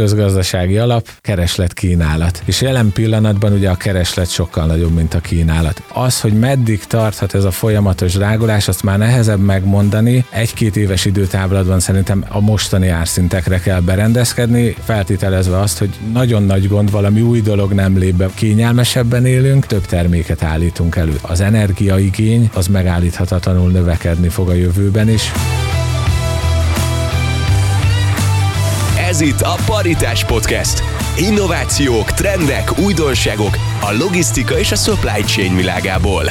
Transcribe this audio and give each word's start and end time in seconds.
közgazdasági 0.00 0.78
alap, 0.78 1.08
kereslet 1.20 1.72
kínálat. 1.72 2.42
És 2.44 2.60
jelen 2.60 2.92
pillanatban 2.92 3.52
ugye 3.52 3.70
a 3.70 3.74
kereslet 3.74 4.30
sokkal 4.30 4.66
nagyobb, 4.66 4.94
mint 4.94 5.14
a 5.14 5.20
kínálat. 5.20 5.82
Az, 5.92 6.20
hogy 6.20 6.32
meddig 6.32 6.84
tarthat 6.84 7.34
ez 7.34 7.44
a 7.44 7.50
folyamatos 7.50 8.12
drágulás, 8.12 8.68
azt 8.68 8.82
már 8.82 8.98
nehezebb 8.98 9.40
megmondani. 9.40 10.24
Egy-két 10.30 10.76
éves 10.76 11.04
időtávlatban 11.04 11.80
szerintem 11.80 12.24
a 12.28 12.40
mostani 12.40 12.88
árszintekre 12.88 13.58
kell 13.58 13.80
berendezkedni, 13.80 14.74
feltételezve 14.84 15.58
azt, 15.58 15.78
hogy 15.78 15.90
nagyon 16.12 16.42
nagy 16.42 16.68
gond, 16.68 16.90
valami 16.90 17.20
új 17.20 17.40
dolog 17.40 17.72
nem 17.72 17.98
lép 17.98 18.14
be, 18.14 18.28
kényelmesebben 18.34 19.26
élünk, 19.26 19.66
több 19.66 19.86
terméket 19.86 20.42
állítunk 20.42 20.96
elő. 20.96 21.18
Az 21.22 21.40
energiaigény 21.40 22.50
az 22.54 22.66
megállíthatatlanul 22.66 23.70
növekedni 23.70 24.28
fog 24.28 24.48
a 24.48 24.54
jövőben 24.54 25.08
is. 25.08 25.32
Ez 29.10 29.20
itt 29.20 29.40
a 29.40 29.56
Paritás 29.66 30.24
Podcast. 30.24 30.82
Innovációk, 31.18 32.10
trendek, 32.10 32.78
újdonságok 32.78 33.56
a 33.80 33.92
logisztika 33.98 34.58
és 34.58 34.72
a 34.72 34.76
supply 34.76 35.22
chain 35.22 35.56
világából. 35.56 36.24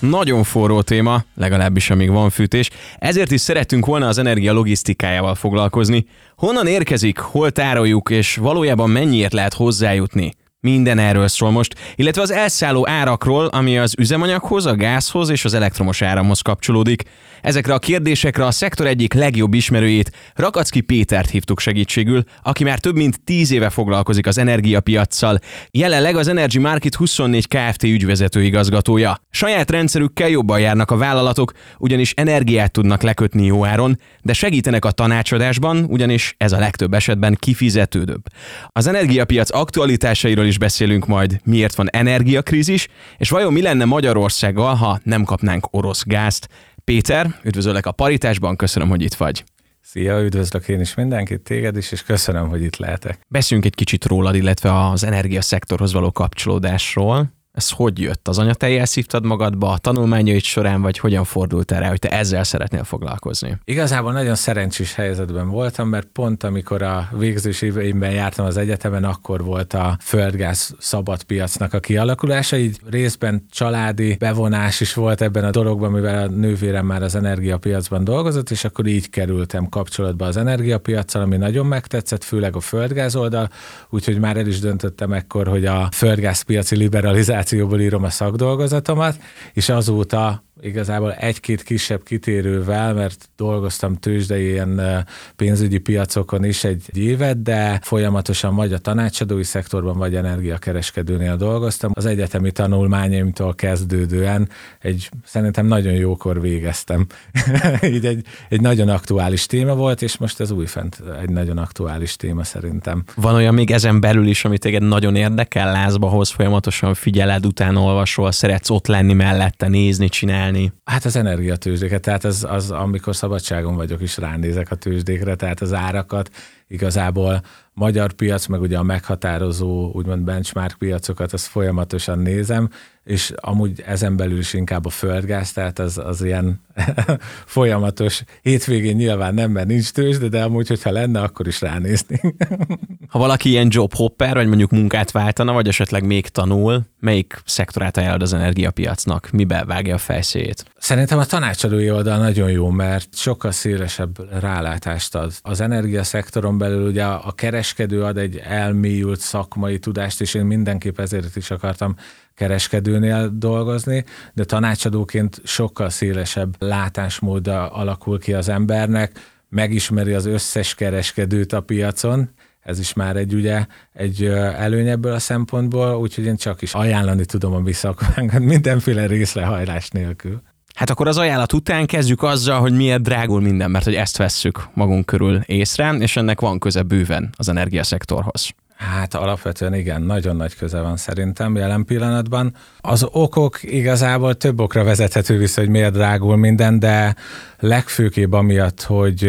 Nagyon 0.00 0.42
forró 0.42 0.82
téma, 0.82 1.24
legalábbis 1.34 1.90
amíg 1.90 2.10
van 2.10 2.30
fűtés, 2.30 2.70
ezért 2.98 3.30
is 3.30 3.40
szerettünk 3.40 3.86
volna 3.86 4.08
az 4.08 4.18
energia 4.18 4.52
logisztikájával 4.52 5.34
foglalkozni. 5.34 6.06
Honnan 6.36 6.66
érkezik, 6.66 7.18
hol 7.18 7.50
tároljuk, 7.50 8.10
és 8.10 8.36
valójában 8.36 8.90
mennyiért 8.90 9.32
lehet 9.32 9.54
hozzájutni? 9.54 10.34
Minden 10.62 10.98
erről 10.98 11.28
szól 11.28 11.50
most, 11.50 11.74
illetve 11.94 12.22
az 12.22 12.30
elszálló 12.30 12.88
árakról, 12.88 13.46
ami 13.46 13.78
az 13.78 13.94
üzemanyaghoz, 13.98 14.66
a 14.66 14.74
gázhoz 14.74 15.28
és 15.28 15.44
az 15.44 15.54
elektromos 15.54 16.02
áramhoz 16.02 16.40
kapcsolódik. 16.40 17.02
Ezekre 17.42 17.74
a 17.74 17.78
kérdésekre 17.78 18.46
a 18.46 18.50
szektor 18.50 18.86
egyik 18.86 19.12
legjobb 19.12 19.54
ismerőjét, 19.54 20.12
Rakacki 20.34 20.80
Pétert 20.80 21.30
hívtuk 21.30 21.60
segítségül, 21.60 22.22
aki 22.42 22.64
már 22.64 22.78
több 22.78 22.94
mint 22.94 23.24
10 23.24 23.50
éve 23.50 23.70
foglalkozik 23.70 24.26
az 24.26 24.38
energiapiacsal. 24.38 25.38
Jelenleg 25.70 26.16
az 26.16 26.28
Energy 26.28 26.58
Market 26.58 26.94
24 26.94 27.46
Kft. 27.48 27.82
ügyvezető 27.82 28.42
igazgatója. 28.42 29.16
Saját 29.30 29.70
rendszerükkel 29.70 30.28
jobban 30.28 30.60
járnak 30.60 30.90
a 30.90 30.96
vállalatok, 30.96 31.52
ugyanis 31.78 32.12
energiát 32.16 32.72
tudnak 32.72 33.02
lekötni 33.02 33.46
jó 33.46 33.64
áron, 33.64 33.98
de 34.22 34.32
segítenek 34.32 34.84
a 34.84 34.90
tanácsadásban, 34.90 35.84
ugyanis 35.88 36.34
ez 36.36 36.52
a 36.52 36.58
legtöbb 36.58 36.94
esetben 36.94 37.36
kifizetődőbb. 37.38 38.22
Az 38.68 38.86
energiapiac 38.86 39.54
aktualitásairól 39.54 40.48
is 40.50 40.58
beszélünk 40.58 41.06
majd, 41.06 41.40
miért 41.44 41.74
van 41.74 41.90
energiakrízis, 41.90 42.88
és 43.18 43.30
vajon 43.30 43.52
mi 43.52 43.62
lenne 43.62 43.84
Magyarországgal, 43.84 44.74
ha 44.74 45.00
nem 45.02 45.24
kapnánk 45.24 45.66
orosz 45.70 46.04
gázt. 46.04 46.48
Péter, 46.84 47.34
üdvözöllek 47.42 47.86
a 47.86 47.92
Paritásban, 47.92 48.56
köszönöm, 48.56 48.88
hogy 48.88 49.02
itt 49.02 49.14
vagy. 49.14 49.44
Szia, 49.80 50.22
üdvözlök 50.22 50.68
én 50.68 50.80
is 50.80 50.94
mindenkit, 50.94 51.40
téged 51.40 51.76
is, 51.76 51.92
és 51.92 52.02
köszönöm, 52.02 52.48
hogy 52.48 52.62
itt 52.62 52.76
lehetek. 52.76 53.20
Beszéljünk 53.28 53.70
egy 53.70 53.76
kicsit 53.76 54.04
rólad, 54.04 54.34
illetve 54.34 54.88
az 54.88 55.04
energiaszektorhoz 55.04 55.92
való 55.92 56.12
kapcsolódásról. 56.12 57.32
Ez 57.52 57.70
hogy 57.70 57.98
jött? 57.98 58.28
Az 58.28 58.38
anyatejjel 58.38 58.84
szívtad 58.84 59.24
magadba 59.24 59.70
a 59.70 59.78
tanulmányaid 59.78 60.42
során, 60.42 60.82
vagy 60.82 60.98
hogyan 60.98 61.24
fordult 61.24 61.72
erre, 61.72 61.88
hogy 61.88 61.98
te 61.98 62.08
ezzel 62.08 62.44
szeretnél 62.44 62.84
foglalkozni? 62.84 63.58
Igazából 63.64 64.12
nagyon 64.12 64.34
szerencsés 64.34 64.94
helyzetben 64.94 65.48
voltam, 65.48 65.88
mert 65.88 66.06
pont 66.06 66.42
amikor 66.42 66.82
a 66.82 67.08
végzős 67.12 67.62
éveimben 67.62 68.10
jártam 68.10 68.46
az 68.46 68.56
egyetemen, 68.56 69.04
akkor 69.04 69.44
volt 69.44 69.74
a 69.74 69.96
földgáz 70.00 70.74
szabad 70.78 71.22
piacnak 71.22 71.74
a 71.74 71.80
kialakulása, 71.80 72.56
így 72.56 72.80
részben 72.90 73.46
családi 73.50 74.16
bevonás 74.18 74.80
is 74.80 74.94
volt 74.94 75.20
ebben 75.20 75.44
a 75.44 75.50
dologban, 75.50 75.90
mivel 75.90 76.22
a 76.22 76.30
nővérem 76.30 76.86
már 76.86 77.02
az 77.02 77.14
energiapiacban 77.14 78.04
dolgozott, 78.04 78.50
és 78.50 78.64
akkor 78.64 78.86
így 78.86 79.10
kerültem 79.10 79.68
kapcsolatba 79.68 80.26
az 80.26 80.36
energiapiacsal, 80.36 81.22
ami 81.22 81.36
nagyon 81.36 81.66
megtetszett, 81.66 82.24
főleg 82.24 82.56
a 82.56 82.60
földgáz 82.60 83.16
oldal, 83.16 83.48
úgyhogy 83.88 84.18
már 84.18 84.36
el 84.36 84.46
is 84.46 84.60
döntöttem 84.60 85.12
ekkor, 85.12 85.48
hogy 85.48 85.66
a 85.66 85.88
földgázpiaci 85.92 86.76
liberalizáció 86.76 87.38
kommunikációból 87.40 87.80
írom 87.80 88.04
a 88.04 88.10
szakdolgozatomat, 88.10 89.20
és 89.52 89.68
azóta 89.68 90.44
igazából 90.62 91.12
egy-két 91.12 91.62
kisebb 91.62 92.02
kitérővel, 92.02 92.94
mert 92.94 93.28
dolgoztam 93.36 93.96
tőzsdei 93.96 94.48
ilyen 94.48 95.06
pénzügyi 95.36 95.78
piacokon 95.78 96.44
is 96.44 96.64
egy 96.64 96.84
évet, 96.94 97.42
de 97.42 97.80
folyamatosan 97.82 98.54
vagy 98.54 98.72
a 98.72 98.78
tanácsadói 98.78 99.44
szektorban, 99.44 99.98
vagy 99.98 100.14
energiakereskedőnél 100.14 101.36
dolgoztam. 101.36 101.90
Az 101.94 102.06
egyetemi 102.06 102.50
tanulmányaimtól 102.50 103.54
kezdődően 103.54 104.48
egy 104.80 105.10
szerintem 105.24 105.66
nagyon 105.66 105.92
jókor 105.92 106.40
végeztem. 106.40 107.06
Így 107.94 108.06
egy, 108.06 108.26
egy 108.48 108.60
nagyon 108.60 108.88
aktuális 108.88 109.46
téma 109.46 109.74
volt, 109.74 110.02
és 110.02 110.16
most 110.16 110.40
ez 110.40 110.50
újfent 110.50 111.02
egy 111.20 111.30
nagyon 111.30 111.58
aktuális 111.58 112.16
téma 112.16 112.44
szerintem. 112.44 113.04
Van 113.14 113.34
olyan 113.34 113.54
még 113.54 113.70
ezen 113.70 114.00
belül 114.00 114.26
is, 114.26 114.44
amit 114.44 114.60
téged 114.60 114.82
nagyon 114.82 115.16
érdekel, 115.16 115.72
lázba 115.72 116.08
hoz, 116.08 116.30
folyamatosan 116.30 116.94
figyeled, 116.94 117.46
utána 117.46 117.80
olvasol, 117.80 118.32
szeretsz 118.32 118.70
ott 118.70 118.86
lenni 118.86 119.12
mellette, 119.12 119.68
nézni, 119.68 120.08
csinálni, 120.08 120.49
csinálni? 120.50 120.72
Hát 120.84 121.04
az 121.04 121.16
energiatőzsdéket, 121.16 122.00
tehát 122.00 122.24
az, 122.24 122.46
az, 122.48 122.70
amikor 122.70 123.16
szabadságon 123.16 123.76
vagyok 123.76 124.00
is 124.00 124.16
ránézek 124.16 124.70
a 124.70 124.74
tőzsdékre, 124.74 125.34
tehát 125.34 125.60
az 125.60 125.72
árakat 125.72 126.30
igazából 126.68 127.40
magyar 127.72 128.12
piac, 128.12 128.46
meg 128.46 128.60
ugye 128.60 128.78
a 128.78 128.82
meghatározó, 128.82 129.90
úgymond 129.92 130.24
benchmark 130.24 130.78
piacokat, 130.78 131.32
azt 131.32 131.46
folyamatosan 131.46 132.18
nézem, 132.18 132.68
és 133.10 133.32
amúgy 133.36 133.82
ezen 133.86 134.16
belül 134.16 134.38
is 134.38 134.52
inkább 134.52 134.86
a 134.86 134.90
földgáz, 134.90 135.52
tehát 135.52 135.78
az, 135.78 135.98
az 135.98 136.22
ilyen 136.22 136.60
folyamatos, 137.46 138.22
hétvégén 138.42 138.96
nyilván 138.96 139.34
nem, 139.34 139.50
mert 139.50 139.66
nincs 139.66 139.90
tőzsde, 139.90 140.28
de 140.28 140.42
amúgy, 140.42 140.68
hogyha 140.68 140.90
lenne, 140.90 141.20
akkor 141.20 141.46
is 141.46 141.60
ránézni. 141.60 142.20
ha 143.08 143.18
valaki 143.18 143.48
ilyen 143.48 143.68
job 143.70 143.94
hopper, 143.94 144.34
vagy 144.34 144.46
mondjuk 144.46 144.70
munkát 144.70 145.10
váltana, 145.10 145.52
vagy 145.52 145.68
esetleg 145.68 146.04
még 146.04 146.28
tanul, 146.28 146.82
melyik 147.00 147.42
szektorát 147.44 147.96
ajánlod 147.96 148.22
az 148.22 148.32
energiapiacnak? 148.32 149.30
Mibe 149.32 149.64
vágja 149.64 149.94
a 149.94 149.98
fejszét? 149.98 150.64
Szerintem 150.78 151.18
a 151.18 151.24
tanácsadói 151.24 151.90
oldal 151.90 152.18
nagyon 152.18 152.50
jó, 152.50 152.68
mert 152.68 153.08
sokkal 153.14 153.50
szélesebb 153.50 154.40
rálátást 154.40 155.14
ad. 155.14 155.32
Az 155.42 155.60
energiaszektoron 155.60 156.58
belül 156.58 156.88
ugye 156.88 157.04
a 157.04 157.32
kereskedő 157.32 158.02
ad 158.02 158.18
egy 158.18 158.36
elmélyült 158.36 159.20
szakmai 159.20 159.78
tudást, 159.78 160.20
és 160.20 160.34
én 160.34 160.44
mindenképp 160.44 161.00
ezért 161.00 161.36
is 161.36 161.50
akartam 161.50 161.96
kereskedőnél 162.40 163.30
dolgozni, 163.34 164.04
de 164.34 164.44
tanácsadóként 164.44 165.40
sokkal 165.44 165.90
szélesebb 165.90 166.54
látásmód 166.58 167.46
alakul 167.46 168.18
ki 168.18 168.32
az 168.32 168.48
embernek, 168.48 169.18
megismeri 169.48 170.12
az 170.12 170.26
összes 170.26 170.74
kereskedőt 170.74 171.52
a 171.52 171.60
piacon, 171.60 172.30
ez 172.60 172.78
is 172.78 172.92
már 172.92 173.16
egy 173.16 173.34
ugye 173.34 173.66
egy 173.92 174.24
előny 174.24 174.88
ebből 174.88 175.12
a 175.12 175.18
szempontból, 175.18 175.96
úgyhogy 175.96 176.24
én 176.24 176.36
csak 176.36 176.62
is 176.62 176.74
ajánlani 176.74 177.24
tudom 177.24 177.52
a 177.52 177.58
mi 177.60 177.72
mindenféle 178.54 179.06
részrehajlás 179.06 179.88
nélkül. 179.88 180.42
Hát 180.74 180.90
akkor 180.90 181.08
az 181.08 181.18
ajánlat 181.18 181.52
után 181.52 181.86
kezdjük 181.86 182.22
azzal, 182.22 182.60
hogy 182.60 182.72
miért 182.72 183.02
drágul 183.02 183.40
minden, 183.40 183.70
mert 183.70 183.84
hogy 183.84 183.94
ezt 183.94 184.16
vesszük 184.16 184.68
magunk 184.74 185.06
körül 185.06 185.40
észre, 185.46 185.92
és 185.92 186.16
ennek 186.16 186.40
van 186.40 186.58
köze 186.58 186.82
bőven 186.82 187.30
az 187.36 187.48
energiaszektorhoz. 187.48 188.54
Hát 188.80 189.14
alapvetően 189.14 189.74
igen, 189.74 190.02
nagyon 190.02 190.36
nagy 190.36 190.56
köze 190.56 190.80
van 190.80 190.96
szerintem 190.96 191.56
jelen 191.56 191.84
pillanatban. 191.84 192.54
Az 192.80 193.06
okok 193.10 193.62
igazából 193.62 194.34
több 194.34 194.60
okra 194.60 194.84
vezethető 194.84 195.38
vissza, 195.38 195.60
hogy 195.60 195.70
miért 195.70 195.92
drágul 195.92 196.36
minden, 196.36 196.78
de 196.78 197.16
legfőképp 197.60 198.32
amiatt, 198.32 198.82
hogy 198.82 199.28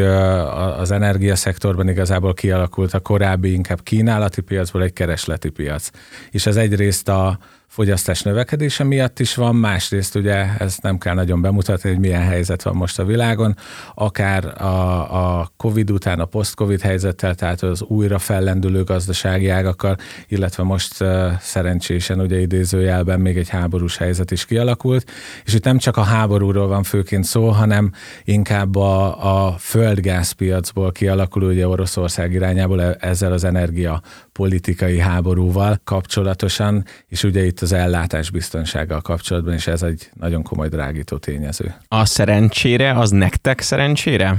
az 0.77 0.91
energiaszektorban 0.91 1.89
igazából 1.89 2.33
kialakult 2.33 2.93
a 2.93 2.99
korábbi 2.99 3.53
inkább 3.53 3.83
kínálati 3.83 4.41
piacból 4.41 4.83
egy 4.83 4.93
keresleti 4.93 5.49
piac. 5.49 5.89
És 6.31 6.45
ez 6.45 6.55
egyrészt 6.55 7.09
a 7.09 7.39
fogyasztás 7.71 8.21
növekedése 8.21 8.83
miatt 8.83 9.19
is 9.19 9.35
van, 9.35 9.55
másrészt 9.55 10.15
ugye 10.15 10.45
ezt 10.57 10.81
nem 10.81 10.97
kell 10.97 11.13
nagyon 11.13 11.41
bemutatni, 11.41 11.89
hogy 11.89 11.99
milyen 11.99 12.21
helyzet 12.21 12.63
van 12.63 12.75
most 12.75 12.99
a 12.99 13.05
világon, 13.05 13.55
akár 13.95 14.61
a, 14.61 15.39
a 15.39 15.51
COVID 15.57 15.91
után 15.91 16.19
a 16.19 16.25
post-COVID 16.25 16.81
helyzettel, 16.81 17.35
tehát 17.35 17.61
az 17.61 17.81
újra 17.81 18.19
fellendülő 18.19 18.83
gazdasági 18.83 19.49
ágakkal, 19.49 19.95
illetve 20.27 20.63
most 20.63 21.03
szerencsésen 21.39 22.19
ugye 22.19 22.39
idézőjelben 22.39 23.19
még 23.19 23.37
egy 23.37 23.49
háborús 23.49 23.97
helyzet 23.97 24.31
is 24.31 24.45
kialakult, 24.45 25.11
és 25.45 25.53
itt 25.53 25.63
nem 25.63 25.77
csak 25.77 25.97
a 25.97 26.03
háborúról 26.03 26.67
van 26.67 26.83
főként 26.83 27.23
szó, 27.23 27.49
hanem 27.49 27.91
inkább 28.23 28.75
a, 28.75 29.47
a 29.47 29.55
földgázpiacból 29.57 30.91
kialakuló 30.91 31.47
ugye 31.47 31.67
Oroszország 31.67 32.33
irányából 32.33 32.81
e, 32.81 32.97
ezzel 32.99 33.31
az 33.31 33.43
energia 33.43 34.01
politikai 34.31 34.99
háborúval 34.99 35.79
kapcsolatosan, 35.83 36.85
és 37.07 37.23
ugye 37.23 37.45
itt 37.45 37.59
az 37.59 37.71
ellátás 37.71 38.29
biztonsággal 38.29 39.01
kapcsolatban, 39.01 39.53
és 39.53 39.67
ez 39.67 39.83
egy 39.83 40.09
nagyon 40.13 40.43
komoly 40.43 40.69
drágító 40.69 41.17
tényező. 41.17 41.73
A 41.87 42.05
szerencsére, 42.05 42.91
az 42.91 43.09
nektek 43.09 43.61
szerencsére? 43.61 44.35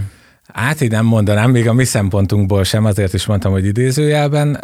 Hát 0.53 0.81
így 0.81 0.91
nem 0.91 1.05
mondanám, 1.05 1.51
még 1.51 1.69
a 1.69 1.73
mi 1.73 1.85
szempontunkból 1.85 2.65
sem, 2.65 2.85
azért 2.85 3.15
is 3.15 3.27
mondtam, 3.27 3.53
hogy 3.53 3.67
idézőjelben. 3.67 4.59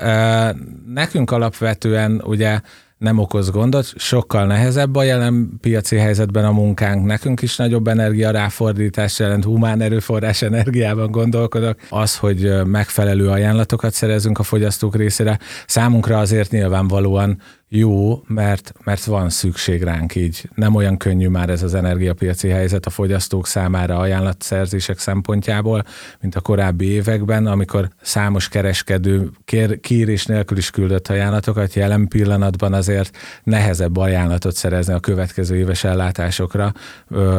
Nekünk 0.86 1.30
alapvetően 1.30 2.22
ugye 2.24 2.60
nem 2.98 3.18
okoz 3.18 3.50
gondot, 3.50 3.92
sokkal 3.96 4.46
nehezebb 4.46 4.96
a 4.96 5.02
jelen 5.02 5.50
piaci 5.60 5.96
helyzetben 5.96 6.44
a 6.44 6.52
munkánk, 6.52 7.06
nekünk 7.06 7.42
is 7.42 7.56
nagyobb 7.56 7.88
energia 7.88 8.30
ráfordítás 8.30 9.18
jelent, 9.18 9.44
humán 9.44 9.80
erőforrás 9.80 10.42
energiában 10.42 11.10
gondolkodok, 11.10 11.78
az, 11.88 12.16
hogy 12.16 12.52
megfelelő 12.64 13.28
ajánlatokat 13.28 13.92
szerezünk 13.92 14.38
a 14.38 14.42
fogyasztók 14.42 14.96
részére, 14.96 15.38
számunkra 15.66 16.18
azért 16.18 16.50
nyilvánvalóan 16.50 17.40
jó, 17.70 18.22
mert, 18.26 18.72
mert 18.84 19.04
van 19.04 19.30
szükség 19.30 19.82
ránk 19.82 20.14
így. 20.14 20.48
Nem 20.54 20.74
olyan 20.74 20.96
könnyű 20.96 21.28
már 21.28 21.50
ez 21.50 21.62
az 21.62 21.74
energiapiaci 21.74 22.48
helyzet 22.48 22.86
a 22.86 22.90
fogyasztók 22.90 23.46
számára 23.46 23.98
ajánlatszerzések 23.98 24.98
szempontjából, 24.98 25.84
mint 26.20 26.34
a 26.34 26.40
korábbi 26.40 26.86
években, 26.86 27.46
amikor 27.46 27.88
számos 28.00 28.48
kereskedő 28.48 29.30
kér, 29.44 29.80
kérés 29.80 30.26
nélkül 30.26 30.56
is 30.56 30.70
küldött 30.70 31.08
ajánlatokat, 31.08 31.74
jelen 31.74 32.08
pillanatban 32.08 32.72
azért 32.72 33.16
nehezebb 33.42 33.96
ajánlatot 33.96 34.54
szerezni 34.54 34.92
a 34.92 35.00
következő 35.00 35.56
éves 35.56 35.84
ellátásokra, 35.84 36.72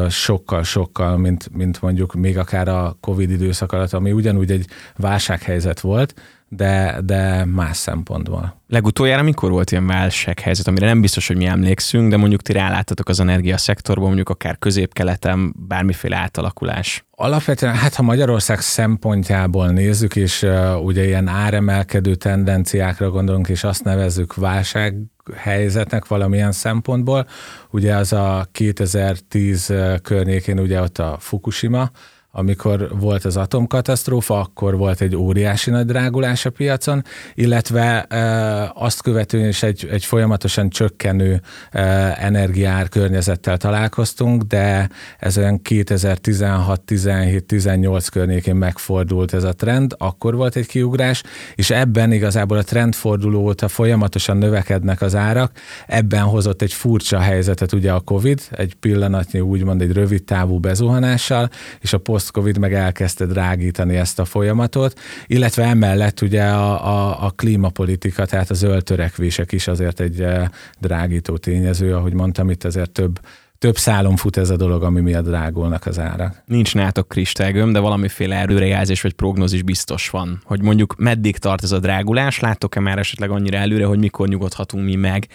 sokkal-sokkal, 0.09 1.17
mint, 1.17 1.49
mint 1.53 1.81
mondjuk 1.81 2.13
még 2.13 2.37
akár 2.37 2.67
a 2.67 2.97
Covid 2.99 3.31
időszak 3.31 3.71
alatt, 3.71 3.93
ami 3.93 4.11
ugyanúgy 4.11 4.51
egy 4.51 4.67
válsághelyzet 4.95 5.79
volt, 5.79 6.13
de, 6.49 6.99
de 7.03 7.45
más 7.45 7.77
szempontból. 7.77 8.61
Legutoljára 8.67 9.23
mikor 9.23 9.51
volt 9.51 9.71
ilyen 9.71 9.87
válsághelyzet, 9.87 10.67
amire 10.67 10.85
nem 10.85 11.01
biztos, 11.01 11.27
hogy 11.27 11.37
mi 11.37 11.45
emlékszünk, 11.45 12.09
de 12.09 12.17
mondjuk 12.17 12.41
ti 12.41 12.53
ráláttatok 12.53 13.09
az 13.09 13.19
energiaszektorban, 13.19 14.05
mondjuk 14.05 14.29
akár 14.29 14.57
közép-keleten 14.59 15.53
bármiféle 15.67 16.15
átalakulás? 16.15 17.05
Alapvetően, 17.11 17.73
hát 17.73 17.95
ha 17.95 18.03
Magyarország 18.03 18.59
szempontjából 18.59 19.67
nézzük, 19.67 20.15
és 20.15 20.41
uh, 20.41 20.83
ugye 20.83 21.05
ilyen 21.05 21.27
áremelkedő 21.27 22.15
tendenciákra 22.15 23.09
gondolunk, 23.09 23.47
és 23.47 23.63
azt 23.63 23.83
nevezzük 23.83 24.35
válság 24.35 24.95
helyzetnek 25.35 26.07
valamilyen 26.07 26.51
szempontból, 26.51 27.27
ugye 27.71 27.95
az 27.95 28.13
a 28.13 28.47
2010 28.51 29.73
környékén 30.01 30.59
ugye 30.59 30.81
ott 30.81 30.97
a 30.97 31.17
Fukushima, 31.19 31.91
amikor 32.31 32.89
volt 32.99 33.25
az 33.25 33.37
atomkatasztrófa, 33.37 34.39
akkor 34.39 34.77
volt 34.77 35.01
egy 35.01 35.15
óriási 35.15 35.69
nagy 35.69 35.85
drágulás 35.85 36.45
a 36.45 36.49
piacon, 36.49 37.03
illetve 37.33 38.03
e, 38.03 38.71
azt 38.75 39.01
követően 39.01 39.47
is 39.47 39.63
egy, 39.63 39.87
egy 39.91 40.05
folyamatosan 40.05 40.69
csökkenő 40.69 41.41
e, 41.71 41.81
energiár 42.19 42.89
környezettel 42.89 43.57
találkoztunk, 43.57 44.43
de 44.43 44.89
ez 45.19 45.37
olyan 45.37 45.61
2016, 45.61 46.81
17, 46.81 47.45
18 47.45 48.07
környékén 48.07 48.55
megfordult 48.55 49.33
ez 49.33 49.43
a 49.43 49.53
trend, 49.53 49.95
akkor 49.97 50.35
volt 50.35 50.55
egy 50.55 50.67
kiugrás, 50.67 51.23
és 51.55 51.69
ebben 51.69 52.11
igazából 52.11 52.57
a 52.57 52.63
trendforduló 52.63 53.41
óta 53.41 53.67
folyamatosan 53.67 54.37
növekednek 54.37 55.01
az 55.01 55.15
árak, 55.15 55.51
ebben 55.87 56.23
hozott 56.23 56.61
egy 56.61 56.73
furcsa 56.73 57.19
helyzetet 57.19 57.73
ugye 57.73 57.91
a 57.91 57.99
Covid, 57.99 58.41
egy 58.51 58.73
pillanatnyi 58.73 59.39
úgymond 59.39 59.81
egy 59.81 59.91
rövid 59.91 60.23
távú 60.23 60.59
bezuhanással, 60.59 61.49
és 61.79 61.93
a 61.93 61.97
post-covid 62.19 62.57
meg 62.57 62.73
elkezdte 62.73 63.25
drágítani 63.25 63.95
ezt 63.95 64.19
a 64.19 64.25
folyamatot, 64.25 64.99
illetve 65.27 65.63
emellett 65.63 66.21
ugye 66.21 66.43
a, 66.43 66.87
a, 66.87 67.25
a 67.25 67.29
klímapolitika, 67.29 68.25
tehát 68.25 68.49
a 68.49 68.53
zöld 68.53 68.83
törekvések 68.83 69.51
is 69.51 69.67
azért 69.67 69.99
egy 69.99 70.21
eh, 70.21 70.47
drágító 70.79 71.37
tényező, 71.37 71.95
ahogy 71.95 72.13
mondtam, 72.13 72.49
itt 72.49 72.63
azért 72.63 72.91
több 72.91 73.19
több 73.57 73.77
szálon 73.77 74.15
fut 74.15 74.37
ez 74.37 74.49
a 74.49 74.55
dolog, 74.55 74.83
ami 74.83 75.01
miatt 75.01 75.25
drágulnak 75.25 75.85
az 75.85 75.99
árak. 75.99 76.43
Nincs 76.45 76.75
nátok 76.75 77.07
kristálygöm, 77.07 77.71
de 77.71 77.79
valamiféle 77.79 78.35
előrejelzés 78.35 79.01
vagy 79.01 79.13
prognózis 79.13 79.61
biztos 79.61 80.09
van, 80.09 80.41
hogy 80.43 80.61
mondjuk 80.61 80.95
meddig 80.97 81.37
tart 81.37 81.63
ez 81.63 81.71
a 81.71 81.79
drágulás, 81.79 82.39
láttok-e 82.39 82.79
már 82.79 82.97
esetleg 82.97 83.29
annyira 83.29 83.57
előre, 83.57 83.85
hogy 83.85 83.99
mikor 83.99 84.27
nyugodhatunk 84.27 84.85
mi 84.85 84.95
meg, 84.95 85.27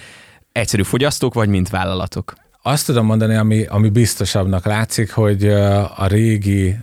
egyszerű 0.53 0.83
fogyasztók 0.83 1.35
vagy 1.35 1.49
mint 1.49 1.69
vállalatok? 1.69 2.44
Azt 2.67 2.87
tudom 2.87 3.07
mondani, 3.07 3.35
ami, 3.35 3.65
ami 3.65 3.89
biztosabbnak 3.89 4.65
látszik, 4.65 5.13
hogy 5.13 5.49
a 5.97 6.07
régi 6.07 6.77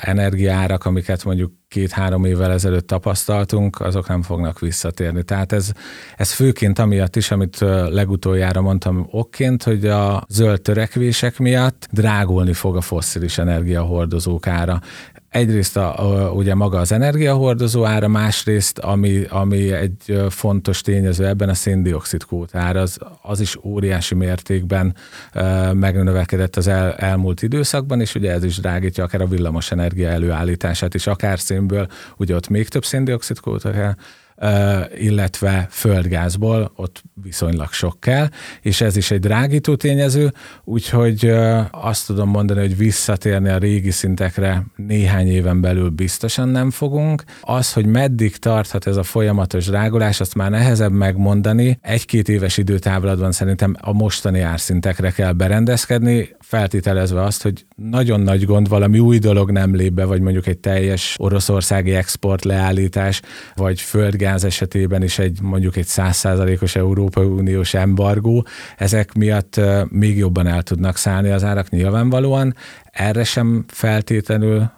energiárak, 0.00 0.84
amiket 0.84 1.24
mondjuk 1.24 1.52
két-három 1.68 2.24
évvel 2.24 2.52
ezelőtt 2.52 2.86
tapasztaltunk, 2.86 3.80
azok 3.80 4.08
nem 4.08 4.22
fognak 4.22 4.58
visszatérni. 4.58 5.22
Tehát 5.22 5.52
ez, 5.52 5.72
ez 6.16 6.32
főként 6.32 6.78
amiatt 6.78 7.16
is, 7.16 7.30
amit 7.30 7.58
legutoljára 7.90 8.60
mondtam 8.60 9.08
okként, 9.10 9.62
hogy 9.62 9.86
a 9.86 10.24
zöld 10.28 10.60
törekvések 10.60 11.38
miatt 11.38 11.88
drágulni 11.90 12.52
fog 12.52 12.76
a 12.76 12.80
fosszilis 12.80 13.38
energiahordozók 13.38 14.46
ára 14.46 14.80
egyrészt 15.30 15.76
a, 15.76 16.26
a, 16.26 16.30
ugye 16.32 16.54
maga 16.54 16.78
az 16.78 16.92
energiahordozó 16.92 17.84
ára, 17.84 18.08
másrészt, 18.08 18.78
ami, 18.78 19.24
ami 19.28 19.72
egy 19.72 20.22
fontos 20.28 20.80
tényező 20.80 21.26
ebben 21.26 21.48
a 21.48 21.54
széndiokszid 21.54 22.24
kvótára, 22.24 22.80
az, 22.80 22.98
az 23.22 23.40
is 23.40 23.56
óriási 23.62 24.14
mértékben 24.14 24.94
e, 25.32 25.72
megnövekedett 25.72 26.56
az 26.56 26.66
el, 26.66 26.94
elmúlt 26.94 27.42
időszakban, 27.42 28.00
és 28.00 28.14
ugye 28.14 28.32
ez 28.32 28.44
is 28.44 28.58
drágítja 28.58 29.04
akár 29.04 29.20
a 29.20 29.26
villamos 29.26 29.70
energia 29.70 30.08
előállítását 30.08 30.94
is, 30.94 31.06
akár 31.06 31.40
szénből, 31.40 31.86
ugye 32.16 32.34
ott 32.34 32.48
még 32.48 32.68
több 32.68 32.84
széndiokszid 32.84 33.40
kell, 33.40 33.94
illetve 34.98 35.66
földgázból, 35.70 36.72
ott 36.76 37.02
viszonylag 37.22 37.72
sok 37.72 38.00
kell, 38.00 38.28
és 38.60 38.80
ez 38.80 38.96
is 38.96 39.10
egy 39.10 39.20
drágító 39.20 39.74
tényező, 39.76 40.32
úgyhogy 40.64 41.32
azt 41.70 42.06
tudom 42.06 42.28
mondani, 42.28 42.60
hogy 42.60 42.76
visszatérni 42.76 43.48
a 43.48 43.58
régi 43.58 43.90
szintekre 43.90 44.64
néhány 44.76 45.28
éven 45.28 45.60
belül 45.60 45.88
biztosan 45.88 46.48
nem 46.48 46.70
fogunk. 46.70 47.24
Az, 47.40 47.72
hogy 47.72 47.86
meddig 47.86 48.36
tarthat 48.36 48.86
ez 48.86 48.96
a 48.96 49.02
folyamatos 49.02 49.66
drágulás, 49.66 50.20
azt 50.20 50.34
már 50.34 50.50
nehezebb 50.50 50.92
megmondani. 50.92 51.78
Egy-két 51.82 52.28
éves 52.28 52.56
időtávlatban 52.56 53.32
szerintem 53.32 53.74
a 53.80 53.92
mostani 53.92 54.40
árszintekre 54.40 55.10
kell 55.10 55.32
berendezkedni, 55.32 56.36
feltételezve 56.48 57.22
azt, 57.22 57.42
hogy 57.42 57.66
nagyon 57.76 58.20
nagy 58.20 58.44
gond, 58.44 58.68
valami 58.68 58.98
új 58.98 59.18
dolog 59.18 59.50
nem 59.50 59.74
lép 59.74 59.92
be, 59.92 60.04
vagy 60.04 60.20
mondjuk 60.20 60.46
egy 60.46 60.58
teljes 60.58 61.14
oroszországi 61.18 61.94
export 61.94 62.44
leállítás, 62.44 63.20
vagy 63.54 63.80
földgáz 63.80 64.44
esetében 64.44 65.02
is 65.02 65.18
egy 65.18 65.40
mondjuk 65.42 65.76
egy 65.76 65.86
százszázalékos 65.86 66.76
Európai 66.76 67.26
Uniós 67.26 67.74
embargó, 67.74 68.46
ezek 68.76 69.14
miatt 69.14 69.60
még 69.88 70.16
jobban 70.16 70.46
el 70.46 70.62
tudnak 70.62 70.96
szállni 70.96 71.30
az 71.30 71.44
árak 71.44 71.68
nyilvánvalóan. 71.68 72.54
Erre 72.90 73.24
sem 73.24 73.64
feltétlenül 73.66 74.70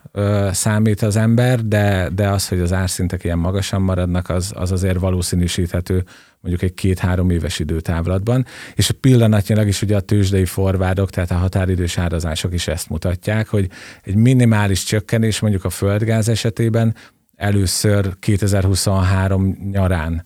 számít 0.51 1.03
az 1.03 1.17
ember, 1.17 1.65
de, 1.65 2.09
de 2.15 2.29
az, 2.29 2.49
hogy 2.49 2.61
az 2.61 2.73
árszintek 2.73 3.25
ilyen 3.25 3.39
magasan 3.39 3.83
maradnak, 3.83 4.29
az, 4.29 4.53
az 4.55 4.73
azért 4.73 4.99
valószínűsíthető 4.99 6.05
mondjuk 6.41 6.63
egy 6.71 6.75
két-három 6.75 7.31
éves 7.31 7.59
időtávlatban, 7.59 8.47
és 8.75 8.91
pillanatnyilag 9.01 9.67
is 9.67 9.83
ugye 9.83 9.97
a 9.97 10.01
tőzsdei 10.01 10.45
forvádok, 10.45 11.11
tehát 11.11 11.31
a 11.31 11.35
határidős 11.35 11.99
árazások 11.99 12.53
is 12.53 12.69
ezt 12.69 12.89
mutatják, 12.89 13.49
hogy 13.49 13.69
egy 14.03 14.15
minimális 14.15 14.85
csökkenés 14.85 15.41
mondjuk 15.41 15.65
a 15.65 15.71
földgáz 15.71 16.29
esetében 16.29 16.95
először 17.37 18.19
2023 18.19 19.57
nyarán 19.71 20.25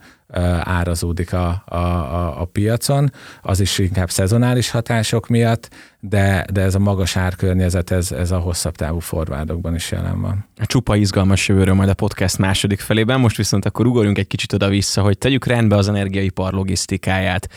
árazódik 0.63 1.33
a, 1.33 1.63
a, 1.67 1.77
a, 1.77 2.41
a 2.41 2.45
piacon, 2.45 3.13
az 3.43 3.61
is 3.61 3.79
inkább 3.79 4.11
szezonális 4.11 4.71
hatások 4.71 5.29
miatt, 5.29 5.69
de, 6.01 6.45
de 6.53 6.61
ez 6.61 6.75
a 6.75 6.79
magas 6.79 7.17
árkörnyezet, 7.17 7.91
ez, 7.91 8.13
ez 8.13 8.31
a 8.31 8.39
hosszabb 8.39 8.77
távú 8.77 8.99
forvádokban 8.99 9.75
is 9.75 9.91
jelen 9.91 10.21
van. 10.21 10.47
A 10.57 10.67
csupa 10.67 10.97
izgalmas 10.97 11.49
jövőről 11.49 11.75
majd 11.75 11.89
a 11.89 11.95
podcast 11.95 12.39
második 12.39 12.81
felében, 12.81 13.21
most 13.21 13.37
viszont 13.37 13.65
akkor 13.65 13.87
ugorjunk 13.87 14.19
egy 14.19 14.27
kicsit 14.27 14.53
oda-vissza, 14.53 15.03
hogy 15.03 15.19
tegyük 15.19 15.47
rendbe 15.47 15.77
az 15.77 15.89
energiaipar 15.89 16.53
logisztikáját. 16.53 17.49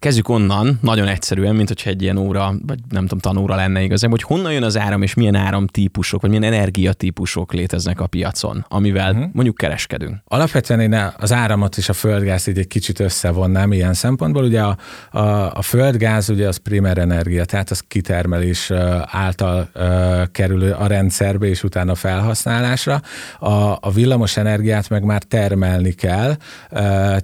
Kezdjük 0.00 0.28
onnan, 0.28 0.78
nagyon 0.82 1.08
egyszerűen, 1.08 1.54
mint 1.54 1.68
hogyha 1.68 1.90
egy 1.90 2.02
ilyen 2.02 2.16
óra, 2.16 2.54
vagy 2.66 2.78
nem 2.88 3.02
tudom, 3.02 3.18
tanóra 3.18 3.54
lenne 3.54 3.82
igazából, 3.82 4.18
hogy 4.20 4.36
honnan 4.36 4.52
jön 4.52 4.62
az 4.62 4.78
áram, 4.78 5.02
és 5.02 5.14
milyen 5.14 5.34
áramtípusok, 5.34 6.20
vagy 6.20 6.30
milyen 6.30 6.52
energiatípusok 6.52 7.52
léteznek 7.52 8.00
a 8.00 8.06
piacon, 8.06 8.64
amivel 8.68 9.12
uh-huh. 9.12 9.28
mondjuk 9.32 9.56
kereskedünk. 9.56 10.16
Alapvetően 10.24 10.80
én 10.80 11.12
az 11.18 11.32
áramot 11.32 11.76
és 11.76 11.88
a 11.88 11.92
földgáz 11.92 12.46
így 12.46 12.58
egy 12.58 12.66
kicsit 12.66 13.00
összevonnám 13.00 13.72
ilyen 13.72 13.94
szempontból. 13.94 14.44
Ugye 14.44 14.62
a, 14.62 14.76
a, 15.10 15.54
a 15.54 15.62
földgáz 15.62 16.28
ugye 16.28 16.48
az 16.48 16.56
primer 16.56 16.98
energia, 16.98 17.44
tehát 17.44 17.70
az 17.70 17.84
kitermelés 17.88 18.70
által 19.04 19.68
uh, 19.74 20.22
kerül 20.32 20.72
a 20.72 20.86
rendszerbe, 20.86 21.46
és 21.46 21.62
utána 21.62 21.94
felhasználásra. 21.94 23.00
A, 23.38 23.52
a 23.80 23.90
villamos 23.94 24.36
energiát 24.36 24.88
meg 24.88 25.04
már 25.04 25.22
termelni 25.22 25.92
kell, 25.92 26.36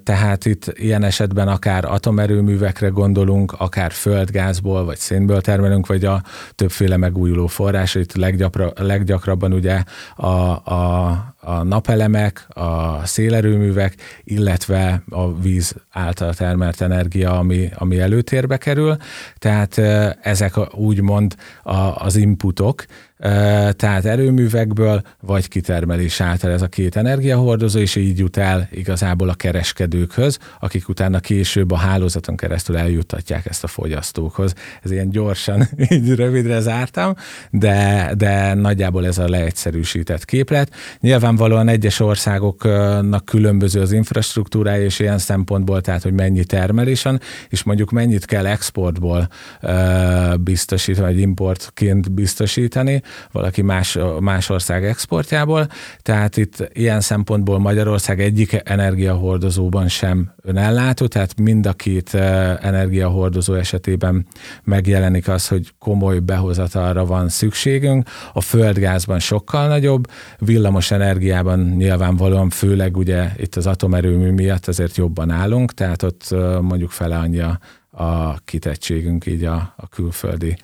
tehát 0.02 0.44
itt 0.44 0.72
ilyen 0.74 1.02
esetben 1.02 1.48
akár 1.48 1.84
atomerőművek, 1.84 2.65
erőművekre 2.66 2.88
gondolunk, 2.88 3.52
akár 3.52 3.92
földgázból, 3.92 4.84
vagy 4.84 4.96
szénből 4.96 5.40
termelünk, 5.40 5.86
vagy 5.86 6.04
a 6.04 6.22
többféle 6.54 6.96
megújuló 6.96 7.46
forrás. 7.46 7.94
Itt 7.94 8.14
leggyakra, 8.14 8.72
leggyakrabban 8.76 9.52
ugye 9.52 9.82
a, 10.16 10.26
a, 10.26 11.34
a 11.46 11.62
napelemek, 11.62 12.46
a 12.48 13.00
szélerőművek, 13.06 13.94
illetve 14.24 15.02
a 15.08 15.40
víz 15.40 15.74
által 15.90 16.34
termelt 16.34 16.80
energia, 16.80 17.38
ami, 17.38 17.68
ami 17.74 17.98
előtérbe 18.00 18.56
kerül. 18.56 18.96
Tehát 19.38 19.78
ezek 20.22 20.74
úgymond 20.74 21.34
a, 21.62 21.76
az 21.76 22.16
inputok, 22.16 22.84
tehát 23.76 24.04
erőművekből, 24.04 25.02
vagy 25.20 25.48
kitermelés 25.48 26.20
által 26.20 26.50
ez 26.50 26.62
a 26.62 26.66
két 26.66 26.96
energiahordozó, 26.96 27.78
és 27.78 27.96
így 27.96 28.18
jut 28.18 28.36
el 28.36 28.68
igazából 28.72 29.28
a 29.28 29.34
kereskedőkhöz, 29.34 30.38
akik 30.60 30.88
utána 30.88 31.20
később 31.20 31.70
a 31.70 31.76
hálózaton 31.76 32.36
keresztül 32.36 32.76
eljuttatják 32.76 33.46
ezt 33.46 33.64
a 33.64 33.66
fogyasztókhoz. 33.66 34.54
Ez 34.82 34.90
ilyen 34.90 35.10
gyorsan, 35.10 35.68
így 35.88 36.14
rövidre 36.14 36.60
zártam, 36.60 37.14
de, 37.50 38.10
de 38.16 38.54
nagyjából 38.54 39.06
ez 39.06 39.18
a 39.18 39.28
leegyszerűsített 39.28 40.24
képlet. 40.24 40.70
Nyilvánvalóan 41.36 41.74
egyes 41.74 42.00
országoknak 42.00 43.24
különböző 43.24 43.80
az 43.80 43.92
infrastruktúrája, 43.92 44.84
és 44.84 44.98
ilyen 44.98 45.18
szempontból, 45.18 45.80
tehát 45.80 46.02
hogy 46.02 46.12
mennyi 46.12 46.44
termelés 46.44 47.02
van, 47.02 47.20
és 47.48 47.62
mondjuk 47.62 47.90
mennyit 47.90 48.24
kell 48.24 48.46
exportból 48.46 49.28
biztosítani, 50.40 51.06
vagy 51.06 51.20
importként 51.20 52.12
biztosítani, 52.12 53.02
valaki 53.32 53.62
más, 53.62 53.98
más 54.20 54.48
ország 54.48 54.84
exportjából. 54.84 55.66
Tehát 56.02 56.36
itt 56.36 56.70
ilyen 56.72 57.00
szempontból 57.00 57.58
Magyarország 57.58 58.20
egyik 58.20 58.60
energiahordozóban 58.64 59.88
sem 59.88 60.32
önellátó, 60.42 61.06
tehát 61.06 61.40
mind 61.40 61.66
a 61.66 61.72
két 61.72 62.14
energiahordozó 62.60 63.54
esetében 63.54 64.26
megjelenik 64.64 65.28
az, 65.28 65.48
hogy 65.48 65.72
komoly 65.78 66.18
behozatalra 66.18 67.06
van 67.06 67.28
szükségünk. 67.28 68.08
A 68.32 68.40
földgázban 68.40 69.18
sokkal 69.18 69.68
nagyobb, 69.68 70.06
villamos 70.38 70.90
energiában 71.30 71.76
nyilvánvalóan 71.76 72.50
főleg 72.50 72.96
ugye 72.96 73.30
itt 73.36 73.54
az 73.54 73.66
atomerőmű 73.66 74.30
miatt 74.30 74.66
azért 74.66 74.96
jobban 74.96 75.30
állunk, 75.30 75.74
tehát 75.74 76.02
ott 76.02 76.30
mondjuk 76.60 76.90
fele 76.90 77.18
annyi 77.18 77.40
a, 77.40 77.58
a 77.90 78.38
kitettségünk 78.44 79.26
így 79.26 79.44
a, 79.44 79.74
a 79.76 79.88
külföldi 79.88 80.56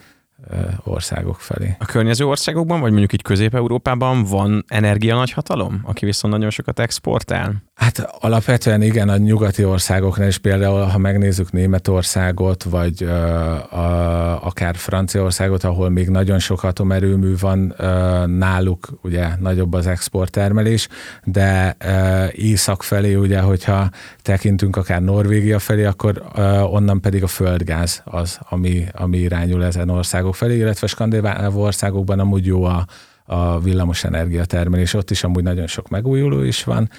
országok 0.85 1.41
felé. 1.41 1.77
A 1.79 1.85
környező 1.85 2.27
országokban, 2.27 2.81
vagy 2.81 2.91
mondjuk 2.91 3.13
így 3.13 3.23
Közép-Európában 3.23 4.25
van 4.25 4.65
energia 4.69 5.15
nagyhatalom, 5.15 5.81
aki 5.85 6.05
viszont 6.05 6.35
nagyon 6.35 6.51
sokat 6.51 6.79
exportál? 6.79 7.63
Hát 7.75 8.09
alapvetően 8.21 8.83
igen, 8.83 9.09
a 9.09 9.17
nyugati 9.17 9.65
országoknál 9.65 10.29
is 10.29 10.39
például, 10.39 10.81
ha 10.81 10.99
megnézzük 10.99 11.53
Németországot, 11.53 12.63
vagy 12.63 13.05
uh, 13.05 13.75
a, 13.75 14.47
akár 14.47 14.77
Franciaországot, 14.77 15.65
ahol 15.65 15.89
még 15.91 16.09
nagyon 16.09 16.39
sok 16.39 16.63
atomerőmű 16.63 17.35
van, 17.41 17.75
uh, 17.79 18.27
náluk 18.27 18.89
ugye 19.03 19.29
nagyobb 19.41 19.73
az 19.73 19.87
exporttermelés, 19.87 20.89
de 21.25 21.77
uh, 21.85 22.39
észak 22.39 22.83
felé 22.83 23.15
ugye, 23.15 23.41
hogyha 23.41 23.89
tekintünk 24.23 24.77
akár 24.77 25.03
Norvégia 25.03 25.59
felé, 25.59 25.85
akkor 25.85 26.23
uh, 26.37 26.73
onnan 26.73 27.01
pedig 27.01 27.23
a 27.23 27.27
földgáz 27.27 28.03
az, 28.05 28.39
ami, 28.49 28.85
ami 28.93 29.19
irányul 29.19 29.65
ezen 29.65 29.89
országok 29.89 30.32
felé, 30.33 30.57
illetve 30.57 30.87
skandináv 30.87 31.59
országokban 31.59 32.19
amúgy 32.19 32.47
jó 32.47 32.65
a, 32.65 32.87
a 33.25 33.61
villamos 33.61 34.05
energiatermelés. 34.05 34.95
Ott 34.95 35.11
is 35.11 35.25
amúgy 35.25 35.43
nagyon 35.43 35.67
sok 35.67 35.89
megújuló 35.89 36.43
is 36.43 36.65
van, 36.65 36.91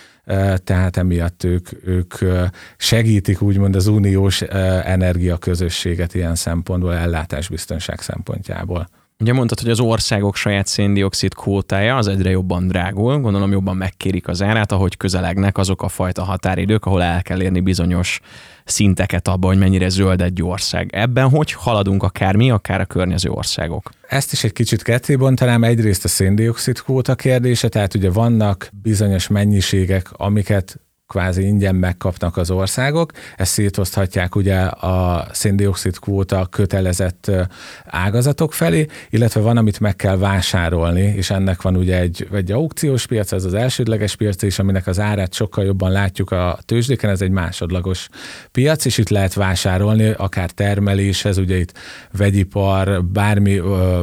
tehát 0.64 0.98
emiatt 0.98 1.44
ők, 1.44 1.70
ők 1.86 2.14
segítik 2.78 3.42
úgymond 3.42 3.76
az 3.76 3.88
uniós 3.88 4.42
energiaközösséget 4.42 6.14
ilyen 6.14 6.36
szempontból, 6.36 6.94
ellátásbiztonság 6.94 8.00
szempontjából. 8.00 8.88
Ugye 9.20 9.34
mondtad, 9.34 9.60
hogy 9.60 9.70
az 9.70 9.80
országok 9.80 10.36
saját 10.36 10.68
széndiokszid 10.68 11.34
kvótája 11.34 11.96
az 11.96 12.08
egyre 12.08 12.30
jobban 12.30 12.68
drágul, 12.68 13.20
gondolom 13.20 13.52
jobban 13.52 13.78
megkérik 13.78 14.28
az 14.28 14.42
árát, 14.42 14.72
ahogy 14.72 14.98
közelegnek 14.98 15.58
azok 15.58 15.82
a 15.82 15.88
fajta 15.88 16.24
határidők, 16.24 16.86
ahol 16.86 17.04
el 17.04 17.22
kell 17.22 17.42
érni 17.42 17.60
bizonyos 17.60 18.20
szinteket 18.66 19.28
abban, 19.28 19.50
hogy 19.50 19.60
mennyire 19.60 19.90
zöld 19.90 20.22
egy 20.22 20.44
ország. 20.44 20.90
Ebben 20.94 21.30
hogy 21.30 21.52
haladunk 21.52 22.04
akár 22.04 22.36
mi, 22.36 22.52
akár 22.52 22.82
a 22.82 22.86
környező 22.86 23.30
országok? 23.30 23.92
Ezt 24.08 24.32
is 24.32 24.44
egy 24.44 24.54
kicsit 24.54 24.82
ketté 24.82 25.16
bontanám. 25.16 25.64
Egyrészt 25.64 26.06
a 26.06 26.08
széndiokszid 26.08 26.82
kvóta 26.82 27.16
kérdése, 27.16 27.70
tehát 27.70 27.94
ugye 27.94 28.10
vannak 28.10 28.70
bizonyos 28.82 29.28
mennyiségek, 29.28 30.10
amiket 30.12 30.80
kvázi 31.14 31.46
ingyen 31.46 31.76
megkapnak 31.76 32.38
az 32.38 32.52
országok. 32.52 33.12
Ezt 33.38 33.52
szétoszthatják 33.52 34.36
ugye 34.36 34.60
a 34.62 35.28
széndiokszid 35.32 36.00
kvóta 36.00 36.48
kötelezett 36.52 37.32
ágazatok 37.86 38.54
felé, 38.54 38.86
illetve 39.10 39.42
van, 39.42 39.58
amit 39.58 39.80
meg 39.80 39.96
kell 39.96 40.18
vásárolni, 40.18 41.02
és 41.02 41.30
ennek 41.30 41.62
van 41.62 41.76
ugye 41.76 42.00
egy, 42.00 42.28
egy 42.34 42.52
aukciós 42.52 43.06
piac, 43.06 43.32
ez 43.32 43.44
az 43.44 43.54
elsődleges 43.54 44.16
piac, 44.16 44.42
és 44.42 44.60
aminek 44.60 44.88
az 44.88 45.00
árát 45.00 45.34
sokkal 45.34 45.66
jobban 45.66 45.92
látjuk 45.92 46.32
a 46.32 46.60
tőzsdéken, 46.66 47.10
ez 47.10 47.22
egy 47.22 47.32
másodlagos 47.32 48.10
piac, 48.52 48.86
és 48.86 48.98
itt 48.98 49.10
lehet 49.10 49.34
vásárolni, 49.34 50.10
akár 50.18 50.50
termeléshez, 50.50 51.38
ugye 51.38 51.58
itt 51.58 51.74
vegyipar, 52.18 53.06
bármi, 53.06 53.62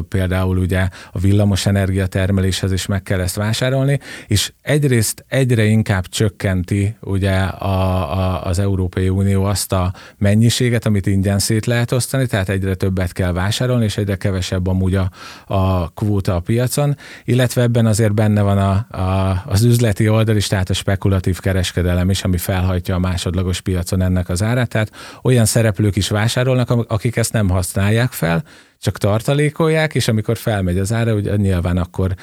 például 0.09 0.59
ugye 0.59 0.88
a 1.12 1.19
villamos 1.19 1.67
energia 1.67 2.07
termeléshez 2.07 2.73
is 2.73 2.87
meg 2.87 3.02
kell 3.02 3.21
ezt 3.21 3.37
vásárolni, 3.37 4.00
és 4.26 4.52
egyrészt 4.62 5.25
egyre 5.29 5.64
inkább 5.64 6.07
csökkenti 6.07 6.95
ugye 7.00 7.37
a, 7.40 8.12
a, 8.19 8.45
az 8.47 8.59
Európai 8.59 9.09
Unió 9.09 9.45
azt 9.45 9.73
a 9.73 9.92
mennyiséget, 10.19 10.87
amit 10.87 11.07
ingyen 11.07 11.38
szét 11.38 11.66
lehet 11.66 11.92
osztani, 11.92 12.26
tehát 12.26 12.49
egyre 12.49 12.75
többet 12.75 13.12
kell 13.12 13.33
vásárolni, 13.33 13.85
és 13.85 13.97
egyre 13.97 14.16
kevesebb 14.16 14.66
amúgy 14.66 14.95
a, 14.95 15.11
a 15.47 15.88
kvóta 15.88 16.35
a 16.35 16.40
piacon, 16.40 16.97
illetve 17.25 17.62
ebben 17.62 17.87
azért 17.87 18.14
benne 18.14 18.42
van 18.42 18.59
a, 18.59 18.97
a, 18.99 19.42
az 19.47 19.62
üzleti 19.62 20.09
oldal 20.09 20.37
is, 20.37 20.47
tehát 20.47 20.71
a 20.71 20.75
spekulatív 20.75 21.40
kereskedelem 21.40 22.11
is, 22.11 22.25
ami 22.25 22.38
felhajtja 22.38 22.95
a 22.95 22.99
másodlagos 22.99 23.61
piacon 23.61 24.02
ennek 24.02 24.28
az 24.28 24.42
árát, 24.42 24.69
tehát 24.69 24.92
olyan 25.23 25.45
szereplők 25.45 25.97
is 25.97 26.09
vásárolnak, 26.09 26.71
akik 26.71 27.16
ezt 27.16 27.33
nem 27.33 27.49
használják 27.49 28.12
fel, 28.12 28.45
csak 28.81 28.99
tartalékolják, 28.99 29.95
és 29.95 30.09
amikor 30.09 30.37
felmegy 30.37 30.79
az 30.79 30.93
ára, 30.93 31.15
ugye 31.15 31.37
nyilván 31.37 31.77
akkor 31.77 32.15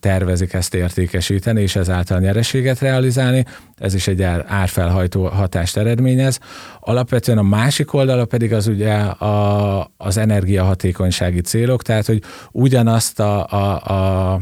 tervezik 0.00 0.52
ezt 0.52 0.74
értékesíteni, 0.74 1.62
és 1.62 1.76
ezáltal 1.76 2.18
nyereséget 2.18 2.78
realizálni. 2.78 3.44
Ez 3.76 3.94
is 3.94 4.08
egy 4.08 4.22
ár, 4.22 4.44
árfelhajtó 4.48 5.26
hatást 5.26 5.76
eredményez. 5.76 6.38
Alapvetően 6.80 7.38
a 7.38 7.42
másik 7.42 7.92
oldala 7.92 8.24
pedig 8.24 8.52
az 8.52 8.66
ugye 8.66 8.94
a, 8.94 9.90
az 9.96 10.16
energiahatékonysági 10.16 11.40
célok, 11.40 11.82
tehát 11.82 12.06
hogy 12.06 12.22
ugyanazt 12.52 13.20
a, 13.20 13.46
a, 13.46 13.92
a 13.92 14.40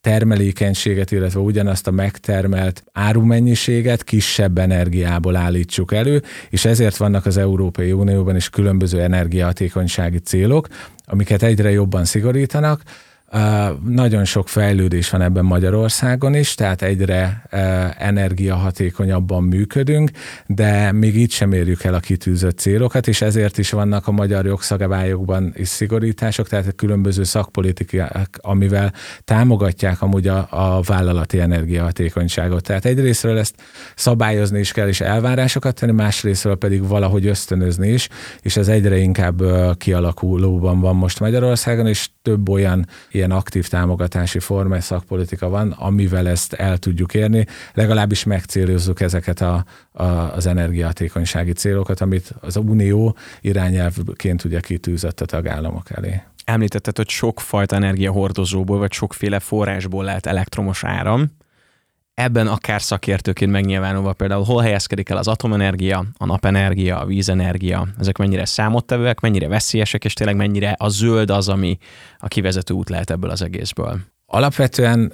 termelékenységet, 0.00 1.10
illetve 1.10 1.40
ugyanazt 1.40 1.86
a 1.86 1.90
megtermelt 1.90 2.84
árumennyiséget 2.92 4.04
kisebb 4.04 4.58
energiából 4.58 5.36
állítsuk 5.36 5.92
elő, 5.92 6.22
és 6.50 6.64
ezért 6.64 6.96
vannak 6.96 7.26
az 7.26 7.36
Európai 7.36 7.92
Unióban 7.92 8.36
is 8.36 8.48
különböző 8.48 9.00
energiahatékonysági 9.00 10.18
célok, 10.18 10.68
amiket 11.04 11.42
egyre 11.42 11.70
jobban 11.70 12.04
szigorítanak, 12.04 12.82
nagyon 13.84 14.24
sok 14.24 14.48
fejlődés 14.48 15.10
van 15.10 15.22
ebben 15.22 15.44
Magyarországon 15.44 16.34
is, 16.34 16.54
tehát 16.54 16.82
egyre 16.82 17.42
energiahatékonyabban 17.98 19.42
működünk, 19.42 20.10
de 20.46 20.92
még 20.92 21.16
így 21.16 21.30
sem 21.30 21.52
érjük 21.52 21.84
el 21.84 21.94
a 21.94 22.00
kitűzött 22.00 22.58
célokat, 22.58 23.08
és 23.08 23.22
ezért 23.22 23.58
is 23.58 23.70
vannak 23.70 24.06
a 24.06 24.10
magyar 24.10 24.46
jogszabályokban 24.46 25.52
is 25.56 25.68
szigorítások, 25.68 26.48
tehát 26.48 26.74
különböző 26.74 27.22
szakpolitikák, 27.22 28.38
amivel 28.40 28.92
támogatják 29.24 30.02
amúgy 30.02 30.28
a, 30.28 30.46
a 30.50 30.80
vállalati 30.80 31.40
energiahatékonyságot. 31.40 32.62
Tehát 32.62 32.84
egyrésztről 32.84 33.38
ezt 33.38 33.54
szabályozni 33.94 34.58
is 34.58 34.72
kell, 34.72 34.88
és 34.88 35.00
elvárásokat 35.00 35.74
tenni, 35.74 35.92
másrésztről 35.92 36.56
pedig 36.56 36.88
valahogy 36.88 37.26
ösztönözni 37.26 37.88
is, 37.88 38.08
és 38.42 38.56
ez 38.56 38.68
egyre 38.68 38.96
inkább 38.96 39.42
kialakulóban 39.76 40.80
van 40.80 40.96
most 40.96 41.20
Magyarországon, 41.20 41.86
és 41.86 42.08
több 42.22 42.48
olyan 42.48 42.86
ilyen 43.20 43.32
aktív 43.32 43.68
támogatási 43.68 44.38
forma, 44.38 44.80
szakpolitika 44.80 45.48
van, 45.48 45.70
amivel 45.70 46.28
ezt 46.28 46.52
el 46.52 46.78
tudjuk 46.78 47.14
érni, 47.14 47.46
legalábbis 47.74 48.24
megcélozzuk 48.24 49.00
ezeket 49.00 49.40
a, 49.40 49.64
a, 49.92 50.04
az 50.04 50.46
energiahatékonysági 50.46 51.52
célokat, 51.52 52.00
amit 52.00 52.34
az 52.40 52.56
Unió 52.56 53.16
irányelvként 53.40 54.44
ugye 54.44 54.60
kitűzött 54.60 55.20
a 55.20 55.24
tagállamok 55.24 55.90
elé. 55.90 56.22
Említetted, 56.44 56.96
hogy 56.96 57.08
sokfajta 57.08 57.76
energiahordozóból, 57.76 58.78
vagy 58.78 58.92
sokféle 58.92 59.38
forrásból 59.38 60.04
lehet 60.04 60.26
elektromos 60.26 60.84
áram 60.84 61.30
ebben 62.22 62.46
akár 62.46 62.82
szakértőként 62.82 63.50
megnyilvánulva 63.50 64.12
például 64.12 64.44
hol 64.44 64.62
helyezkedik 64.62 65.08
el 65.08 65.16
az 65.16 65.28
atomenergia, 65.28 66.04
a 66.18 66.24
napenergia, 66.24 66.98
a 66.98 67.04
vízenergia, 67.04 67.88
ezek 67.98 68.18
mennyire 68.18 68.44
számottevőek, 68.44 69.20
mennyire 69.20 69.48
veszélyesek, 69.48 70.04
és 70.04 70.12
tényleg 70.12 70.36
mennyire 70.36 70.74
a 70.78 70.88
zöld 70.88 71.30
az, 71.30 71.48
ami 71.48 71.78
a 72.18 72.28
kivezető 72.28 72.74
út 72.74 72.88
lehet 72.88 73.10
ebből 73.10 73.30
az 73.30 73.42
egészből. 73.42 74.00
Alapvetően 74.32 75.12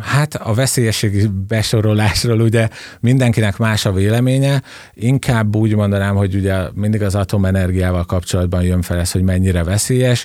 hát 0.00 0.34
a 0.34 0.54
veszélyességi 0.54 1.26
besorolásról 1.48 2.40
ugye 2.40 2.68
mindenkinek 3.00 3.56
más 3.56 3.86
a 3.86 3.92
véleménye, 3.92 4.62
inkább 4.94 5.56
úgy 5.56 5.74
mondanám, 5.74 6.14
hogy 6.14 6.34
ugye 6.34 6.56
mindig 6.74 7.02
az 7.02 7.14
atomenergiával 7.14 8.04
kapcsolatban 8.04 8.62
jön 8.62 8.82
fel 8.82 8.98
ez, 8.98 9.12
hogy 9.12 9.22
mennyire 9.22 9.64
veszélyes, 9.64 10.24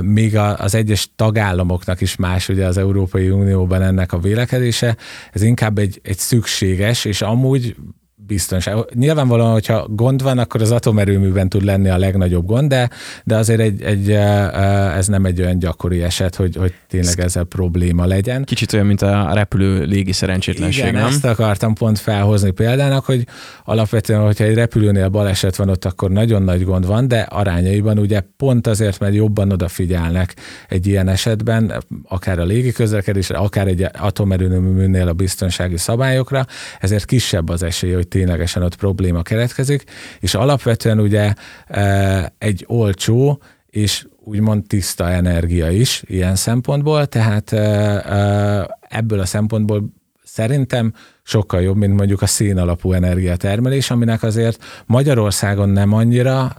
míg 0.00 0.36
az 0.36 0.74
egyes 0.74 1.08
tagállamoknak 1.16 2.00
is 2.00 2.16
más 2.16 2.48
ugye 2.48 2.66
az 2.66 2.76
Európai 2.76 3.30
Unióban 3.30 3.82
ennek 3.82 4.12
a 4.12 4.18
vélekedése, 4.18 4.96
ez 5.32 5.42
inkább 5.42 5.78
egy, 5.78 6.00
egy 6.02 6.18
szükséges, 6.18 7.04
és 7.04 7.22
amúgy 7.22 7.76
biztonság. 8.30 8.76
Nyilvánvalóan, 8.94 9.52
hogyha 9.52 9.86
gond 9.88 10.22
van, 10.22 10.38
akkor 10.38 10.60
az 10.60 10.70
atomerőműben 10.70 11.48
tud 11.48 11.64
lenni 11.64 11.88
a 11.88 11.98
legnagyobb 11.98 12.46
gond, 12.46 12.68
de, 12.68 12.90
de 13.24 13.36
azért 13.36 13.60
egy, 13.60 13.82
egy, 13.82 14.10
ez 14.96 15.06
nem 15.06 15.24
egy 15.24 15.40
olyan 15.40 15.58
gyakori 15.58 16.02
eset, 16.02 16.34
hogy, 16.34 16.56
hogy 16.56 16.74
tényleg 16.88 17.20
ezzel 17.20 17.44
probléma 17.44 18.06
legyen. 18.06 18.44
Kicsit 18.44 18.72
olyan, 18.72 18.86
mint 18.86 19.02
a 19.02 19.30
repülő 19.32 19.84
légi 19.84 20.12
szerencsétlenség, 20.12 20.84
Igen, 20.84 20.94
nem? 20.94 21.06
ezt 21.06 21.24
akartam 21.24 21.74
pont 21.74 21.98
felhozni 21.98 22.50
példának, 22.50 23.04
hogy 23.04 23.26
alapvetően, 23.64 24.20
hogyha 24.20 24.44
egy 24.44 24.54
repülőnél 24.54 25.08
baleset 25.08 25.56
van 25.56 25.68
ott, 25.68 25.84
akkor 25.84 26.10
nagyon 26.10 26.42
nagy 26.42 26.64
gond 26.64 26.86
van, 26.86 27.08
de 27.08 27.20
arányaiban 27.20 27.98
ugye 27.98 28.20
pont 28.36 28.66
azért, 28.66 28.98
mert 28.98 29.14
jobban 29.14 29.52
odafigyelnek 29.52 30.34
egy 30.68 30.86
ilyen 30.86 31.08
esetben, 31.08 31.72
akár 32.08 32.38
a 32.38 32.44
légi 32.44 32.72
közlekedésre, 32.72 33.38
akár 33.38 33.66
egy 33.66 33.86
atomerőműnél 33.98 35.08
a 35.08 35.12
biztonsági 35.12 35.76
szabályokra, 35.76 36.46
ezért 36.80 37.04
kisebb 37.04 37.48
az 37.48 37.62
esély, 37.62 37.92
hogy 37.92 38.08
ténylegesen 38.20 38.62
ott 38.62 38.76
probléma 38.76 39.22
keletkezik, 39.22 39.84
és 40.20 40.34
alapvetően 40.34 41.00
ugye 41.00 41.34
e, 41.66 42.32
egy 42.38 42.64
olcsó 42.68 43.42
és 43.66 44.06
úgymond 44.24 44.66
tiszta 44.66 45.10
energia 45.10 45.70
is 45.70 46.02
ilyen 46.06 46.34
szempontból, 46.34 47.06
tehát 47.06 47.52
e, 47.52 47.58
e, 47.58 48.78
ebből 48.88 49.20
a 49.20 49.26
szempontból 49.26 49.84
szerintem 50.24 50.92
sokkal 51.22 51.60
jobb, 51.60 51.76
mint 51.76 51.96
mondjuk 51.96 52.22
a 52.22 52.26
szén 52.26 52.58
alapú 52.58 52.92
energiatermelés, 52.92 53.90
aminek 53.90 54.22
azért 54.22 54.64
Magyarországon 54.86 55.68
nem 55.68 55.92
annyira 55.92 56.56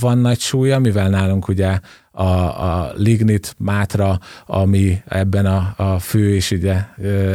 van 0.00 0.18
nagy 0.18 0.38
súlya, 0.38 0.78
mivel 0.78 1.08
nálunk 1.08 1.48
ugye 1.48 1.78
a, 2.14 2.22
a 2.70 2.92
lignit, 2.96 3.54
mátra, 3.58 4.18
ami 4.46 5.02
ebben 5.06 5.46
a, 5.46 5.74
a 5.76 5.98
fő 5.98 6.34
és 6.34 6.50
ugye 6.50 6.76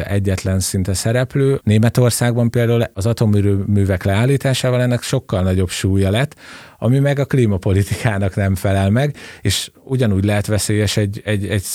egyetlen 0.03 0.59
szinte 0.59 0.93
szereplő. 0.93 1.59
Németországban 1.63 2.49
például 2.49 2.83
az 2.93 3.05
atomművek 3.05 4.03
leállításával 4.03 4.81
ennek 4.81 5.01
sokkal 5.01 5.41
nagyobb 5.41 5.69
súlya 5.69 6.09
lett, 6.09 6.35
ami 6.79 6.99
meg 6.99 7.19
a 7.19 7.25
klímapolitikának 7.25 8.35
nem 8.35 8.55
felel 8.55 8.89
meg, 8.89 9.15
és 9.41 9.71
ugyanúgy 9.83 10.23
lehet 10.23 10.45
veszélyes 10.45 10.97
egy, 10.97 11.21
egy, 11.25 11.47
egy 11.47 11.65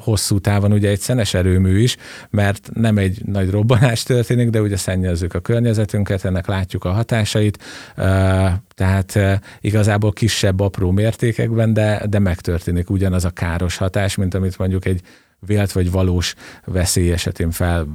hosszú 0.00 0.38
távon 0.38 0.72
ugye 0.72 0.88
egy 0.88 1.00
szenes 1.00 1.34
erőmű 1.34 1.78
is, 1.78 1.96
mert 2.30 2.70
nem 2.72 2.98
egy 2.98 3.24
nagy 3.24 3.50
robbanás 3.50 4.02
történik, 4.02 4.50
de 4.50 4.60
ugye 4.60 4.76
szennyezzük 4.76 5.34
a 5.34 5.40
környezetünket, 5.40 6.24
ennek 6.24 6.46
látjuk 6.46 6.84
a 6.84 6.90
hatásait, 6.90 7.58
tehát 8.74 9.18
igazából 9.60 10.12
kisebb, 10.12 10.60
apró 10.60 10.90
mértékekben, 10.90 11.72
de, 11.72 12.06
de 12.08 12.18
megtörténik 12.18 12.90
ugyanaz 12.90 13.24
a 13.24 13.30
káros 13.30 13.76
hatás, 13.76 14.14
mint 14.14 14.34
amit 14.34 14.58
mondjuk 14.58 14.84
egy 14.84 15.00
vélt 15.38 15.72
vagy 15.72 15.90
valós 15.90 16.34
veszély 16.64 17.12
esetén 17.12 17.50
fel 17.50 17.86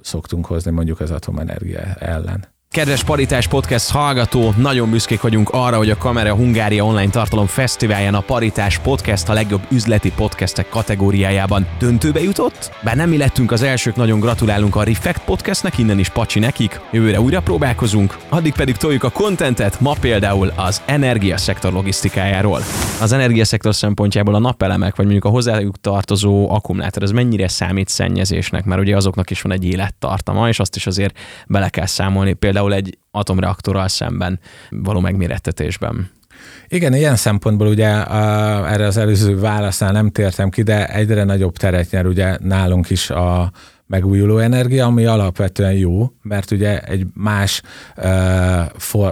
szoktunk 0.00 0.46
hozni 0.46 0.70
mondjuk 0.70 1.00
az 1.00 1.10
atomenergia 1.10 1.80
ellen. 1.98 2.57
Kedves 2.70 3.04
Paritás 3.04 3.46
Podcast 3.46 3.90
hallgató, 3.90 4.54
nagyon 4.56 4.90
büszkék 4.90 5.20
vagyunk 5.20 5.48
arra, 5.50 5.76
hogy 5.76 5.90
a 5.90 5.96
Kamera 5.96 6.34
Hungária 6.34 6.84
Online 6.84 7.10
Tartalom 7.10 7.46
Fesztiválján 7.46 8.14
a 8.14 8.20
Paritás 8.20 8.78
Podcast 8.78 9.28
a 9.28 9.32
legjobb 9.32 9.62
üzleti 9.70 10.12
podcastek 10.12 10.68
kategóriájában 10.68 11.66
döntőbe 11.78 12.22
jutott. 12.22 12.72
Bár 12.82 12.96
nem 12.96 13.08
mi 13.08 13.16
lettünk 13.16 13.52
az 13.52 13.62
elsők, 13.62 13.96
nagyon 13.96 14.20
gratulálunk 14.20 14.76
a 14.76 14.82
Reflect 14.82 15.24
Podcastnek, 15.24 15.78
innen 15.78 15.98
is 15.98 16.08
pacsi 16.08 16.38
nekik. 16.38 16.80
Jövőre 16.90 17.20
újra 17.20 17.40
próbálkozunk, 17.40 18.18
addig 18.28 18.52
pedig 18.52 18.76
toljuk 18.76 19.04
a 19.04 19.10
kontentet, 19.10 19.80
ma 19.80 19.94
például 20.00 20.52
az 20.56 20.82
energiaszektor 20.86 21.72
logisztikájáról. 21.72 22.60
Az 23.00 23.12
energiaszektor 23.12 23.74
szempontjából 23.74 24.34
a 24.34 24.38
napelemek, 24.38 24.96
vagy 24.96 25.04
mondjuk 25.04 25.24
a 25.24 25.28
hozzájuk 25.28 25.80
tartozó 25.80 26.50
akkumulátor, 26.50 27.02
az 27.02 27.10
mennyire 27.10 27.48
számít 27.48 27.88
szennyezésnek, 27.88 28.64
mert 28.64 28.80
ugye 28.80 28.96
azoknak 28.96 29.30
is 29.30 29.42
van 29.42 29.52
egy 29.52 29.64
élettartama, 29.64 30.48
és 30.48 30.58
azt 30.58 30.76
is 30.76 30.86
azért 30.86 31.18
bele 31.46 31.68
kell 31.68 31.86
számolni. 31.86 32.32
Például 32.32 32.56
például 32.58 32.74
egy 32.74 32.98
atomreaktorral 33.10 33.88
szemben 33.88 34.40
való 34.70 35.00
megmérettetésben. 35.00 36.10
Igen, 36.68 36.94
ilyen 36.94 37.16
szempontból 37.16 37.66
ugye 37.66 37.88
a, 37.88 38.72
erre 38.72 38.86
az 38.86 38.96
előző 38.96 39.38
válasznál 39.40 39.92
nem 39.92 40.10
tértem 40.10 40.50
ki, 40.50 40.62
de 40.62 40.88
egyre 40.88 41.24
nagyobb 41.24 41.56
teret 41.56 41.90
nyer 41.90 42.06
ugye 42.06 42.36
nálunk 42.40 42.90
is 42.90 43.10
a, 43.10 43.52
megújuló 43.88 44.38
energia, 44.38 44.84
ami 44.84 45.04
alapvetően 45.04 45.72
jó, 45.72 46.12
mert 46.22 46.50
ugye 46.50 46.80
egy 46.80 47.06
más 47.14 47.62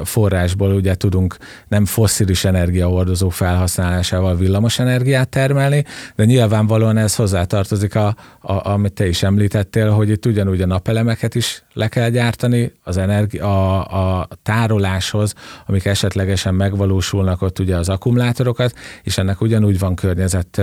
forrásból 0.04 0.72
ugye 0.72 0.94
tudunk 0.94 1.36
nem 1.68 1.84
fosszilis 1.84 2.44
energiahordozó 2.44 3.28
felhasználásával 3.28 4.36
villamos 4.36 4.78
energiát 4.78 5.28
termelni, 5.28 5.84
de 6.16 6.24
nyilvánvalóan 6.24 6.96
ez 6.96 7.14
hozzátartozik, 7.14 7.94
a, 7.94 8.16
a, 8.40 8.68
amit 8.70 8.92
te 8.92 9.08
is 9.08 9.22
említettél, 9.22 9.90
hogy 9.90 10.10
itt 10.10 10.26
ugyanúgy 10.26 10.62
a 10.62 10.66
napelemeket 10.66 11.34
is 11.34 11.62
le 11.72 11.88
kell 11.88 12.08
gyártani, 12.08 12.72
az 12.82 12.96
energia, 12.96 13.84
a, 13.84 14.20
a 14.20 14.28
tároláshoz, 14.42 15.34
amik 15.66 15.84
esetlegesen 15.84 16.54
megvalósulnak 16.54 17.42
ott 17.42 17.58
ugye 17.58 17.76
az 17.76 17.88
akkumulátorokat, 17.88 18.74
és 19.02 19.18
ennek 19.18 19.40
ugyanúgy 19.40 19.78
van 19.78 19.94
környezet 19.94 20.62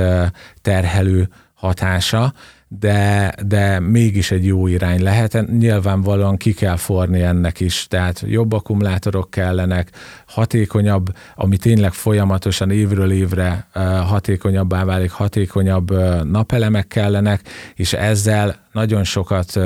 terhelő 0.62 1.30
hatása, 1.54 2.34
de, 2.80 3.34
de 3.46 3.80
mégis 3.80 4.32
egy 4.32 4.46
jó 4.46 4.68
irány 4.68 5.04
lehet. 5.04 5.58
Nyilvánvalóan 5.58 6.38
ki 6.38 6.54
kell 6.54 6.76
forni 6.76 7.22
ennek 7.22 7.60
is, 7.60 7.88
tehát 7.88 8.24
jobb 8.26 8.54
akkumulátorok 8.54 9.30
kellenek, 9.30 9.90
hatékonyabb, 10.26 11.16
ami 11.36 11.58
tényleg 11.58 11.92
folyamatosan 11.92 12.72
évről 12.72 13.12
évre 13.12 13.68
hatékonyabbá 14.08 14.84
válik, 14.86 15.12
hatékonyabb 15.12 15.92
napelemek 16.24 16.88
kellenek, 16.88 17.42
és 17.76 17.94
ezzel 17.94 18.56
nagyon 18.72 19.04
sokat 19.04 19.60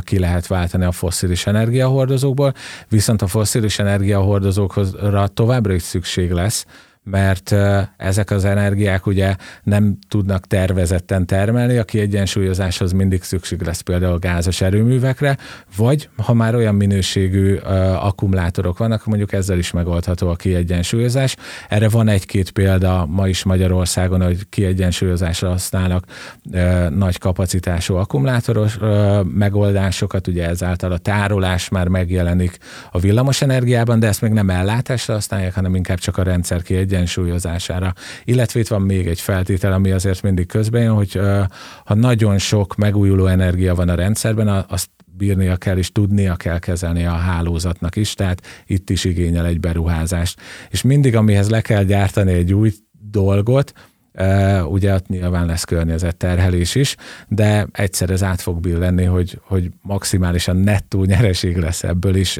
ki 0.00 0.18
lehet 0.18 0.46
váltani 0.46 0.84
a 0.84 0.92
fosszilis 0.92 1.46
energiahordozókból, 1.46 2.54
viszont 2.88 3.22
a 3.22 3.26
fosszilis 3.26 3.78
energiahordozókra 3.78 5.26
továbbra 5.26 5.74
is 5.74 5.82
szükség 5.82 6.30
lesz, 6.30 6.66
mert 7.04 7.54
ezek 7.96 8.30
az 8.30 8.44
energiák 8.44 9.06
ugye 9.06 9.36
nem 9.62 9.98
tudnak 10.08 10.46
tervezetten 10.46 11.26
termelni, 11.26 11.76
a 11.76 11.84
kiegyensúlyozáshoz 11.84 12.92
mindig 12.92 13.22
szükség 13.22 13.62
lesz 13.62 13.80
például 13.80 14.18
gázos 14.18 14.60
erőművekre, 14.60 15.36
vagy 15.76 16.08
ha 16.16 16.34
már 16.34 16.54
olyan 16.54 16.74
minőségű 16.74 17.54
akkumulátorok 17.98 18.78
vannak, 18.78 19.06
mondjuk 19.06 19.32
ezzel 19.32 19.58
is 19.58 19.70
megoldható 19.70 20.28
a 20.28 20.34
kiegyensúlyozás. 20.34 21.36
Erre 21.68 21.88
van 21.88 22.08
egy-két 22.08 22.50
példa 22.50 23.06
ma 23.06 23.28
is 23.28 23.42
Magyarországon, 23.42 24.22
hogy 24.22 24.48
kiegyensúlyozásra 24.48 25.48
használnak 25.48 26.04
nagy 26.90 27.18
kapacitású 27.18 27.94
akkumulátoros 27.94 28.78
megoldásokat, 29.34 30.26
ugye 30.26 30.48
ezáltal 30.48 30.92
a 30.92 30.98
tárolás 30.98 31.68
már 31.68 31.88
megjelenik 31.88 32.58
a 32.90 32.98
villamos 32.98 33.42
energiában, 33.42 33.98
de 34.00 34.06
ezt 34.06 34.20
még 34.20 34.32
nem 34.32 34.50
ellátásra 34.50 35.14
használják, 35.14 35.54
hanem 35.54 35.74
inkább 35.74 35.98
csak 35.98 36.18
a 36.18 36.22
rendszer 36.22 36.62
kiegyensúlyozásra 36.62 36.92
egyensúlyozására. 36.94 37.92
Illetve 38.24 38.60
itt 38.60 38.68
van 38.68 38.82
még 38.82 39.06
egy 39.06 39.20
feltétel, 39.20 39.72
ami 39.72 39.90
azért 39.90 40.22
mindig 40.22 40.46
közben 40.46 40.88
hogy 40.88 41.20
ha 41.84 41.94
nagyon 41.94 42.38
sok 42.38 42.76
megújuló 42.76 43.26
energia 43.26 43.74
van 43.74 43.88
a 43.88 43.94
rendszerben, 43.94 44.64
azt 44.68 44.90
bírnia 45.16 45.56
kell, 45.56 45.76
és 45.76 45.92
tudnia 45.92 46.36
kell 46.36 46.58
kezelni 46.58 47.04
a 47.04 47.12
hálózatnak 47.12 47.96
is, 47.96 48.14
tehát 48.14 48.42
itt 48.66 48.90
is 48.90 49.04
igényel 49.04 49.46
egy 49.46 49.60
beruházást. 49.60 50.40
És 50.70 50.82
mindig, 50.82 51.16
amihez 51.16 51.50
le 51.50 51.60
kell 51.60 51.82
gyártani 51.82 52.32
egy 52.32 52.54
új 52.54 52.72
dolgot, 53.10 53.72
ugye 54.68 54.94
ott 54.94 55.08
nyilván 55.08 55.46
lesz 55.46 55.64
környezetterhelés 55.64 56.74
is, 56.74 56.96
de 57.28 57.66
egyszer 57.72 58.10
ez 58.10 58.22
át 58.22 58.40
fog 58.40 58.60
billenni, 58.60 59.04
hogy, 59.04 59.38
hogy 59.42 59.70
maximálisan 59.82 60.56
nettó 60.56 61.04
nyereség 61.04 61.56
lesz 61.56 61.82
ebből 61.82 62.14
is, 62.14 62.38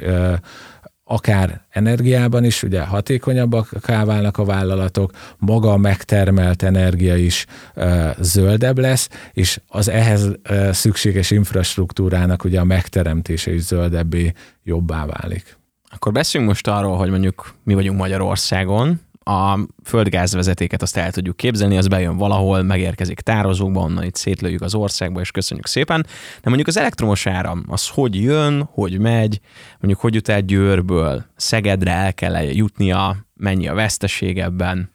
akár 1.04 1.60
energiában 1.70 2.44
is, 2.44 2.62
ugye 2.62 2.84
hatékonyabbak 2.84 3.86
válnak 3.86 4.38
a 4.38 4.44
vállalatok, 4.44 5.10
maga 5.38 5.72
a 5.72 5.76
megtermelt 5.76 6.62
energia 6.62 7.16
is 7.16 7.46
e, 7.74 8.16
zöldebb 8.18 8.78
lesz, 8.78 9.08
és 9.32 9.60
az 9.68 9.88
ehhez 9.88 10.28
e, 10.42 10.72
szükséges 10.72 11.30
infrastruktúrának 11.30 12.44
ugye 12.44 12.60
a 12.60 12.64
megteremtése 12.64 13.54
is 13.54 13.62
zöldebbé 13.62 14.32
jobbá 14.62 15.06
válik. 15.06 15.56
Akkor 15.90 16.12
beszéljünk 16.12 16.52
most 16.52 16.68
arról, 16.68 16.96
hogy 16.96 17.10
mondjuk 17.10 17.54
mi 17.62 17.74
vagyunk 17.74 17.98
Magyarországon, 17.98 19.00
a 19.24 19.58
földgázvezetéket 19.84 20.82
azt 20.82 20.96
el 20.96 21.12
tudjuk 21.12 21.36
képzelni, 21.36 21.76
az 21.76 21.88
bejön 21.88 22.16
valahol, 22.16 22.62
megérkezik 22.62 23.20
tározókba, 23.20 23.80
onnan 23.80 24.04
itt 24.04 24.14
szétlőjük 24.14 24.60
az 24.62 24.74
országba, 24.74 25.20
és 25.20 25.30
köszönjük 25.30 25.66
szépen. 25.66 26.06
De 26.42 26.48
mondjuk 26.48 26.68
az 26.68 26.76
elektromos 26.76 27.26
áram, 27.26 27.64
az 27.68 27.88
hogy 27.88 28.22
jön, 28.22 28.68
hogy 28.72 28.98
megy, 28.98 29.40
mondjuk 29.78 30.00
hogy 30.00 30.14
jut 30.14 30.28
el 30.28 30.40
Győrből, 30.40 31.24
Szegedre 31.36 31.92
el 31.92 32.14
kell 32.14 32.42
jutnia, 32.42 33.26
mennyi 33.34 33.68
a 33.68 33.74
veszteség 33.74 34.38
ebben? 34.38 34.92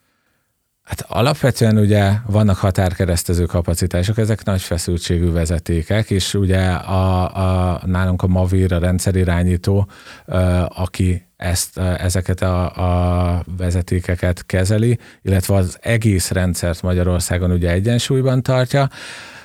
Hát 0.82 1.04
alapvetően 1.08 1.78
ugye 1.78 2.12
vannak 2.26 2.56
határkeresztező 2.56 3.44
kapacitások, 3.44 4.18
ezek 4.18 4.44
nagy 4.44 4.60
feszültségű 4.60 5.30
vezetékek, 5.30 6.10
és 6.10 6.34
ugye 6.34 6.66
a, 6.70 7.34
a, 7.36 7.80
nálunk 7.86 8.22
a 8.22 8.26
Mavir, 8.26 8.72
a 8.72 8.78
rendszerirányító, 8.78 9.88
aki 10.68 11.29
ezt, 11.40 11.78
ezeket 11.78 12.42
a, 12.42 12.64
a 12.74 13.44
vezetékeket 13.56 14.46
kezeli, 14.46 14.98
illetve 15.22 15.54
az 15.54 15.78
egész 15.80 16.30
rendszert 16.30 16.82
Magyarországon 16.82 17.50
ugye 17.50 17.70
egyensúlyban 17.70 18.42
tartja. 18.42 18.88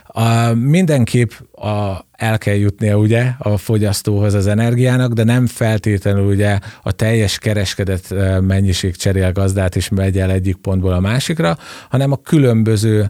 A, 0.03 0.53
mindenképp 0.53 1.31
a, 1.51 2.05
el 2.15 2.37
kell 2.37 2.55
jutnia 2.55 2.97
ugye 2.97 3.31
a 3.37 3.57
fogyasztóhoz 3.57 4.33
az 4.33 4.47
energiának, 4.47 5.13
de 5.13 5.23
nem 5.23 5.47
feltétlenül 5.47 6.25
ugye 6.25 6.59
a 6.83 6.91
teljes 6.91 7.37
kereskedett 7.37 8.13
mennyiség 8.41 8.95
cserél 8.95 9.31
gazdát 9.31 9.75
is 9.75 9.89
megy 9.89 10.17
el 10.17 10.31
egyik 10.31 10.55
pontból 10.55 10.93
a 10.93 10.99
másikra, 10.99 11.57
hanem 11.89 12.11
a 12.11 12.15
különböző 12.15 13.09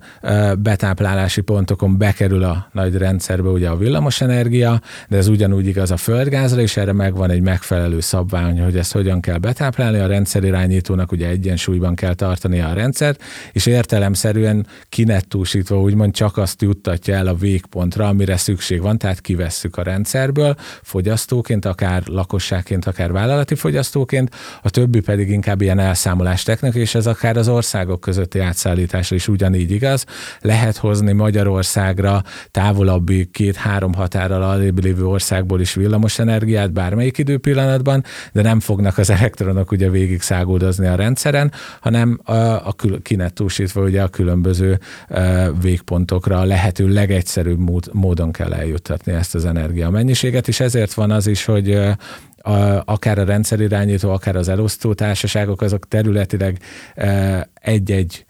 betáplálási 0.58 1.42
pontokon 1.42 1.98
bekerül 1.98 2.44
a 2.44 2.70
nagy 2.72 2.96
rendszerbe 2.96 3.50
ugye 3.50 3.70
a 3.70 3.78
villamosenergia, 3.78 4.82
de 5.08 5.18
ez 5.18 5.28
ugyanúgy 5.28 5.68
igaz 5.68 5.92
a 5.92 5.98
földgázra, 5.98 6.62
és 6.62 6.78
erre 6.78 6.94
megvan 6.94 7.30
egy 7.30 7.42
megfelelő 7.42 8.00
szabvány, 8.00 8.62
hogy 8.62 8.78
ezt 8.78 8.94
hogyan 8.94 9.20
kell 9.22 9.38
betáplálni, 9.38 10.00
a 10.00 10.08
rendszerirányítónak 10.08 11.12
ugye 11.12 11.28
egyensúlyban 11.28 11.96
kell 11.96 12.14
tartani 12.14 12.60
a 12.60 12.74
rendszert, 12.74 13.24
és 13.52 13.66
értelemszerűen 13.66 14.68
kinettúsítva 14.90 15.82
úgymond 15.82 16.14
csak 16.14 16.38
azt 16.38 16.62
juttatja 16.62 17.16
el 17.16 17.28
a 17.28 17.36
végpontra, 17.36 18.08
amire 18.08 18.38
szükség 18.38 18.82
van, 18.82 18.95
van, 18.96 19.04
tehát 19.08 19.22
kivesszük 19.22 19.78
a 19.78 19.84
rendszerből 19.84 20.56
fogyasztóként, 20.82 21.66
akár 21.66 22.04
lakosságként, 22.06 22.86
akár 22.86 23.12
vállalati 23.12 23.56
fogyasztóként, 23.56 24.36
a 24.62 24.70
többi 24.70 25.00
pedig 25.00 25.30
inkább 25.30 25.62
ilyen 25.62 25.80
elszámolás 25.80 26.44
technika, 26.44 26.80
és 26.80 26.96
ez 26.96 27.08
akár 27.08 27.38
az 27.38 27.48
országok 27.48 28.00
közötti 28.00 28.40
átszállításra 28.40 29.16
is 29.16 29.28
ugyanígy 29.28 29.72
igaz. 29.72 30.06
Lehet 30.42 30.78
hozni 30.78 31.12
Magyarországra 31.12 32.24
távolabbi 32.52 33.30
két-három 33.32 33.94
határral 33.94 34.44
alébb 34.44 34.84
lévő 34.84 35.06
országból 35.06 35.62
is 35.62 35.74
villamos 35.74 36.20
energiát 36.20 36.72
bármelyik 36.72 37.18
időpillanatban, 37.18 38.04
de 38.32 38.42
nem 38.42 38.60
fognak 38.60 38.98
az 38.98 39.10
elektronok 39.10 39.72
ugye 39.72 39.90
végig 39.90 40.22
száguldozni 40.22 40.88
a 40.88 40.96
rendszeren, 40.96 41.52
hanem 41.80 42.20
a, 42.24 42.34
a 42.34 42.76
kinettúsítva 43.02 43.82
ugye 43.82 44.02
a 44.02 44.08
különböző 44.08 44.80
végpontokra 45.62 46.40
a 46.40 46.44
lehető 46.44 46.88
legegyszerűbb 46.88 47.60
mód, 47.60 47.90
módon 47.92 48.32
kell 48.32 48.54
eljutni 48.54 48.85
juttatni 48.88 49.14
ezt 49.14 49.36
az 49.36 49.46
energiamennyiséget, 49.46 50.48
és 50.48 50.60
ezért 50.60 50.94
van 50.94 51.12
az 51.12 51.28
is, 51.28 51.46
hogy 51.46 51.74
a, 52.38 52.82
akár 52.86 53.18
a 53.18 53.24
rendszerirányító, 53.24 54.12
akár 54.12 54.36
az 54.36 54.48
elosztó 54.48 54.94
társaságok, 54.94 55.62
azok 55.62 55.88
területileg 55.88 56.60
egy-egy 57.54 58.26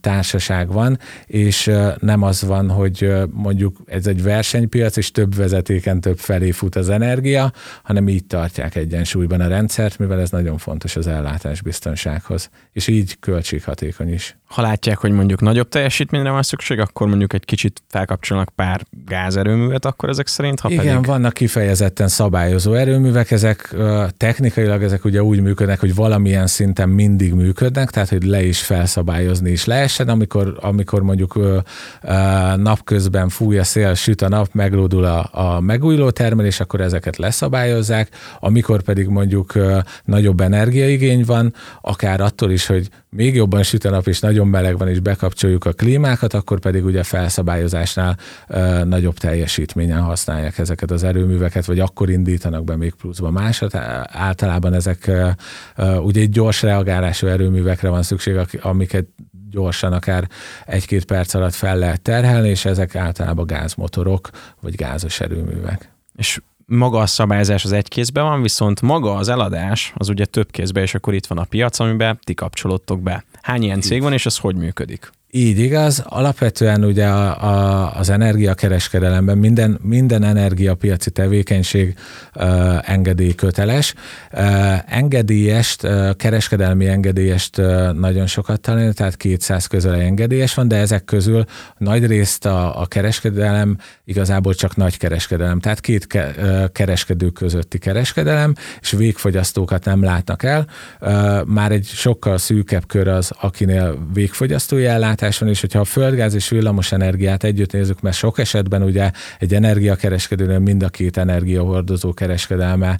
társaság 0.00 0.72
van, 0.72 0.98
és 1.26 1.70
nem 2.00 2.22
az 2.22 2.44
van, 2.44 2.70
hogy 2.70 3.12
mondjuk 3.30 3.76
ez 3.86 4.06
egy 4.06 4.22
versenypiac, 4.22 4.96
és 4.96 5.10
több 5.10 5.34
vezetéken 5.34 6.00
több 6.00 6.18
felé 6.18 6.50
fut 6.50 6.76
az 6.76 6.88
energia, 6.88 7.52
hanem 7.82 8.08
így 8.08 8.24
tartják 8.24 8.74
egyensúlyban 8.74 9.40
a 9.40 9.48
rendszert, 9.48 9.98
mivel 9.98 10.20
ez 10.20 10.30
nagyon 10.30 10.58
fontos 10.58 10.96
az 10.96 11.06
ellátás 11.06 11.62
biztonsághoz, 11.62 12.50
és 12.72 12.86
így 12.86 13.18
költséghatékony 13.20 14.12
is. 14.12 14.36
Ha 14.44 14.62
látják, 14.62 14.98
hogy 14.98 15.10
mondjuk 15.10 15.40
nagyobb 15.40 15.68
teljesítményre 15.68 16.30
van 16.30 16.42
szükség, 16.42 16.78
akkor 16.78 17.08
mondjuk 17.08 17.32
egy 17.32 17.44
kicsit 17.44 17.82
felkapcsolnak 17.88 18.48
pár 18.54 18.80
gázerőművet, 19.06 19.84
akkor 19.84 20.08
ezek 20.08 20.26
szerint, 20.26 20.60
ha 20.60 20.70
Igen, 20.70 20.84
pedig... 20.84 21.06
vannak 21.06 21.32
kifejezetten 21.32 22.08
szabályozó 22.08 22.74
erőművek, 22.74 23.30
ezek 23.30 23.74
technikailag 24.16 24.82
ezek 24.82 25.04
ugye 25.04 25.22
úgy 25.22 25.40
működnek, 25.40 25.80
hogy 25.80 25.94
valamilyen 25.94 26.46
szinten 26.46 26.88
mindig 26.88 27.34
működnek, 27.34 27.90
tehát 27.90 28.08
hogy 28.08 28.22
le 28.22 28.42
is 28.42 28.60
felszabályozni 28.60 29.47
is 29.48 29.64
lehessen, 29.64 30.08
amikor, 30.08 30.58
amikor 30.60 31.02
mondjuk 31.02 31.36
ö, 31.36 31.58
ö, 32.02 32.12
napközben 32.56 33.28
fúj 33.28 33.58
a 33.58 33.64
szél, 33.64 33.94
süt 33.94 34.22
a 34.22 34.28
nap, 34.28 34.48
meglódul 34.52 35.04
a, 35.04 35.28
a 35.32 35.60
megújuló 35.60 36.10
termelés, 36.10 36.60
akkor 36.60 36.80
ezeket 36.80 37.16
leszabályozzák, 37.16 38.08
amikor 38.40 38.82
pedig 38.82 39.08
mondjuk 39.08 39.54
ö, 39.54 39.78
nagyobb 40.04 40.40
energiaigény 40.40 41.24
van, 41.24 41.54
akár 41.80 42.20
attól 42.20 42.50
is, 42.50 42.66
hogy 42.66 42.88
még 43.10 43.34
jobban 43.34 43.62
süt 43.62 43.84
a 43.84 43.90
nap, 43.90 44.06
és 44.06 44.20
nagyon 44.20 44.46
meleg 44.46 44.78
van, 44.78 44.88
és 44.88 45.00
bekapcsoljuk 45.00 45.64
a 45.64 45.72
klímákat, 45.72 46.34
akkor 46.34 46.60
pedig 46.60 46.84
ugye 46.84 47.02
felszabályozásnál 47.02 48.16
ö, 48.48 48.84
nagyobb 48.84 49.18
teljesítményen 49.18 50.00
használják 50.00 50.58
ezeket 50.58 50.90
az 50.90 51.04
erőműveket, 51.04 51.64
vagy 51.64 51.78
akkor 51.80 52.10
indítanak 52.10 52.64
be 52.64 52.76
még 52.76 52.94
pluszba 52.94 53.30
másat. 53.30 53.74
Általában 54.04 54.74
ezek 54.74 55.06
ö, 55.06 55.28
ö, 55.76 55.96
ugye 55.96 56.20
egy 56.20 56.30
gyors 56.30 56.62
reagálású 56.62 57.26
erőművekre 57.26 57.88
van 57.88 58.02
szükség, 58.02 58.36
amiket 58.60 59.06
gyorsan, 59.50 59.92
akár 59.92 60.28
egy-két 60.66 61.04
perc 61.04 61.34
alatt 61.34 61.54
fel 61.54 61.78
lehet 61.78 62.00
terhelni, 62.00 62.48
és 62.48 62.64
ezek 62.64 62.94
általában 62.94 63.46
gázmotorok, 63.46 64.30
vagy 64.60 64.74
gázos 64.74 65.20
erőművek. 65.20 65.90
És 66.16 66.40
maga 66.66 66.98
a 66.98 67.06
szabályozás 67.06 67.64
az 67.64 67.72
egy 67.72 67.88
kézben 67.88 68.24
van, 68.24 68.42
viszont 68.42 68.82
maga 68.82 69.14
az 69.14 69.28
eladás 69.28 69.92
az 69.96 70.08
ugye 70.08 70.24
több 70.24 70.50
kézben, 70.50 70.82
és 70.82 70.94
akkor 70.94 71.14
itt 71.14 71.26
van 71.26 71.38
a 71.38 71.44
piac, 71.44 71.78
amiben 71.78 72.18
ti 72.24 72.34
kapcsolódtok 72.34 73.02
be. 73.02 73.24
Hány 73.42 73.62
ilyen 73.62 73.80
cég 73.80 74.02
van, 74.02 74.12
és 74.12 74.26
ez 74.26 74.36
hogy 74.36 74.56
működik? 74.56 75.10
Így 75.30 75.58
igaz. 75.58 76.02
Alapvetően 76.06 76.84
ugye 76.84 77.06
a, 77.06 77.44
a, 77.44 77.92
az 77.94 78.10
energiakereskedelemben 78.10 79.38
minden, 79.38 79.78
minden 79.82 80.22
energiapiaci 80.22 81.10
tevékenység 81.10 81.94
uh, 82.34 82.90
engedélyköteles. 82.90 83.94
Uh, 84.32 84.94
engedélyest, 84.94 85.82
uh, 85.82 86.10
kereskedelmi 86.16 86.86
engedélyest 86.86 87.58
uh, 87.58 87.92
nagyon 87.92 88.26
sokat 88.26 88.60
találni, 88.60 88.92
tehát 88.92 89.16
200 89.16 89.66
közel 89.66 89.94
engedélyes 89.94 90.54
van, 90.54 90.68
de 90.68 90.76
ezek 90.76 91.04
közül 91.04 91.44
nagy 91.78 92.06
részt 92.06 92.46
a, 92.46 92.80
a 92.80 92.86
kereskedelem 92.86 93.76
igazából 94.04 94.54
csak 94.54 94.76
nagy 94.76 94.96
kereskedelem, 94.96 95.60
tehát 95.60 95.80
két 95.80 96.06
ke, 96.06 96.34
uh, 96.38 96.64
kereskedő 96.72 97.28
közötti 97.28 97.78
kereskedelem, 97.78 98.54
és 98.80 98.90
végfogyasztókat 98.90 99.84
nem 99.84 100.02
látnak 100.02 100.42
el. 100.42 100.66
Uh, 101.00 101.44
már 101.44 101.72
egy 101.72 101.86
sokkal 101.86 102.38
szűkebb 102.38 102.86
kör 102.86 103.08
az, 103.08 103.32
akinél 103.40 103.98
végfogyasztói 104.12 104.86
ellát, 104.86 105.16
ellátás 105.22 105.38
van, 105.38 105.48
és 105.48 105.60
hogyha 105.60 105.80
a 105.80 105.84
földgáz 105.84 106.34
és 106.34 106.48
villamos 106.48 106.92
energiát 106.92 107.44
együtt 107.44 107.72
nézzük, 107.72 108.00
mert 108.00 108.16
sok 108.16 108.38
esetben 108.38 108.82
ugye 108.82 109.10
egy 109.38 109.54
energiakereskedőnél 109.54 110.58
mind 110.58 110.82
a 110.82 110.88
két 110.88 111.16
energiahordozó 111.16 112.14
kereskedelme 112.14 112.98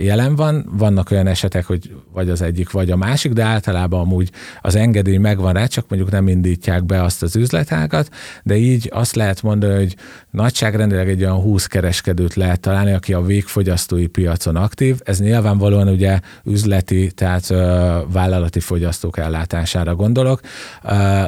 jelen 0.00 0.36
van. 0.36 0.66
Vannak 0.70 1.10
olyan 1.10 1.26
esetek, 1.26 1.66
hogy 1.66 1.90
vagy 2.12 2.30
az 2.30 2.42
egyik, 2.42 2.70
vagy 2.70 2.90
a 2.90 2.96
másik, 2.96 3.32
de 3.32 3.42
általában 3.42 4.00
amúgy 4.00 4.30
az 4.60 4.74
engedély 4.74 5.16
megvan 5.16 5.52
rá, 5.52 5.66
csak 5.66 5.84
mondjuk 5.88 6.10
nem 6.10 6.28
indítják 6.28 6.84
be 6.84 7.02
azt 7.02 7.22
az 7.22 7.36
üzletágat, 7.36 8.08
de 8.42 8.56
így 8.56 8.88
azt 8.92 9.14
lehet 9.14 9.42
mondani, 9.42 9.74
hogy 9.74 9.96
nagyságrendileg 10.30 11.08
egy 11.08 11.22
olyan 11.22 11.40
20 11.40 11.66
kereskedőt 11.66 12.34
lehet 12.34 12.60
találni, 12.60 12.92
aki 12.92 13.12
a 13.12 13.22
végfogyasztói 13.22 14.06
piacon 14.06 14.56
aktív. 14.56 15.00
Ez 15.04 15.20
nyilvánvalóan 15.20 15.88
ugye 15.88 16.20
üzleti, 16.44 17.10
tehát 17.14 17.46
vállalati 18.12 18.60
fogyasztók 18.60 19.18
ellátására 19.18 19.94
gondolok 19.94 20.40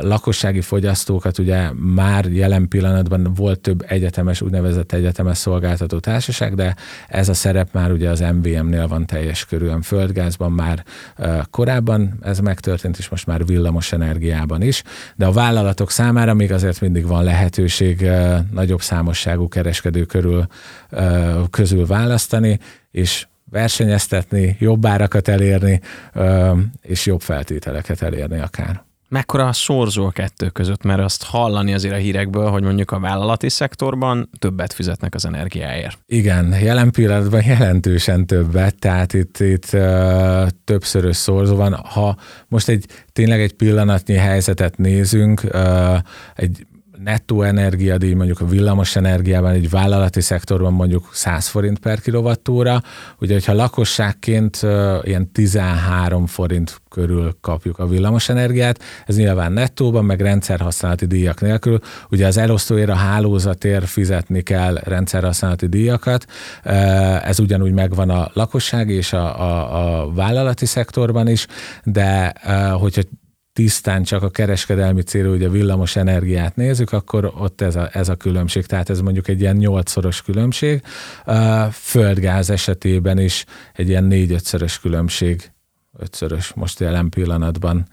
lakossági 0.03 0.61
fogyasztókat 0.61 1.39
ugye 1.39 1.71
már 1.73 2.25
jelen 2.25 2.69
pillanatban 2.69 3.35
volt 3.35 3.61
több 3.61 3.85
egyetemes, 3.89 4.41
úgynevezett 4.41 4.93
egyetemes 4.93 5.39
szolgáltató 5.39 5.99
társaság, 5.99 6.55
de 6.55 6.77
ez 7.09 7.29
a 7.29 7.35
szerep 7.35 7.73
már 7.73 7.93
ugye 7.93 8.11
az 8.11 8.21
MVM-nél 8.21 8.89
van 8.89 9.07
teljes 9.07 9.45
körülön. 9.45 9.83
Földgázban 9.83 10.53
már 10.53 10.85
korábban 11.51 12.19
ez 12.23 12.39
megtörtént, 12.39 12.99
és 12.99 13.09
most 13.09 13.27
már 13.27 13.47
villamos 13.47 13.93
energiában 13.93 14.63
is, 14.63 14.83
de 15.17 15.27
a 15.27 15.33
vállalatok 15.33 15.91
számára 15.91 16.35
még 16.35 16.53
azért 16.53 16.81
mindig 16.81 17.07
van 17.07 17.25
lehetőség 17.25 18.09
nagyobb 18.53 18.81
számosságú 18.83 19.49
kereskedő 19.49 20.05
körül, 20.05 20.47
közül 21.51 21.87
választani, 21.87 22.59
és 22.91 23.27
versenyeztetni, 23.51 24.57
jobb 24.61 24.87
árakat 24.87 25.29
elérni, 25.29 25.81
és 26.81 27.07
jobb 27.07 27.21
feltételeket 27.21 28.03
elérni 28.03 28.39
akár 28.39 28.84
mekkora 29.09 29.47
a 29.47 29.53
szorzó 29.53 30.07
a 30.07 30.11
kettő 30.11 30.49
között, 30.49 30.83
mert 30.83 31.01
azt 31.01 31.23
hallani 31.25 31.75
azért 31.75 31.95
a 31.95 31.99
hírekből, 31.99 32.51
hogy 32.51 32.63
mondjuk 32.63 32.91
a 32.91 33.01
vállalati 33.01 33.49
szektorban 33.49 34.31
többet 34.39 34.73
fizetnek 34.73 35.15
az 35.15 35.25
energiáért. 35.25 35.99
Igen, 36.07 36.55
jelen 36.63 36.91
pillanatban 36.91 37.43
jelentősen 37.45 38.27
többet, 38.27 38.79
tehát 38.79 39.13
itt, 39.13 39.39
itt 39.39 39.77
többszörös 40.65 41.17
szorzó 41.17 41.57
van. 41.57 41.75
Ha 41.75 42.17
most 42.49 42.69
egy 42.69 42.85
tényleg 43.13 43.41
egy 43.41 43.53
pillanatnyi 43.53 44.15
helyzetet 44.15 44.77
nézünk, 44.77 45.43
egy 46.35 46.67
nettó 47.05 47.43
energiadíj 47.43 48.13
mondjuk 48.13 48.41
a 48.41 48.47
villamos 48.47 48.97
energiában 48.97 49.51
egy 49.51 49.71
vállalati 49.71 50.21
szektorban 50.21 50.73
mondjuk 50.73 51.09
100 51.13 51.47
forint 51.47 51.79
per 51.79 52.01
kilovattóra, 52.01 52.83
ugye 53.21 53.33
hogyha 53.33 53.53
lakosságként 53.53 54.61
ilyen 55.03 55.33
13 55.33 56.27
forint 56.27 56.81
körül 56.89 57.37
kapjuk 57.41 57.79
a 57.79 57.87
villamos 57.87 58.29
energiát, 58.29 58.81
ez 59.07 59.17
nyilván 59.17 59.53
nettóban, 59.53 60.05
meg 60.05 60.21
rendszerhasználati 60.21 61.07
díjak 61.07 61.41
nélkül, 61.41 61.79
ugye 62.11 62.27
az 62.27 62.37
elosztóért 62.37 62.89
a 62.91 62.95
hálózatért 62.95 63.89
fizetni 63.89 64.43
kell 64.43 64.75
rendszerhasználati 64.75 65.67
díjakat, 65.67 66.27
ez 67.23 67.41
ugyanúgy 67.41 67.73
megvan 67.73 68.11
a 68.11 68.31
lakosság 68.33 68.89
és 68.89 69.13
a, 69.13 69.41
a, 69.41 70.03
a 70.03 70.13
vállalati 70.13 70.67
szektorban 70.67 71.29
is, 71.29 71.47
de 71.85 72.33
hogyha 72.73 73.03
tisztán 73.55 74.03
csak 74.03 74.23
a 74.23 74.31
kereskedelmi 74.31 75.03
célú, 75.03 75.33
ugye 75.33 75.49
villamos 75.49 75.97
energiát 75.97 76.57
nézzük, 76.57 76.93
akkor 76.93 77.33
ott 77.37 77.61
ez 77.61 77.77
a, 77.77 77.89
ez 77.93 78.09
a 78.09 78.15
különbség, 78.15 78.67
tehát 78.67 78.91
ez 78.91 79.01
mondjuk 79.01 79.29
egy 79.29 79.41
ilyen 79.41 79.57
nyolcszoros 79.57 80.23
különbség. 80.23 80.83
Földgáz 81.71 82.51
esetében 82.51 83.19
is 83.19 83.45
egy 83.73 83.89
ilyen 83.89 84.05
négy-ötszörös 84.05 84.81
különbség, 84.81 85.53
ötszörös 85.99 86.53
most 86.55 86.81
jelen 86.81 87.09
pillanatban 87.09 87.87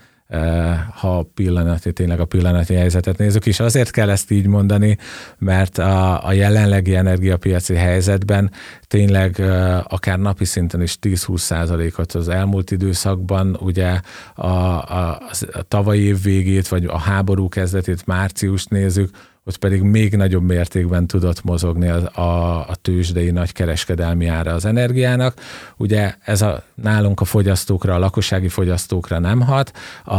ha 0.94 1.24
pillanati, 1.34 1.94
tényleg 1.94 2.20
a 2.20 2.26
pillanati 2.26 2.74
helyzetet 2.74 3.18
nézzük, 3.18 3.46
és 3.46 3.60
azért 3.60 3.92
kell 3.92 4.10
ezt 4.10 4.32
így 4.32 4.48
mondani, 4.48 4.98
mert 5.38 5.78
a, 5.78 6.26
a 6.26 6.34
jelenlegi 6.34 6.96
energiapiaci 6.96 7.76
helyzetben 7.76 8.52
tényleg 8.88 9.40
akár 9.88 10.20
napi 10.20 10.46
szinten 10.46 10.82
is 10.82 10.98
10-20 11.02 11.38
százalékot 11.38 12.12
az 12.12 12.30
elmúlt 12.30 12.72
időszakban, 12.72 13.58
ugye 13.60 14.00
a, 14.36 14.48
a, 14.48 15.22
a 15.52 15.62
tavalyi 15.68 16.02
év 16.02 16.22
végét, 16.22 16.68
vagy 16.68 16.86
a 16.86 16.98
háború 16.98 17.50
kezdetét, 17.50 18.06
márciust 18.06 18.70
nézzük, 18.70 19.10
ott 19.46 19.58
pedig 19.58 19.82
még 19.82 20.16
nagyobb 20.16 20.44
mértékben 20.44 21.08
tudott 21.08 21.44
mozogni 21.44 21.88
a, 21.88 22.20
a, 22.22 22.60
a 22.70 22.76
tőzsdei 22.76 23.32
nagy 23.32 23.52
kereskedelmi 23.52 24.28
ára 24.28 24.54
az 24.54 24.66
energiának. 24.66 25.40
Ugye 25.78 26.16
ez 26.24 26.42
a, 26.42 26.64
nálunk 26.76 27.22
a 27.22 27.26
fogyasztókra, 27.26 27.96
a 27.96 28.00
lakossági 28.00 28.48
fogyasztókra 28.48 29.20
nem 29.20 29.42
hat, 29.42 29.72
a, 30.04 30.16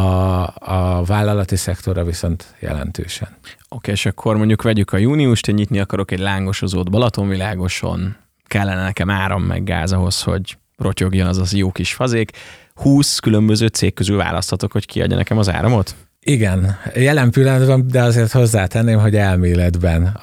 a 0.59 1.03
vállalati 1.07 1.57
szektorra 1.57 2.05
viszont 2.05 2.55
jelentősen. 2.61 3.29
Oké, 3.69 3.91
és 3.91 4.07
akkor 4.07 4.37
mondjuk 4.37 4.63
vegyük 4.63 4.93
a 4.93 4.97
júniust, 4.97 5.49
én 5.49 5.55
nyitni 5.55 5.79
akarok 5.79 6.11
egy 6.11 6.19
lángosozót 6.19 6.91
Balatonvilágoson, 6.91 8.17
kellene 8.47 8.83
nekem 8.83 9.11
áram 9.11 9.43
meg 9.43 9.65
gáz 9.65 9.93
ahhoz, 9.93 10.23
hogy 10.23 10.57
rotyogjon 10.77 11.27
az 11.27 11.39
az 11.39 11.55
jó 11.55 11.73
kis 11.73 11.95
fazék. 11.95 12.31
20 12.75 13.19
különböző 13.19 13.67
cég 13.67 13.95
közül 13.95 14.17
választhatok, 14.17 14.73
hogy 14.73 14.87
kiadja 14.87 15.17
nekem 15.17 15.39
az 15.39 15.51
áramot? 15.51 15.95
Igen, 16.25 16.77
jelen 16.95 17.31
pillanatban, 17.31 17.87
de 17.89 18.03
azért 18.03 18.33
hozzátenném, 18.33 18.99
hogy 18.99 19.17
elméletben. 19.17 20.17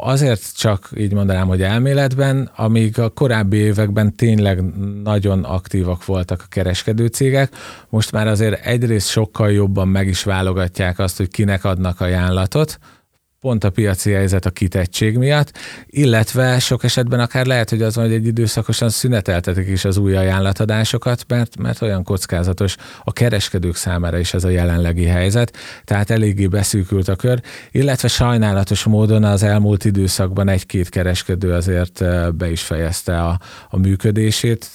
Azért 0.00 0.56
csak 0.56 0.90
így 0.96 1.12
mondanám, 1.12 1.46
hogy 1.46 1.62
elméletben, 1.62 2.50
amíg 2.56 2.98
a 2.98 3.08
korábbi 3.08 3.56
években 3.56 4.16
tényleg 4.16 4.62
nagyon 5.02 5.44
aktívak 5.44 6.04
voltak 6.04 6.40
a 6.42 6.48
kereskedő 6.48 7.06
cégek, 7.06 7.52
most 7.88 8.12
már 8.12 8.26
azért 8.26 8.66
egyrészt 8.66 9.08
sokkal 9.08 9.52
jobban 9.52 9.88
meg 9.88 10.06
is 10.06 10.22
válogatják 10.22 10.98
azt, 10.98 11.16
hogy 11.16 11.28
kinek 11.28 11.64
adnak 11.64 12.00
ajánlatot, 12.00 12.78
pont 13.40 13.64
a 13.64 13.70
piaci 13.70 14.10
helyzet 14.10 14.46
a 14.46 14.50
kitettség 14.50 15.16
miatt, 15.16 15.52
illetve 15.86 16.58
sok 16.58 16.84
esetben 16.84 17.20
akár 17.20 17.46
lehet, 17.46 17.70
hogy 17.70 17.82
az 17.82 17.94
van, 17.94 18.04
hogy 18.04 18.14
egy 18.14 18.26
időszakosan 18.26 18.88
szüneteltetik 18.88 19.68
is 19.68 19.84
az 19.84 19.96
új 19.96 20.16
ajánlatadásokat, 20.16 21.24
mert, 21.28 21.56
mert 21.56 21.82
olyan 21.82 22.02
kockázatos 22.02 22.76
a 23.04 23.12
kereskedők 23.12 23.76
számára 23.76 24.18
is 24.18 24.34
ez 24.34 24.44
a 24.44 24.48
jelenlegi 24.48 25.04
helyzet, 25.04 25.56
tehát 25.84 26.10
eléggé 26.10 26.46
beszűkült 26.46 27.08
a 27.08 27.16
kör, 27.16 27.40
illetve 27.70 28.08
sajnálatos 28.08 28.84
módon 28.84 29.24
az 29.24 29.42
elmúlt 29.42 29.84
időszakban 29.84 30.48
egy-két 30.48 30.88
kereskedő 30.88 31.52
azért 31.52 32.04
be 32.36 32.50
is 32.50 32.62
fejezte 32.62 33.20
a, 33.20 33.40
a 33.70 33.78
működését, 33.78 34.70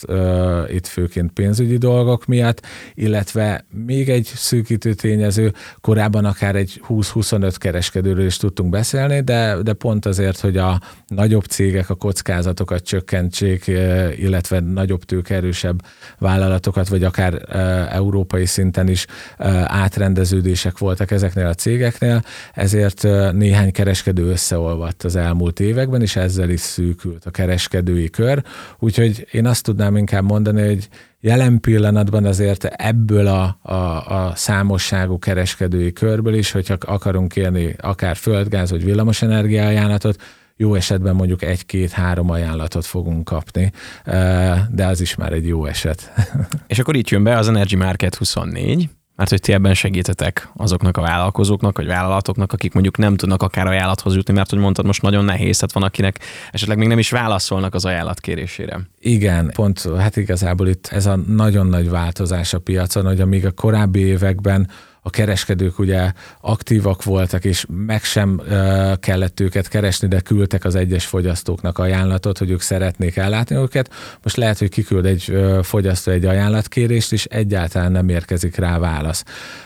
itt 0.67 0.88
főként 0.88 1.32
pénzügyi 1.32 1.78
dolgok 1.78 2.26
miatt, 2.26 2.65
illetve 2.93 3.65
még 3.86 4.10
egy 4.10 4.32
szűkítő 4.36 4.93
tényező, 4.93 5.54
korábban 5.82 6.26
akár 6.26 6.56
egy 6.56 6.82
20-25 6.89 7.56
kereskedőről 7.58 8.26
is 8.26 8.38
tud 8.38 8.52
tudtunk 8.53 8.73
beszélni, 8.73 9.21
de, 9.21 9.57
de 9.61 9.73
pont 9.73 10.05
azért, 10.05 10.39
hogy 10.39 10.57
a 10.57 10.81
nagyobb 11.07 11.43
cégek 11.43 11.89
a 11.89 11.95
kockázatokat 11.95 12.83
csökkentsék, 12.83 13.67
illetve 14.17 14.59
nagyobb 14.59 15.03
tőkerősebb 15.03 15.81
vállalatokat, 16.19 16.87
vagy 16.87 17.03
akár 17.03 17.41
európai 17.91 18.45
szinten 18.45 18.87
is 18.87 19.05
átrendeződések 19.65 20.77
voltak 20.77 21.11
ezeknél 21.11 21.45
a 21.45 21.53
cégeknél, 21.53 22.23
ezért 22.53 23.03
néhány 23.31 23.71
kereskedő 23.71 24.23
összeolvadt 24.23 25.03
az 25.03 25.15
elmúlt 25.15 25.59
években, 25.59 26.01
és 26.01 26.15
ezzel 26.15 26.49
is 26.49 26.59
szűkült 26.59 27.25
a 27.25 27.31
kereskedői 27.31 28.09
kör. 28.09 28.43
Úgyhogy 28.79 29.27
én 29.31 29.45
azt 29.45 29.63
tudnám 29.63 29.97
inkább 29.97 30.23
mondani, 30.23 30.67
hogy 30.67 30.87
jelen 31.23 31.59
pillanatban 31.59 32.25
azért 32.25 32.63
ebből 32.63 33.27
a, 33.27 33.57
a, 33.62 33.73
a 34.07 34.31
számosságú 34.36 35.19
kereskedői 35.19 35.93
körből 35.93 36.33
is, 36.33 36.51
hogyha 36.51 36.77
akarunk 36.79 37.31
kérni 37.31 37.75
akár 37.77 38.15
földgáz 38.15 38.69
vagy 38.69 38.83
villamosenergia 38.83 39.65
ajánlatot, 39.65 40.21
jó 40.55 40.75
esetben 40.75 41.15
mondjuk 41.15 41.41
egy-két-három 41.41 42.29
ajánlatot 42.29 42.86
fogunk 42.86 43.23
kapni, 43.23 43.71
de 44.69 44.86
az 44.86 45.01
is 45.01 45.15
már 45.15 45.33
egy 45.33 45.47
jó 45.47 45.65
eset. 45.65 46.12
És 46.67 46.79
akkor 46.79 46.95
itt 46.95 47.09
jön 47.09 47.23
be 47.23 47.38
az 47.38 47.47
Energy 47.47 47.75
Market 47.75 48.15
24, 48.15 48.89
mert 49.23 49.36
hogy 49.36 49.45
ti 49.45 49.53
ebben 49.53 49.73
segítetek 49.73 50.49
azoknak 50.55 50.97
a 50.97 51.01
vállalkozóknak, 51.01 51.77
vagy 51.77 51.86
vállalatoknak, 51.86 52.53
akik 52.53 52.73
mondjuk 52.73 52.97
nem 52.97 53.15
tudnak 53.15 53.41
akár 53.41 53.67
ajánlathoz 53.67 54.15
jutni, 54.15 54.33
mert 54.33 54.49
hogy 54.49 54.59
mondtad, 54.59 54.86
most 54.86 55.01
nagyon 55.01 55.25
nehéz, 55.25 55.55
tehát 55.55 55.73
van, 55.73 55.83
akinek 55.83 56.19
esetleg 56.51 56.77
még 56.77 56.88
nem 56.88 56.99
is 56.99 57.09
válaszolnak 57.09 57.73
az 57.73 57.86
ajánlat 57.86 58.19
kérésére. 58.19 58.79
Igen, 58.99 59.51
pont, 59.53 59.89
hát 59.97 60.15
igazából 60.15 60.67
itt 60.67 60.88
ez 60.91 61.05
a 61.05 61.15
nagyon 61.15 61.67
nagy 61.67 61.89
változás 61.89 62.53
a 62.53 62.59
piacon, 62.59 63.05
hogy 63.05 63.21
amíg 63.21 63.45
a 63.45 63.51
korábbi 63.51 63.99
években 63.99 64.69
a 65.05 65.09
kereskedők 65.09 65.79
ugye 65.79 66.11
aktívak 66.41 67.03
voltak, 67.03 67.45
és 67.45 67.65
meg 67.69 68.03
sem 68.03 68.41
kellett 68.99 69.39
őket 69.39 69.67
keresni, 69.67 70.07
de 70.07 70.19
küldtek 70.19 70.65
az 70.65 70.75
egyes 70.75 71.05
fogyasztóknak 71.05 71.77
ajánlatot, 71.77 72.37
hogy 72.37 72.51
ők 72.51 72.61
szeretnék 72.61 73.15
ellátni 73.15 73.55
őket. 73.55 73.89
Most 74.23 74.35
lehet, 74.35 74.57
hogy 74.59 74.69
kiküld 74.69 75.05
egy 75.05 75.37
fogyasztó 75.61 76.11
egy 76.11 76.25
ajánlatkérést, 76.25 77.11
és 77.13 77.25
egyáltalán 77.25 77.91
nem 77.91 78.09
érkezik 78.09 78.55
rá 78.55 78.79
válasz. 78.79 79.23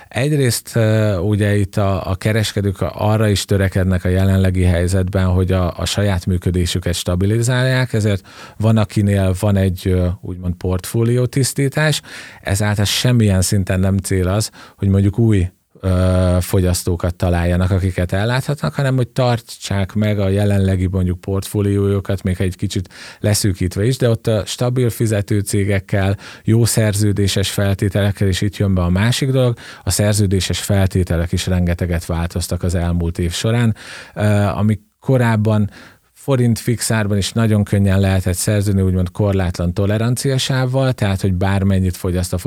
Egyrészt 0.08 0.80
ugye 1.22 1.56
itt 1.56 1.78
a, 1.78 2.10
a 2.10 2.16
kereskedők 2.16 2.82
arra 2.82 3.28
is 3.28 3.46
törekednek 3.46 4.06
a 4.06 4.10
jelenlegi 4.10 4.64
helyzetben, 4.64 5.26
hogy 5.26 5.52
a, 5.52 5.74
a 5.78 5.86
saját 5.86 6.26
működésüket 6.26 6.94
stabilizálják, 6.94 7.94
ezért 7.94 8.28
van, 8.58 8.78
akinél 8.78 9.36
van 9.40 9.56
egy 9.56 9.96
úgymond 10.22 10.54
portfólió 10.54 11.26
tisztítás, 11.26 12.02
ezáltal 12.42 12.86
semmilyen 12.86 13.42
szinten 13.42 13.80
nem 13.80 13.98
cél 13.98 14.28
az, 14.28 14.52
hogy 14.78 14.88
mondjuk 14.88 15.20
új 15.20 15.50
fogyasztókat 16.40 17.16
találjanak, 17.16 17.72
akiket 17.72 18.12
elláthatnak, 18.12 18.74
hanem 18.74 18.96
hogy 18.96 19.08
tartsák 19.08 19.94
meg 19.94 20.20
a 20.20 20.30
jelenlegi 20.30 20.88
mondjuk 20.88 21.22
portfóliójukat, 21.22 22.24
még 22.24 22.36
egy 22.40 22.56
kicsit 22.56 22.90
leszűkítve 23.20 23.86
is, 23.86 23.98
de 23.98 24.10
ott 24.10 24.28
a 24.28 24.46
stabil 24.46 24.90
fizető 24.90 25.40
cégekkel, 25.40 26.18
jó 26.44 26.66
szerződéses 26.66 27.50
feltételekkel, 27.50 28.28
és 28.28 28.42
itt 28.42 28.58
jön 28.58 28.74
be 28.74 28.82
a 28.82 28.90
másik 28.90 29.32
dolog, 29.32 29.58
a 29.84 29.90
szerződéses 29.90 30.60
feltételek 30.60 31.32
is 31.32 31.48
rengeteget 31.48 32.06
változtak 32.06 32.64
az 32.64 32.76
elmúlt 32.76 33.20
év 33.20 33.32
során, 33.32 33.76
amik 34.54 34.82
korábban 35.00 35.70
forint 36.28 36.60
fixárban 36.60 37.18
is 37.18 37.32
nagyon 37.32 37.64
könnyen 37.64 38.00
lehetett 38.00 38.36
szerződni, 38.36 38.82
úgymond 38.82 39.12
korlátlan 39.12 39.74
toleranciasával, 39.74 40.94
tehát 40.94 41.22
hogy 41.22 41.34
bármennyit 41.34 41.98
fogyaszt 41.98 42.34
a 42.34 42.38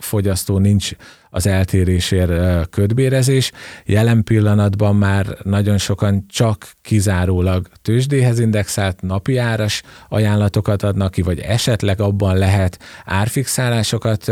fogyasztó, 0.00 0.58
nincs 0.58 0.90
az 1.30 1.46
eltérésért 1.46 2.68
ködbérezés. 2.70 3.52
Jelen 3.84 4.24
pillanatban 4.24 4.96
már 4.96 5.26
nagyon 5.42 5.78
sokan 5.78 6.24
csak 6.28 6.72
kizárólag 6.82 7.66
tőzsdéhez 7.82 8.38
indexált 8.38 9.02
napi 9.02 9.36
áras 9.36 9.82
ajánlatokat 10.08 10.82
adnak 10.82 11.10
ki, 11.10 11.22
vagy 11.22 11.38
esetleg 11.38 12.00
abban 12.00 12.36
lehet 12.36 12.78
árfixálásokat 13.04 14.24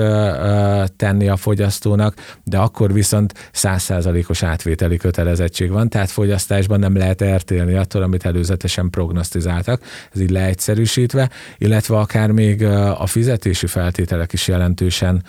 tenni 0.97 1.29
a 1.29 1.37
fogyasztónak, 1.37 2.15
de 2.45 2.59
akkor 2.59 2.93
viszont 2.93 3.51
százszázalékos 3.53 4.43
átvételi 4.43 4.97
kötelezettség 4.97 5.71
van, 5.71 5.89
tehát 5.89 6.11
fogyasztásban 6.11 6.79
nem 6.79 6.97
lehet 6.97 7.23
eltérni 7.23 7.75
attól, 7.75 8.03
amit 8.03 8.25
előzetesen 8.25 8.91
prognosztizáltak, 8.91 9.83
ez 10.13 10.21
így 10.21 10.31
leegyszerűsítve, 10.31 11.31
illetve 11.59 11.97
akár 11.97 12.31
még 12.31 12.65
a 12.99 13.07
fizetési 13.07 13.67
feltételek 13.67 14.33
is 14.33 14.49
jelentősen 14.49 15.25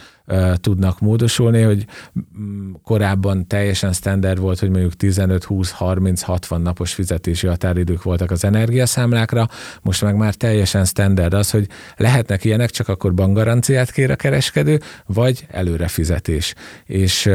tudnak 0.55 0.99
módosulni, 0.99 1.61
hogy 1.61 1.85
mm, 2.39 2.71
korábban 2.83 3.47
teljesen 3.47 3.93
standard 3.93 4.39
volt, 4.39 4.59
hogy 4.59 4.69
mondjuk 4.69 4.93
15, 4.93 5.43
20, 5.43 5.71
30, 5.71 6.21
60 6.21 6.61
napos 6.61 6.93
fizetési 6.93 7.47
határidők 7.47 8.03
voltak 8.03 8.31
az 8.31 8.43
energiaszámlákra, 8.43 9.47
most 9.81 10.01
meg 10.01 10.15
már 10.15 10.33
teljesen 10.33 10.85
standard 10.85 11.33
az, 11.33 11.51
hogy 11.51 11.67
lehetnek 11.97 12.43
ilyenek, 12.43 12.69
csak 12.69 12.87
akkor 12.87 13.13
bankgaranciát 13.13 13.91
kér 13.91 14.11
a 14.11 14.15
kereskedő, 14.15 14.79
vagy 15.05 15.45
előre 15.51 15.87
fizetés. 15.87 16.53
És 16.85 17.29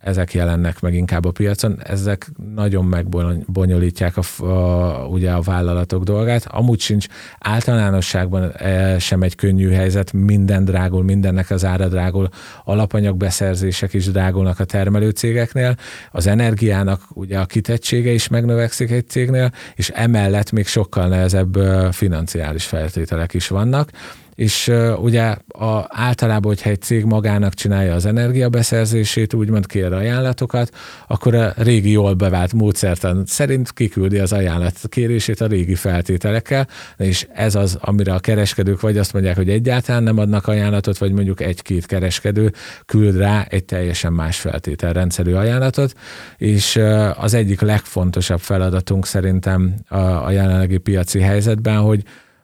ezek 0.00 0.34
jelennek 0.34 0.80
meg 0.80 0.94
inkább 0.94 1.24
a 1.24 1.30
piacon, 1.30 1.78
ezek 1.84 2.30
nagyon 2.54 2.84
megbonyolítják 2.84 4.16
a, 4.16 4.44
a, 4.44 5.06
ugye 5.06 5.30
a 5.30 5.40
vállalatok 5.40 6.02
dolgát. 6.02 6.46
Amúgy 6.46 6.80
sincs 6.80 7.06
általánosságban 7.38 8.52
sem 8.98 9.22
egy 9.22 9.34
könnyű 9.34 9.70
helyzet, 9.70 10.12
minden 10.12 10.64
drágul, 10.64 11.02
mindennek 11.02 11.50
az 11.50 11.64
ára 11.64 11.88
drágul, 11.88 12.19
ahol 12.20 12.30
alapanyagbeszerzések 12.64 13.92
is 13.92 14.06
drágulnak 14.06 14.60
a 14.60 14.64
termelőcégeknél, 14.64 15.76
az 16.10 16.26
energiának 16.26 17.02
ugye 17.08 17.38
a 17.38 17.46
kitettsége 17.46 18.10
is 18.10 18.28
megnövekszik 18.28 18.90
egy 18.90 19.08
cégnél, 19.08 19.52
és 19.74 19.88
emellett 19.88 20.50
még 20.50 20.66
sokkal 20.66 21.08
nehezebb 21.08 21.56
financiális 21.92 22.64
feltételek 22.64 23.34
is 23.34 23.48
vannak, 23.48 23.90
és 24.40 24.68
uh, 24.68 25.02
ugye 25.02 25.36
a, 25.48 25.84
általában, 25.88 26.52
hogyha 26.52 26.70
egy 26.70 26.80
cég 26.80 27.04
magának 27.04 27.54
csinálja 27.54 27.94
az 27.94 28.06
energiabeszerzését, 28.06 29.34
úgymond 29.34 29.66
kér 29.66 29.92
ajánlatokat, 29.92 30.70
akkor 31.06 31.34
a 31.34 31.52
régi 31.56 31.90
jól 31.90 32.14
bevált 32.14 32.52
módszertan 32.52 33.22
szerint 33.26 33.72
kiküldi 33.72 34.18
az 34.18 34.32
ajánlat 34.32 34.74
kérését 34.88 35.40
a 35.40 35.46
régi 35.46 35.74
feltételekkel, 35.74 36.68
és 36.96 37.26
ez 37.32 37.54
az, 37.54 37.78
amire 37.80 38.14
a 38.14 38.18
kereskedők 38.18 38.80
vagy 38.80 38.98
azt 38.98 39.12
mondják, 39.12 39.36
hogy 39.36 39.48
egyáltalán 39.48 40.02
nem 40.02 40.18
adnak 40.18 40.46
ajánlatot, 40.46 40.98
vagy 40.98 41.12
mondjuk 41.12 41.40
egy-két 41.40 41.86
kereskedő 41.86 42.52
küld 42.86 43.16
rá 43.16 43.46
egy 43.48 43.64
teljesen 43.64 44.12
más 44.12 44.40
feltételrendszerű 44.40 45.32
ajánlatot, 45.32 45.94
és 46.36 46.80
az 47.16 47.34
egyik 47.34 47.60
legfontosabb 47.60 48.40
feladatunk 48.40 49.06
szerintem 49.06 49.74
a, 49.88 49.96
a 49.96 50.30
jelenlegi 50.30 50.78
piaci 50.78 51.20
helyzetben, 51.20 51.78
hogy 51.78 52.02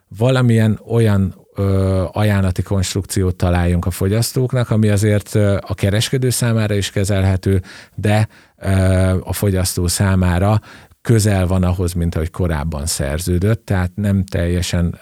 valamilyen 0.08 0.80
olyan 0.86 1.44
ajánlati 2.12 2.62
konstrukciót 2.62 3.36
találjunk 3.36 3.86
a 3.86 3.90
fogyasztóknak, 3.90 4.70
ami 4.70 4.88
azért 4.88 5.34
a 5.60 5.74
kereskedő 5.74 6.30
számára 6.30 6.74
is 6.74 6.90
kezelhető, 6.90 7.62
de 7.94 8.28
a 9.20 9.32
fogyasztó 9.32 9.86
számára 9.86 10.60
közel 11.02 11.46
van 11.46 11.62
ahhoz, 11.62 11.92
mint 11.92 12.14
ahogy 12.14 12.30
korábban 12.30 12.86
szerződött, 12.86 13.66
tehát 13.66 13.90
nem 13.94 14.24
teljesen 14.24 14.98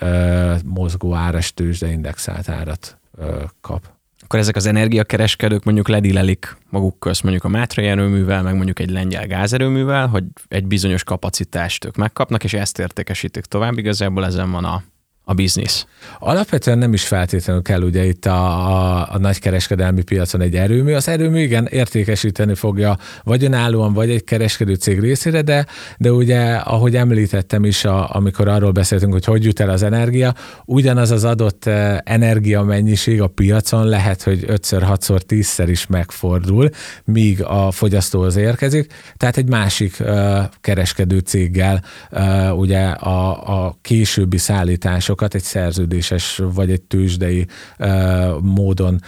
mozgó 0.64 1.14
áras 1.14 1.54
tőzsde 1.54 1.88
indexált 1.90 2.48
árat 2.48 2.98
kap. 3.60 3.92
Akkor 4.22 4.38
ezek 4.38 4.56
az 4.56 4.66
energiakereskedők 4.66 5.64
mondjuk 5.64 5.88
ledilelik 5.88 6.56
maguk 6.70 6.98
közt 6.98 7.22
mondjuk 7.22 7.44
a 7.44 7.48
Mátrai 7.48 7.86
erőművel, 7.86 8.42
meg 8.42 8.54
mondjuk 8.54 8.78
egy 8.78 8.90
lengyel 8.90 9.26
gázerőművel, 9.26 10.06
hogy 10.06 10.24
egy 10.48 10.66
bizonyos 10.66 11.04
kapacitást 11.04 11.84
ők 11.84 11.96
megkapnak, 11.96 12.44
és 12.44 12.52
ezt 12.52 12.78
értékesítik 12.78 13.44
tovább. 13.44 13.78
Igazából 13.78 14.24
ezen 14.24 14.50
van 14.50 14.64
a 14.64 14.82
a 15.24 15.34
biznisz? 15.34 15.86
Alapvetően 16.18 16.78
nem 16.78 16.92
is 16.92 17.06
feltétlenül 17.06 17.62
kell 17.62 17.82
ugye 17.82 18.04
itt 18.04 18.26
a, 18.26 18.68
a, 18.68 19.08
a 19.12 19.18
nagykereskedelmi 19.18 20.02
piacon 20.02 20.40
egy 20.40 20.54
erőmű. 20.54 20.92
Az 20.92 21.08
erőmű 21.08 21.40
igen 21.40 21.66
értékesíteni 21.66 22.54
fogja 22.54 22.96
vagy 23.22 23.44
önállóan, 23.44 23.92
vagy 23.92 24.10
egy 24.10 24.24
kereskedő 24.24 24.74
cég 24.74 25.00
részére, 25.00 25.42
de, 25.42 25.66
de 25.98 26.12
ugye, 26.12 26.54
ahogy 26.54 26.96
említettem 26.96 27.64
is, 27.64 27.84
a, 27.84 28.14
amikor 28.14 28.48
arról 28.48 28.70
beszéltünk, 28.70 29.12
hogy 29.12 29.24
hogy 29.24 29.44
jut 29.44 29.60
el 29.60 29.70
az 29.70 29.82
energia, 29.82 30.34
ugyanaz 30.64 31.10
az 31.10 31.24
adott 31.24 31.66
eh, 31.66 31.98
energia 32.04 32.62
mennyiség 32.62 33.20
a 33.20 33.26
piacon 33.26 33.86
lehet, 33.86 34.22
hogy 34.22 34.44
5-ször, 34.46 34.82
6-szor, 34.90 35.20
10-szer 35.28 35.66
is 35.68 35.86
megfordul, 35.86 36.70
míg 37.04 37.42
a 37.42 37.70
fogyasztóhoz 37.70 38.36
érkezik. 38.36 38.92
Tehát 39.16 39.36
egy 39.36 39.48
másik 39.48 39.96
uh, 40.00 40.38
kereskedő 40.60 41.18
céggel 41.18 41.82
uh, 42.10 42.58
ugye 42.58 42.80
a, 42.80 43.30
a 43.64 43.78
későbbi 43.82 44.38
szállítások 44.38 45.13
sokat 45.14 45.34
egy 45.34 45.42
szerződéses 45.42 46.40
vagy 46.54 46.70
egy 46.70 46.82
tőzsdei 46.82 47.46
módon 48.40 49.00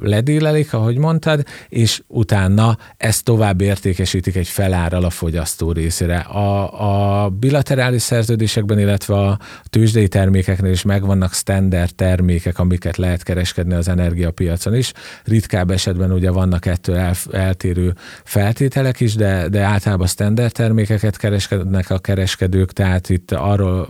ledélelik, 0.00 0.72
ahogy 0.72 0.98
mondtad, 0.98 1.44
és 1.68 2.02
utána 2.06 2.78
ezt 2.96 3.24
tovább 3.24 3.60
értékesítik 3.60 4.36
egy 4.36 4.48
felárral 4.48 5.04
a 5.04 5.10
fogyasztó 5.10 5.72
részére. 5.72 6.16
A, 6.18 7.24
a 7.24 7.28
bilaterális 7.28 8.02
szerződésekben, 8.02 8.78
illetve 8.78 9.14
a 9.14 9.38
tőzsdei 9.70 10.08
termékeknél 10.08 10.72
is 10.72 10.82
megvannak 10.82 11.32
standard 11.32 11.94
termékek, 11.94 12.58
amiket 12.58 12.96
lehet 12.96 13.22
kereskedni 13.22 13.74
az 13.74 13.88
energiapiacon 13.88 14.74
is. 14.74 14.92
Ritkább 15.24 15.70
esetben 15.70 16.12
ugye 16.12 16.30
vannak 16.30 16.66
ettől 16.66 16.96
el, 16.96 17.14
eltérő 17.32 17.94
feltételek 18.24 19.00
is, 19.00 19.14
de, 19.14 19.48
de 19.48 19.60
általában 19.60 20.06
standard 20.06 20.52
termékeket 20.52 21.16
kereskednek 21.16 21.90
a 21.90 21.98
kereskedők, 21.98 22.72
tehát 22.72 23.08
itt 23.08 23.32
arról 23.32 23.88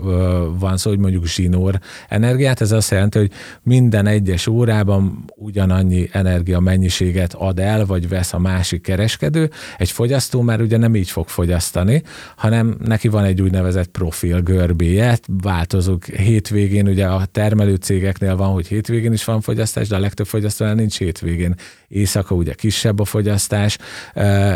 van 0.59 0.76
szó, 0.76 0.90
hogy 0.90 0.98
mondjuk 0.98 1.24
zsinór 1.35 1.79
energiát. 2.09 2.61
Ez 2.61 2.73
azt 2.73 2.90
jelenti, 2.90 3.18
hogy 3.18 3.31
minden 3.62 4.07
egyes 4.07 4.47
órában 4.47 5.25
ugyanannyi 5.35 6.09
energia 6.12 6.61
mennyiséget 6.61 7.35
ad 7.35 7.59
el, 7.59 7.87
vagy 7.87 8.09
vesz 8.09 8.33
a 8.33 8.38
másik 8.38 8.83
kereskedő. 8.83 9.51
Egy 9.79 9.90
fogyasztó 9.90 10.40
már 10.42 10.61
ugye 10.61 10.77
nem 10.77 10.94
így 10.94 11.11
fog 11.11 11.29
fogyasztani, 11.29 12.03
hanem 12.37 12.77
neki 12.85 13.09
van 13.09 13.25
egy 13.25 13.42
úgynevezett 13.42 13.87
profil 13.87 14.40
görbéje, 14.40 15.18
változók 15.42 16.05
hétvégén, 16.05 16.88
ugye 16.88 17.07
a 17.07 17.25
termelő 17.25 17.75
cégeknél 17.75 18.37
van, 18.37 18.53
hogy 18.53 18.66
hétvégén 18.66 19.12
is 19.12 19.25
van 19.25 19.40
fogyasztás, 19.40 19.88
de 19.88 19.97
a 19.97 19.99
legtöbb 19.99 20.27
fogyasztónál 20.27 20.75
nincs 20.75 20.99
hétvégén. 20.99 21.55
Éjszaka 21.88 22.35
ugye 22.35 22.55
kisebb 22.55 23.01
a 23.01 23.05
fogyasztás, 23.05 23.79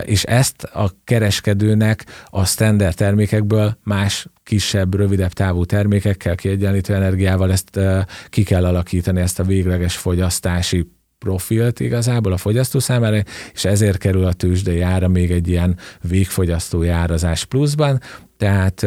és 0.04 0.22
ezt 0.22 0.62
a 0.62 0.90
kereskedőnek 1.04 2.04
a 2.26 2.44
standard 2.44 2.94
termékekből 2.94 3.76
más 3.84 4.26
kisebb, 4.48 4.94
rövidebb 4.94 5.32
távú 5.32 5.64
termékekkel, 5.64 6.34
kiegyenlítő 6.34 6.94
energiával 6.94 7.52
ezt 7.52 7.80
ki 8.28 8.42
kell 8.42 8.64
alakítani, 8.64 9.20
ezt 9.20 9.38
a 9.38 9.42
végleges 9.44 9.96
fogyasztási 9.96 10.90
profilt 11.18 11.80
igazából 11.80 12.32
a 12.32 12.36
fogyasztó 12.36 12.78
számára, 12.78 13.22
és 13.52 13.64
ezért 13.64 13.98
kerül 13.98 14.24
a 14.24 14.32
tőzsdei 14.32 14.80
ára 14.80 15.08
még 15.08 15.30
egy 15.30 15.48
ilyen 15.48 15.76
végfogyasztói 16.00 16.88
árazás 16.88 17.44
pluszban, 17.44 18.00
tehát 18.38 18.82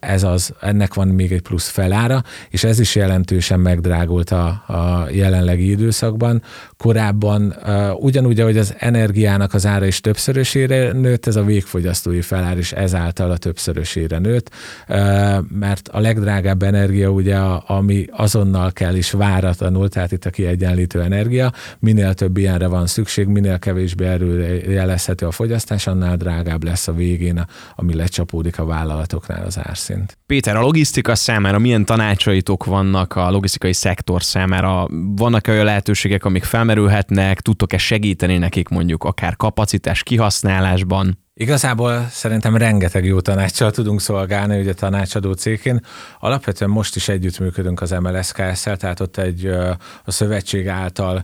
ez 0.00 0.22
az, 0.22 0.52
ennek 0.60 0.94
van 0.94 1.08
még 1.08 1.32
egy 1.32 1.42
plusz 1.42 1.68
felára, 1.68 2.22
és 2.50 2.64
ez 2.64 2.80
is 2.80 2.94
jelentősen 2.94 3.60
megdrágult 3.60 4.30
a, 4.30 4.46
a 4.46 5.06
jelenlegi 5.10 5.70
időszakban. 5.70 6.42
Korábban 6.76 7.56
ugyanúgy, 7.98 8.40
ahogy 8.40 8.58
az 8.58 8.74
energiának 8.78 9.54
az 9.54 9.66
ára 9.66 9.86
is 9.86 10.00
többszörösére 10.00 10.92
nőtt, 10.92 11.26
ez 11.26 11.36
a 11.36 11.44
végfogyasztói 11.44 12.20
felár 12.20 12.58
is 12.58 12.72
ezáltal 12.72 13.30
a 13.30 13.36
többszörösére 13.36 14.18
nőtt, 14.18 14.50
mert 15.48 15.88
a 15.88 16.00
legdrágább 16.00 16.62
energia 16.62 17.10
ugye, 17.10 17.36
ami 17.66 18.06
azonnal 18.10 18.72
kell 18.72 18.94
is 18.94 19.10
váratlanul, 19.10 19.88
tehát 19.88 20.12
itt 20.12 20.24
a 20.24 20.30
kiegyenlítő 20.30 21.02
energia, 21.02 21.52
minél 21.78 22.14
több 22.14 22.36
ilyenre 22.36 22.66
van 22.66 22.86
szükség, 22.86 23.26
minél 23.26 23.58
kevésbé 23.58 24.04
jelezhető 24.68 25.26
a 25.26 25.30
fogyasztás, 25.30 25.86
annál 25.86 26.16
drágább 26.16 26.64
lesz 26.64 26.88
a 26.88 26.92
végén, 26.92 27.46
ami 27.76 27.94
lecsapódik 27.94 28.58
a 28.58 28.64
vállalat 28.64 28.94
vállalatoknál 28.96 29.44
az 29.44 29.58
árszint. 29.62 30.18
Péter, 30.26 30.56
a 30.56 30.60
logisztika 30.60 31.14
számára 31.14 31.58
milyen 31.58 31.84
tanácsaitok 31.84 32.64
vannak 32.64 33.16
a 33.16 33.30
logisztikai 33.30 33.72
szektor 33.72 34.22
számára? 34.22 34.86
Vannak 35.16 35.48
olyan 35.48 35.64
lehetőségek, 35.64 36.24
amik 36.24 36.44
felmerülhetnek? 36.44 37.40
Tudtok-e 37.40 37.78
segíteni 37.78 38.38
nekik 38.38 38.68
mondjuk 38.68 39.04
akár 39.04 39.36
kapacitás 39.36 40.02
kihasználásban? 40.02 41.18
Igazából 41.34 42.06
szerintem 42.10 42.56
rengeteg 42.56 43.04
jó 43.04 43.20
tanácssal 43.20 43.70
tudunk 43.70 44.00
szolgálni, 44.00 44.60
ugye 44.60 44.74
tanácsadó 44.74 45.32
cégként. 45.32 45.86
Alapvetően 46.20 46.70
most 46.70 46.96
is 46.96 47.08
együttműködünk 47.08 47.80
az 47.80 47.90
MLSKS-szel, 47.90 48.76
tehát 48.76 49.00
ott 49.00 49.16
egy 49.16 49.46
a 50.04 50.10
szövetség 50.10 50.68
által 50.68 51.22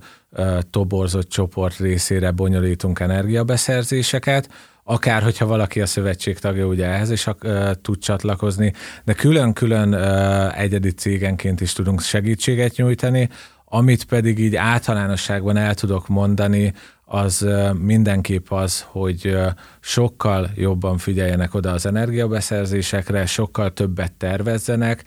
toborzott 0.71 1.29
csoport 1.29 1.77
részére 1.77 2.31
bonyolítunk 2.31 3.01
energiabeszerzéseket, 3.01 4.49
akár 4.85 5.23
hogyha 5.23 5.47
valaki 5.47 5.81
a 5.81 5.87
szövetség 5.87 6.39
tagja, 6.39 6.67
ugye 6.67 6.87
ehhez 6.87 7.11
is 7.11 7.27
uh, 7.27 7.71
tud 7.83 7.99
csatlakozni, 7.99 8.73
de 9.05 9.13
külön-külön 9.13 9.95
uh, 9.95 10.61
egyedi 10.61 10.91
cégenként 10.91 11.61
is 11.61 11.73
tudunk 11.73 12.01
segítséget 12.01 12.77
nyújtani, 12.77 13.29
amit 13.65 14.05
pedig 14.05 14.39
így 14.39 14.57
általánosságban 14.57 15.57
el 15.57 15.75
tudok 15.75 16.09
mondani, 16.09 16.73
az 17.05 17.47
mindenképp 17.79 18.51
az, 18.51 18.85
hogy 18.87 19.37
sokkal 19.81 20.51
jobban 20.55 20.99
figyeljenek 20.99 21.55
oda 21.55 21.71
az 21.71 21.87
energiabeszerzésekre, 21.87 23.27
sokkal 23.27 23.73
többet 23.73 24.13
tervezzenek, 24.13 25.05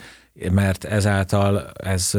mert 0.51 0.83
ezáltal 0.83 1.71
ez 1.73 2.11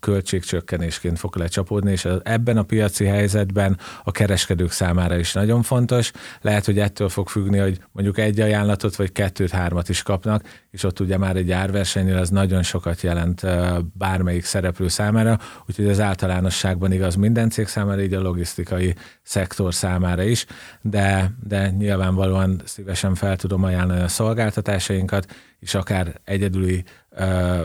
költségcsökkenésként 0.00 1.18
fog 1.18 1.36
lecsapódni, 1.36 1.90
és 1.90 2.08
ebben 2.22 2.56
a 2.56 2.62
piaci 2.62 3.04
helyzetben 3.04 3.78
a 4.04 4.10
kereskedők 4.10 4.70
számára 4.70 5.16
is 5.16 5.32
nagyon 5.32 5.62
fontos. 5.62 6.10
Lehet, 6.40 6.64
hogy 6.64 6.78
ettől 6.78 7.08
fog 7.08 7.28
függni, 7.28 7.58
hogy 7.58 7.80
mondjuk 7.92 8.18
egy 8.18 8.40
ajánlatot 8.40 8.96
vagy 8.96 9.12
kettőt, 9.12 9.50
hármat 9.50 9.88
is 9.88 10.02
kapnak, 10.02 10.42
és 10.70 10.84
ott 10.84 11.00
ugye 11.00 11.18
már 11.18 11.36
egy 11.36 11.50
árversenynél 11.50 12.16
az 12.16 12.28
nagyon 12.28 12.62
sokat 12.62 13.00
jelent 13.00 13.42
bármelyik 13.98 14.44
szereplő 14.44 14.88
számára, 14.88 15.38
úgyhogy 15.68 15.88
az 15.88 16.00
általánosságban 16.00 16.92
igaz 16.92 17.14
minden 17.14 17.50
cég 17.50 17.66
számára, 17.66 18.02
így 18.02 18.14
a 18.14 18.20
logisztikai 18.20 18.94
szektor 19.22 19.74
számára 19.74 20.22
is, 20.22 20.46
de, 20.80 21.30
de 21.42 21.70
nyilvánvalóan 21.70 22.62
szívesen 22.64 23.14
fel 23.14 23.36
tudom 23.36 23.64
ajánlani 23.64 24.00
a 24.00 24.08
szolgáltatásainkat, 24.08 25.26
és 25.60 25.74
akár 25.74 26.20
egyedüli 26.24 26.84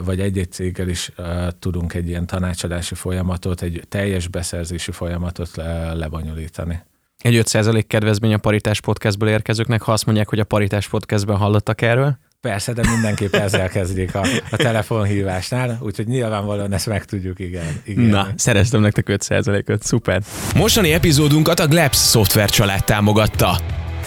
vagy 0.03 0.19
egy-egy 0.19 0.51
céggel 0.51 0.87
is 0.87 1.11
tudunk 1.59 1.93
egy 1.93 2.07
ilyen 2.07 2.25
tanácsadási 2.25 2.95
folyamatot, 2.95 3.61
egy 3.61 3.83
teljes 3.89 4.27
beszerzési 4.27 4.91
folyamatot 4.91 5.55
lebonyolítani. 5.93 6.83
Egy 7.17 7.41
5% 7.45 7.83
kedvezmény 7.87 8.33
a 8.33 8.37
Paritás 8.37 8.81
Podcastből 8.81 9.29
érkezőknek, 9.29 9.81
ha 9.81 9.91
azt 9.91 10.05
mondják, 10.05 10.29
hogy 10.29 10.39
a 10.39 10.43
Paritás 10.43 10.87
Podcastben 10.87 11.37
hallottak 11.37 11.81
erről? 11.81 12.17
Persze, 12.41 12.73
de 12.73 12.81
mindenképp 12.89 13.33
ezzel 13.33 13.69
kezdik 13.69 14.15
a, 14.15 14.25
a 14.51 14.55
telefonhívásnál, 14.55 15.77
úgyhogy 15.81 16.07
nyilvánvalóan 16.07 16.73
ezt 16.73 16.87
meg 16.87 17.05
tudjuk, 17.05 17.39
igen. 17.39 17.81
igen. 17.83 18.03
Na, 18.03 18.27
szereztem 18.35 18.81
nektek 18.81 19.05
5%-ot, 19.09 19.83
szuper. 19.83 20.21
Mostani 20.55 20.93
epizódunkat 20.93 21.59
a 21.59 21.67
Glebs 21.67 21.97
szoftver 21.97 22.49
család 22.49 22.83
támogatta. 22.83 23.57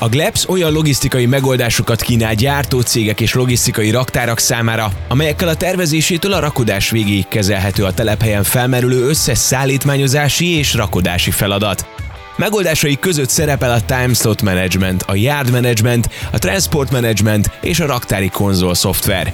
A 0.00 0.08
Glebs 0.08 0.48
olyan 0.48 0.72
logisztikai 0.72 1.26
megoldásokat 1.26 2.00
kínál 2.00 2.34
gyártócégek 2.34 3.20
és 3.20 3.34
logisztikai 3.34 3.90
raktárak 3.90 4.38
számára, 4.38 4.92
amelyekkel 5.08 5.48
a 5.48 5.54
tervezésétől 5.54 6.32
a 6.32 6.38
rakodás 6.38 6.90
végéig 6.90 7.28
kezelhető 7.28 7.84
a 7.84 7.92
telephelyen 7.92 8.42
felmerülő 8.42 9.08
összes 9.08 9.38
szállítmányozási 9.38 10.46
és 10.46 10.74
rakodási 10.74 11.30
feladat. 11.30 11.86
Megoldásai 12.36 12.98
között 12.98 13.28
szerepel 13.28 13.70
a 13.70 13.80
Time 13.80 14.14
Slot 14.14 14.42
Management, 14.42 15.02
a 15.02 15.14
Yard 15.14 15.50
Management, 15.50 16.08
a 16.32 16.38
Transport 16.38 16.90
Management 16.90 17.50
és 17.60 17.80
a 17.80 17.86
raktári 17.86 18.28
konzol 18.28 18.74
szoftver. 18.74 19.32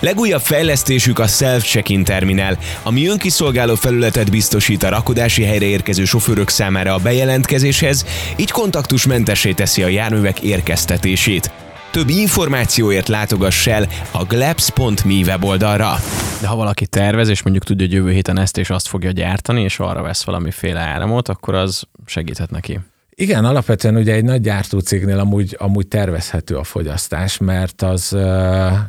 Legújabb 0.00 0.40
fejlesztésük 0.40 1.18
a 1.18 1.26
Self-Check-in 1.26 2.04
terminál, 2.04 2.58
ami 2.82 3.06
önkiszolgáló 3.06 3.74
felületet 3.74 4.30
biztosít 4.30 4.82
a 4.82 4.88
rakodási 4.88 5.42
helyre 5.42 5.64
érkező 5.64 6.04
sofőrök 6.04 6.48
számára 6.48 6.94
a 6.94 6.98
bejelentkezéshez, 6.98 8.06
így 8.36 8.50
kontaktusmentessé 8.50 9.52
teszi 9.52 9.82
a 9.82 9.88
járművek 9.88 10.40
érkeztetését. 10.40 11.50
Több 11.90 12.08
információért 12.08 13.08
látogass 13.08 13.66
el 13.66 13.88
a 14.10 14.24
glebs.me 14.24 15.14
weboldalra. 15.26 15.96
De 16.40 16.46
ha 16.46 16.56
valaki 16.56 16.86
tervez, 16.86 17.28
és 17.28 17.42
mondjuk 17.42 17.64
tudja, 17.64 17.86
hogy 17.86 17.94
jövő 17.94 18.12
héten 18.12 18.38
ezt 18.38 18.58
és 18.58 18.70
azt 18.70 18.88
fogja 18.88 19.10
gyártani, 19.10 19.62
és 19.62 19.78
arra 19.78 20.02
vesz 20.02 20.24
valamiféle 20.24 20.80
áramot, 20.80 21.28
akkor 21.28 21.54
az 21.54 21.82
segíthet 22.06 22.50
neki. 22.50 22.80
Igen, 23.18 23.44
alapvetően 23.44 23.96
ugye 23.96 24.14
egy 24.14 24.24
nagy 24.24 24.40
gyártócégnél 24.40 25.18
amúgy, 25.18 25.56
amúgy 25.58 25.88
tervezhető 25.88 26.56
a 26.56 26.64
fogyasztás, 26.64 27.38
mert 27.38 27.82
az 27.82 28.12
uh, 28.12 28.20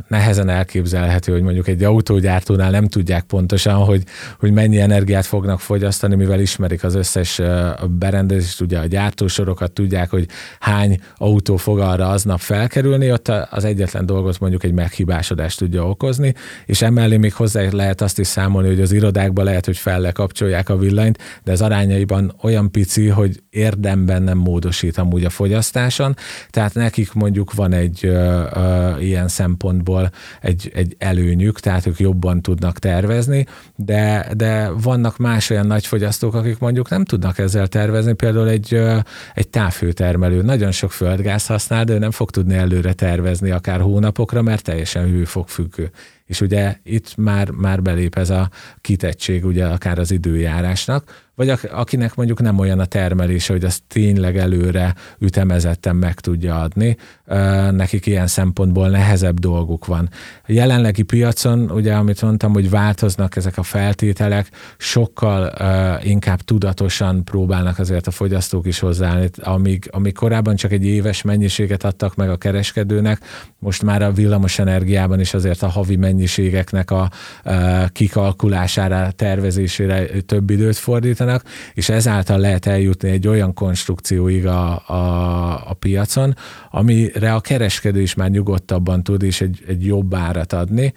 nehezen 0.07 0.49
elképzelhető, 0.49 1.31
hogy 1.31 1.41
mondjuk 1.41 1.67
egy 1.67 1.83
autógyártónál 1.83 2.71
nem 2.71 2.87
tudják 2.87 3.23
pontosan, 3.23 3.75
hogy, 3.75 4.03
hogy 4.39 4.51
mennyi 4.51 4.79
energiát 4.79 5.25
fognak 5.25 5.59
fogyasztani, 5.59 6.15
mivel 6.15 6.39
ismerik 6.39 6.83
az 6.83 6.95
összes 6.95 7.41
berendezést, 7.89 8.61
ugye 8.61 8.79
a 8.79 8.85
gyártósorokat 8.85 9.71
tudják, 9.71 10.09
hogy 10.09 10.27
hány 10.59 10.99
autó 11.15 11.55
fog 11.55 11.79
arra 11.79 12.09
aznap 12.09 12.39
felkerülni, 12.39 13.11
ott 13.11 13.27
az 13.49 13.63
egyetlen 13.63 14.05
dolgot 14.05 14.39
mondjuk 14.39 14.63
egy 14.63 14.73
meghibásodást 14.73 15.57
tudja 15.57 15.89
okozni, 15.89 16.33
és 16.65 16.81
emellé 16.81 17.17
még 17.17 17.33
hozzá 17.33 17.61
lehet 17.71 18.01
azt 18.01 18.19
is 18.19 18.27
számolni, 18.27 18.67
hogy 18.67 18.81
az 18.81 18.91
irodákban 18.91 19.45
lehet, 19.45 19.65
hogy 19.65 19.77
fel 19.77 20.11
kapcsolják 20.11 20.69
a 20.69 20.77
villanyt, 20.77 21.17
de 21.43 21.51
az 21.51 21.61
arányaiban 21.61 22.35
olyan 22.41 22.71
pici, 22.71 23.07
hogy 23.07 23.43
érdemben 23.49 24.15
nem 24.23 24.37
módosít 24.37 24.97
amúgy 24.97 25.23
a 25.23 25.29
fogyasztáson, 25.29 26.15
tehát 26.49 26.73
nekik 26.73 27.13
mondjuk 27.13 27.53
van 27.53 27.73
egy 27.73 27.99
ö, 28.05 28.43
ö, 28.55 28.97
ilyen 28.99 29.27
szempontból 29.27 30.11
egy, 30.41 30.71
egy 30.73 30.95
előnyük, 30.97 31.59
tehát 31.59 31.85
ők 31.85 31.99
jobban 31.99 32.41
tudnak 32.41 32.79
tervezni, 32.79 33.45
de, 33.75 34.29
de 34.35 34.69
vannak 34.69 35.17
más 35.17 35.49
olyan 35.49 35.67
nagy 35.67 35.85
fogyasztók, 35.85 36.33
akik 36.33 36.59
mondjuk 36.59 36.89
nem 36.89 37.05
tudnak 37.05 37.37
ezzel 37.37 37.67
tervezni, 37.67 38.13
például 38.13 38.49
egy, 38.49 38.73
ö, 38.73 38.97
egy 39.33 39.47
távhőtermelő. 39.47 40.41
Nagyon 40.41 40.71
sok 40.71 40.91
földgáz 40.91 41.45
használ, 41.45 41.83
de 41.83 41.93
ő 41.93 41.97
nem 41.97 42.11
fog 42.11 42.31
tudni 42.31 42.55
előre 42.55 42.93
tervezni 42.93 43.51
akár 43.51 43.79
hónapokra, 43.79 44.41
mert 44.41 44.63
teljesen 44.63 45.05
hőfokfüggő 45.05 45.91
és 46.27 46.41
ugye 46.41 46.75
itt 46.83 47.15
már, 47.15 47.49
már 47.49 47.81
belép 47.81 48.17
ez 48.17 48.29
a 48.29 48.49
kitettség 48.81 49.45
ugye 49.45 49.65
akár 49.65 49.99
az 49.99 50.11
időjárásnak, 50.11 51.26
vagy 51.37 51.53
akinek 51.71 52.15
mondjuk 52.15 52.41
nem 52.41 52.59
olyan 52.59 52.79
a 52.79 52.85
termelése, 52.85 53.53
hogy 53.53 53.63
azt 53.63 53.81
tényleg 53.87 54.37
előre 54.37 54.95
ütemezetten 55.19 55.95
meg 55.95 56.19
tudja 56.19 56.59
adni, 56.59 56.97
nekik 57.71 58.05
ilyen 58.05 58.27
szempontból 58.27 58.89
nehezebb 58.89 59.39
dolguk 59.39 59.85
van. 59.85 60.09
A 60.47 60.51
jelenlegi 60.51 61.01
piacon, 61.01 61.71
ugye 61.71 61.93
amit 61.93 62.21
mondtam, 62.21 62.53
hogy 62.53 62.69
változnak 62.69 63.35
ezek 63.35 63.57
a 63.57 63.63
feltételek, 63.63 64.49
sokkal 64.77 65.53
inkább 66.03 66.41
tudatosan 66.41 67.23
próbálnak 67.23 67.79
azért 67.79 68.07
a 68.07 68.11
fogyasztók 68.11 68.65
is 68.67 68.79
hozzáállni. 68.79 69.29
Amíg, 69.41 69.89
amíg 69.91 70.13
korábban 70.13 70.55
csak 70.55 70.71
egy 70.71 70.85
éves 70.85 71.21
mennyiséget 71.21 71.83
adtak 71.83 72.15
meg 72.15 72.29
a 72.29 72.37
kereskedőnek, 72.37 73.19
most 73.59 73.83
már 73.83 74.01
a 74.01 74.11
villamos 74.11 74.59
energiában 74.59 75.19
is 75.19 75.33
azért 75.33 75.61
a 75.61 75.67
havi 75.67 75.95
mennyiségeknek 75.95 76.91
a 76.91 77.09
kikalkulására, 77.91 79.11
tervezésére 79.11 80.05
több 80.25 80.49
időt 80.49 80.77
fordítanak, 80.77 81.25
és 81.73 81.89
ezáltal 81.89 82.39
lehet 82.39 82.65
eljutni 82.65 83.09
egy 83.09 83.27
olyan 83.27 83.53
konstrukcióig 83.53 84.45
a, 84.45 84.87
a, 84.87 85.69
a 85.69 85.73
piacon, 85.73 86.35
amire 86.71 87.33
a 87.33 87.39
kereskedő 87.39 88.01
is 88.01 88.13
már 88.13 88.29
nyugodtabban 88.29 89.03
tud, 89.03 89.23
és 89.23 89.41
egy, 89.41 89.63
egy 89.67 89.85
jobb 89.85 90.13
árat 90.13 90.53
adni, 90.53 90.93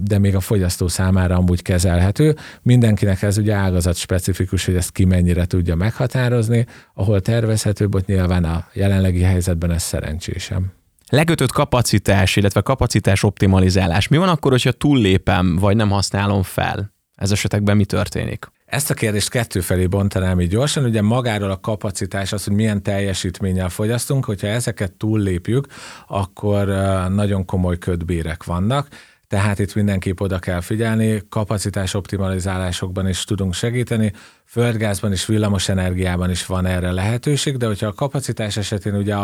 de 0.00 0.18
még 0.18 0.34
a 0.34 0.40
fogyasztó 0.40 0.88
számára 0.88 1.36
amúgy 1.36 1.62
kezelhető. 1.62 2.36
Mindenkinek 2.62 3.22
ez 3.22 3.38
ugye 3.38 3.54
ágazat 3.54 3.96
specifikus, 3.96 4.64
hogy 4.64 4.74
ezt 4.74 4.92
ki 4.92 5.04
mennyire 5.04 5.44
tudja 5.44 5.74
meghatározni, 5.74 6.66
ahol 6.94 7.20
tervezhetőbb, 7.20 7.94
ott 7.94 8.06
nyilván 8.06 8.44
a 8.44 8.66
jelenlegi 8.72 9.22
helyzetben 9.22 9.70
ez 9.70 9.82
szerencsésem. 9.82 10.72
Lekötött 11.08 11.52
kapacitás, 11.52 12.36
illetve 12.36 12.60
kapacitás 12.60 13.22
optimalizálás. 13.22 14.08
Mi 14.08 14.16
van 14.16 14.28
akkor, 14.28 14.50
hogyha 14.50 14.72
túllépem, 14.72 15.56
vagy 15.56 15.76
nem 15.76 15.90
használom 15.90 16.42
fel? 16.42 16.92
Ez 17.14 17.30
esetekben 17.30 17.76
mi 17.76 17.84
történik? 17.84 18.50
Ezt 18.70 18.90
a 18.90 18.94
kérdést 18.94 19.30
kettő 19.30 19.60
felé 19.60 19.86
bontanám 19.86 20.40
így 20.40 20.48
gyorsan. 20.48 20.84
Ugye 20.84 21.02
magáról 21.02 21.50
a 21.50 21.60
kapacitás, 21.60 22.32
az, 22.32 22.44
hogy 22.44 22.54
milyen 22.54 22.82
teljesítménnyel 22.82 23.68
fogyasztunk, 23.68 24.24
hogyha 24.24 24.46
ezeket 24.46 24.92
túllépjük, 24.92 25.66
akkor 26.06 26.66
nagyon 27.08 27.44
komoly 27.44 27.78
ködbérek 27.78 28.44
vannak 28.44 28.88
tehát 29.30 29.58
itt 29.58 29.74
mindenképp 29.74 30.20
oda 30.20 30.38
kell 30.38 30.60
figyelni, 30.60 31.22
kapacitás 31.28 31.94
optimalizálásokban 31.94 33.08
is 33.08 33.24
tudunk 33.24 33.54
segíteni, 33.54 34.12
földgázban 34.44 35.12
és 35.12 35.26
villamos 35.26 35.68
energiában 35.68 36.30
is 36.30 36.46
van 36.46 36.66
erre 36.66 36.90
lehetőség, 36.92 37.56
de 37.56 37.66
hogyha 37.66 37.86
a 37.86 37.92
kapacitás 37.92 38.56
esetén 38.56 38.94
ugye 38.94 39.14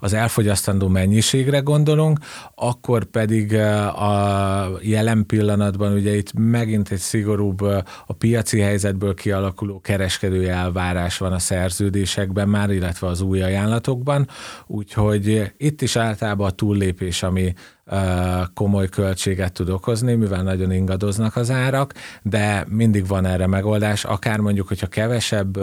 az 0.00 0.12
elfogyasztandó 0.12 0.88
mennyiségre 0.88 1.58
gondolunk, 1.58 2.18
akkor 2.54 3.04
pedig 3.04 3.54
a 3.54 4.68
jelen 4.80 5.26
pillanatban 5.26 5.92
ugye 5.92 6.16
itt 6.16 6.32
megint 6.32 6.90
egy 6.90 6.98
szigorúbb 6.98 7.60
a 8.06 8.12
piaci 8.18 8.60
helyzetből 8.60 9.14
kialakuló 9.14 9.80
kereskedői 9.80 10.48
elvárás 10.48 11.18
van 11.18 11.32
a 11.32 11.38
szerződésekben 11.38 12.48
már, 12.48 12.70
illetve 12.70 13.06
az 13.06 13.20
új 13.20 13.42
ajánlatokban, 13.42 14.28
úgyhogy 14.66 15.52
itt 15.56 15.82
is 15.82 15.96
általában 15.96 16.46
a 16.46 16.50
túllépés, 16.50 17.22
ami 17.22 17.54
komoly 18.54 18.88
költséget 18.88 19.52
tud 19.52 19.68
okozni, 19.68 20.14
mivel 20.14 20.42
nagyon 20.42 20.72
ingadoznak 20.72 21.36
az 21.36 21.50
árak, 21.50 21.94
de 22.22 22.64
mindig 22.68 23.06
van 23.06 23.24
erre 23.26 23.46
megoldás, 23.46 24.04
akár 24.04 24.38
mondjuk, 24.38 24.68
hogyha 24.68 24.86
kevesebb 24.86 25.58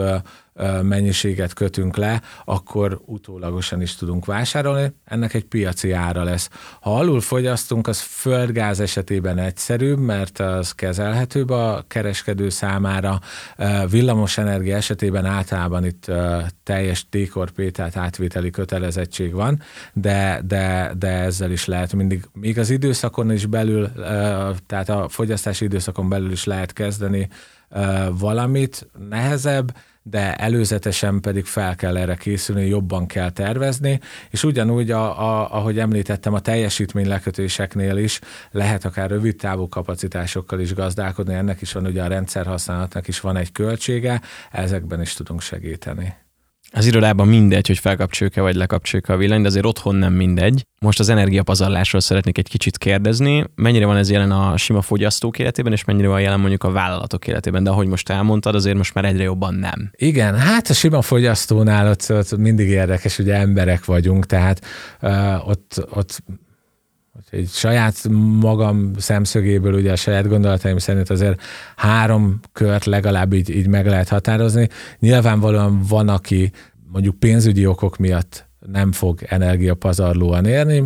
mennyiséget 0.82 1.52
kötünk 1.52 1.96
le, 1.96 2.22
akkor 2.44 3.00
utólagosan 3.04 3.80
is 3.80 3.96
tudunk 3.96 4.24
vásárolni, 4.24 4.92
ennek 5.04 5.34
egy 5.34 5.44
piaci 5.44 5.92
ára 5.92 6.22
lesz. 6.22 6.48
Ha 6.80 6.96
alul 6.96 7.20
fogyasztunk, 7.20 7.86
az 7.86 8.00
földgáz 8.00 8.80
esetében 8.80 9.38
egyszerűbb, 9.38 9.98
mert 9.98 10.40
az 10.40 10.72
kezelhetőbb 10.72 11.50
a 11.50 11.84
kereskedő 11.88 12.48
számára. 12.48 13.20
Villamos 13.90 14.38
energia 14.38 14.76
esetében 14.76 15.24
általában 15.24 15.84
itt 15.84 16.10
teljes 16.62 17.06
T-korpé, 17.08 17.70
tehát 17.70 17.96
átvételi 17.96 18.50
kötelezettség 18.50 19.32
van, 19.32 19.62
de, 19.92 20.40
de, 20.44 20.92
de 20.98 21.08
ezzel 21.08 21.50
is 21.50 21.64
lehet 21.66 21.92
mindig, 21.92 22.24
még 22.32 22.58
az 22.58 22.70
időszakon 22.70 23.32
is 23.32 23.46
belül, 23.46 23.92
tehát 24.66 24.88
a 24.88 25.08
fogyasztási 25.08 25.64
időszakon 25.64 26.08
belül 26.08 26.30
is 26.30 26.44
lehet 26.44 26.72
kezdeni 26.72 27.28
valamit, 28.18 28.88
nehezebb, 29.08 29.74
de 30.02 30.34
előzetesen 30.34 31.20
pedig 31.20 31.44
fel 31.44 31.74
kell 31.74 31.96
erre 31.96 32.14
készülni, 32.14 32.66
jobban 32.66 33.06
kell 33.06 33.30
tervezni, 33.30 34.00
és 34.30 34.44
ugyanúgy, 34.44 34.90
a, 34.90 35.20
a, 35.20 35.54
ahogy 35.54 35.78
említettem, 35.78 36.34
a 36.34 36.40
teljesítmény 36.40 37.08
lekötéseknél 37.08 37.96
is 37.96 38.20
lehet 38.50 38.84
akár 38.84 39.10
rövid 39.10 39.36
távú 39.36 39.68
kapacitásokkal 39.68 40.60
is 40.60 40.74
gazdálkodni, 40.74 41.34
ennek 41.34 41.60
is 41.60 41.72
van 41.72 41.86
ugye 41.86 42.02
a 42.02 42.08
rendszer 42.08 42.46
használatnak 42.46 43.08
is 43.08 43.20
van 43.20 43.36
egy 43.36 43.52
költsége, 43.52 44.20
ezekben 44.50 45.00
is 45.00 45.14
tudunk 45.14 45.40
segíteni. 45.40 46.14
Az 46.74 46.86
irodában 46.86 47.28
mindegy, 47.28 47.66
hogy 47.66 47.78
felkapcsoljuk-e 47.78 48.40
vagy 48.40 48.54
lekapcsoljuk 48.54 49.08
a 49.08 49.16
villanyt, 49.16 49.42
de 49.42 49.48
azért 49.48 49.64
otthon 49.64 49.94
nem 49.94 50.12
mindegy. 50.12 50.66
Most 50.78 51.00
az 51.00 51.08
energiapazarlásról 51.08 52.00
szeretnék 52.00 52.38
egy 52.38 52.48
kicsit 52.48 52.78
kérdezni. 52.78 53.44
Mennyire 53.54 53.86
van 53.86 53.96
ez 53.96 54.10
jelen 54.10 54.30
a 54.30 54.56
sima 54.56 54.80
fogyasztók 54.80 55.38
életében, 55.38 55.72
és 55.72 55.84
mennyire 55.84 56.08
van 56.08 56.20
jelen 56.20 56.40
mondjuk 56.40 56.64
a 56.64 56.70
vállalatok 56.70 57.26
életében? 57.26 57.64
De 57.64 57.70
ahogy 57.70 57.86
most 57.86 58.10
elmondtad, 58.10 58.54
azért 58.54 58.76
most 58.76 58.94
már 58.94 59.04
egyre 59.04 59.22
jobban 59.22 59.54
nem. 59.54 59.90
Igen, 59.96 60.38
hát 60.38 60.68
a 60.68 60.72
sima 60.72 61.02
fogyasztónál 61.02 61.90
ott, 61.90 62.06
ott 62.08 62.36
mindig 62.36 62.68
érdekes, 62.68 63.18
ugye 63.18 63.34
emberek 63.34 63.84
vagyunk, 63.84 64.26
tehát 64.26 64.64
uh, 65.00 65.48
ott, 65.48 65.86
ott 65.90 66.22
egy 67.32 67.48
saját 67.48 68.08
magam 68.40 68.90
szemszögéből, 68.96 69.74
ugye 69.74 69.92
a 69.92 69.96
saját 69.96 70.28
gondolataim 70.28 70.78
szerint 70.78 71.10
azért 71.10 71.42
három 71.76 72.40
kört 72.52 72.84
legalább 72.84 73.32
így, 73.32 73.50
így 73.50 73.66
meg 73.66 73.86
lehet 73.86 74.08
határozni. 74.08 74.68
Nyilvánvalóan 74.98 75.82
van, 75.88 76.08
aki 76.08 76.52
mondjuk 76.92 77.18
pénzügyi 77.18 77.66
okok 77.66 77.96
miatt 77.96 78.46
nem 78.72 78.92
fog 78.92 79.18
energiapazarlóan 79.28 80.46
érni, 80.46 80.84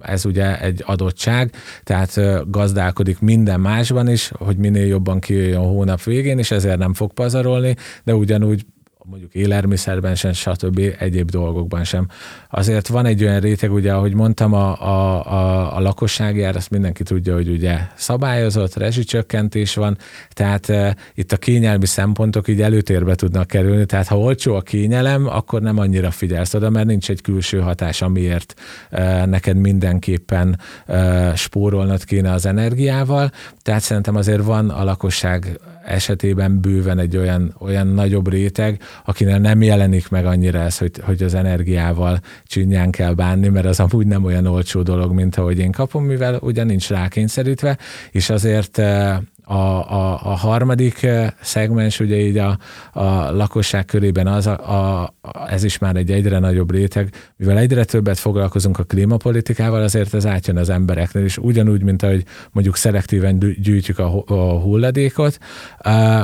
ez 0.00 0.24
ugye 0.24 0.60
egy 0.60 0.82
adottság, 0.86 1.54
tehát 1.82 2.20
gazdálkodik 2.50 3.20
minden 3.20 3.60
másban 3.60 4.08
is, 4.08 4.32
hogy 4.34 4.56
minél 4.56 4.86
jobban 4.86 5.20
kijöjjön 5.20 5.60
a 5.60 5.66
hónap 5.66 6.02
végén, 6.02 6.38
és 6.38 6.50
ezért 6.50 6.78
nem 6.78 6.94
fog 6.94 7.12
pazarolni, 7.12 7.76
de 8.04 8.14
ugyanúgy 8.14 8.64
mondjuk 9.04 9.34
élelmiszerben 9.34 10.14
sem, 10.14 10.32
stb. 10.32 10.80
egyéb 10.98 11.30
dolgokban 11.30 11.84
sem. 11.84 12.06
Azért 12.50 12.88
van 12.88 13.06
egy 13.06 13.24
olyan 13.24 13.40
réteg, 13.40 13.72
ugye, 13.72 13.92
ahogy 13.92 14.14
mondtam, 14.14 14.52
a, 14.52 14.82
a, 14.82 15.26
a, 15.32 15.76
a 15.76 15.80
lakosságjár, 15.80 16.56
azt 16.56 16.70
mindenki 16.70 17.02
tudja, 17.02 17.34
hogy 17.34 17.48
ugye 17.48 17.78
szabályozott, 17.94 18.74
rezsicsökkentés 18.74 19.74
van, 19.74 19.98
tehát 20.28 20.68
e, 20.68 20.96
itt 21.14 21.32
a 21.32 21.36
kényelmi 21.36 21.86
szempontok 21.86 22.48
így 22.48 22.62
előtérbe 22.62 23.14
tudnak 23.14 23.46
kerülni, 23.46 23.86
tehát 23.86 24.06
ha 24.06 24.18
olcsó 24.18 24.54
a 24.54 24.60
kényelem, 24.60 25.26
akkor 25.26 25.62
nem 25.62 25.78
annyira 25.78 26.10
figyelsz 26.10 26.54
oda, 26.54 26.70
mert 26.70 26.86
nincs 26.86 27.10
egy 27.10 27.20
külső 27.20 27.60
hatás, 27.60 28.02
amiért 28.02 28.54
e, 28.90 29.26
neked 29.26 29.56
mindenképpen 29.56 30.58
e, 30.86 31.34
spórolnod 31.34 32.04
kéne 32.04 32.32
az 32.32 32.46
energiával, 32.46 33.30
tehát 33.62 33.82
szerintem 33.82 34.16
azért 34.16 34.44
van 34.44 34.70
a 34.70 34.84
lakosság 34.84 35.60
esetében 35.90 36.60
bőven 36.60 36.98
egy 36.98 37.16
olyan, 37.16 37.54
olyan 37.58 37.86
nagyobb 37.86 38.28
réteg, 38.28 38.82
akinek 39.04 39.40
nem 39.40 39.62
jelenik 39.62 40.08
meg 40.08 40.26
annyira 40.26 40.58
ez, 40.58 40.78
hogy, 40.78 40.90
hogy 41.02 41.22
az 41.22 41.34
energiával 41.34 42.20
csinyán 42.44 42.90
kell 42.90 43.14
bánni, 43.14 43.48
mert 43.48 43.66
az 43.66 43.80
amúgy 43.80 44.06
nem 44.06 44.24
olyan 44.24 44.46
olcsó 44.46 44.82
dolog, 44.82 45.12
mint 45.12 45.36
ahogy 45.36 45.58
én 45.58 45.72
kapom, 45.72 46.04
mivel 46.04 46.38
ugye 46.42 46.64
nincs 46.64 46.88
rákényszerítve, 46.88 47.78
és 48.10 48.30
azért 48.30 48.78
eh, 48.78 49.18
a, 49.50 49.92
a, 49.92 50.20
a 50.22 50.36
harmadik 50.36 51.02
eh, 51.02 51.28
szegmens, 51.40 52.00
ugye 52.00 52.16
így 52.16 52.38
a, 52.38 52.58
a 52.92 53.30
lakosság 53.30 53.84
körében 53.84 54.26
az, 54.26 54.46
a, 54.46 55.02
a, 55.02 55.14
ez 55.48 55.64
is 55.64 55.78
már 55.78 55.96
egy 55.96 56.10
egyre 56.10 56.38
nagyobb 56.38 56.70
réteg, 56.70 57.14
mivel 57.36 57.58
egyre 57.58 57.84
többet 57.84 58.18
foglalkozunk 58.18 58.78
a 58.78 58.82
klímapolitikával, 58.82 59.82
azért 59.82 60.14
ez 60.14 60.26
átjön 60.26 60.56
az 60.56 60.68
embereknél, 60.68 61.24
és 61.24 61.38
ugyanúgy, 61.38 61.82
mint 61.82 62.02
ahogy 62.02 62.24
mondjuk 62.52 62.76
szelektíven 62.76 63.38
gyűjtjük 63.38 63.98
a, 63.98 64.24
a 64.26 64.58
hulladékot, 64.60 65.38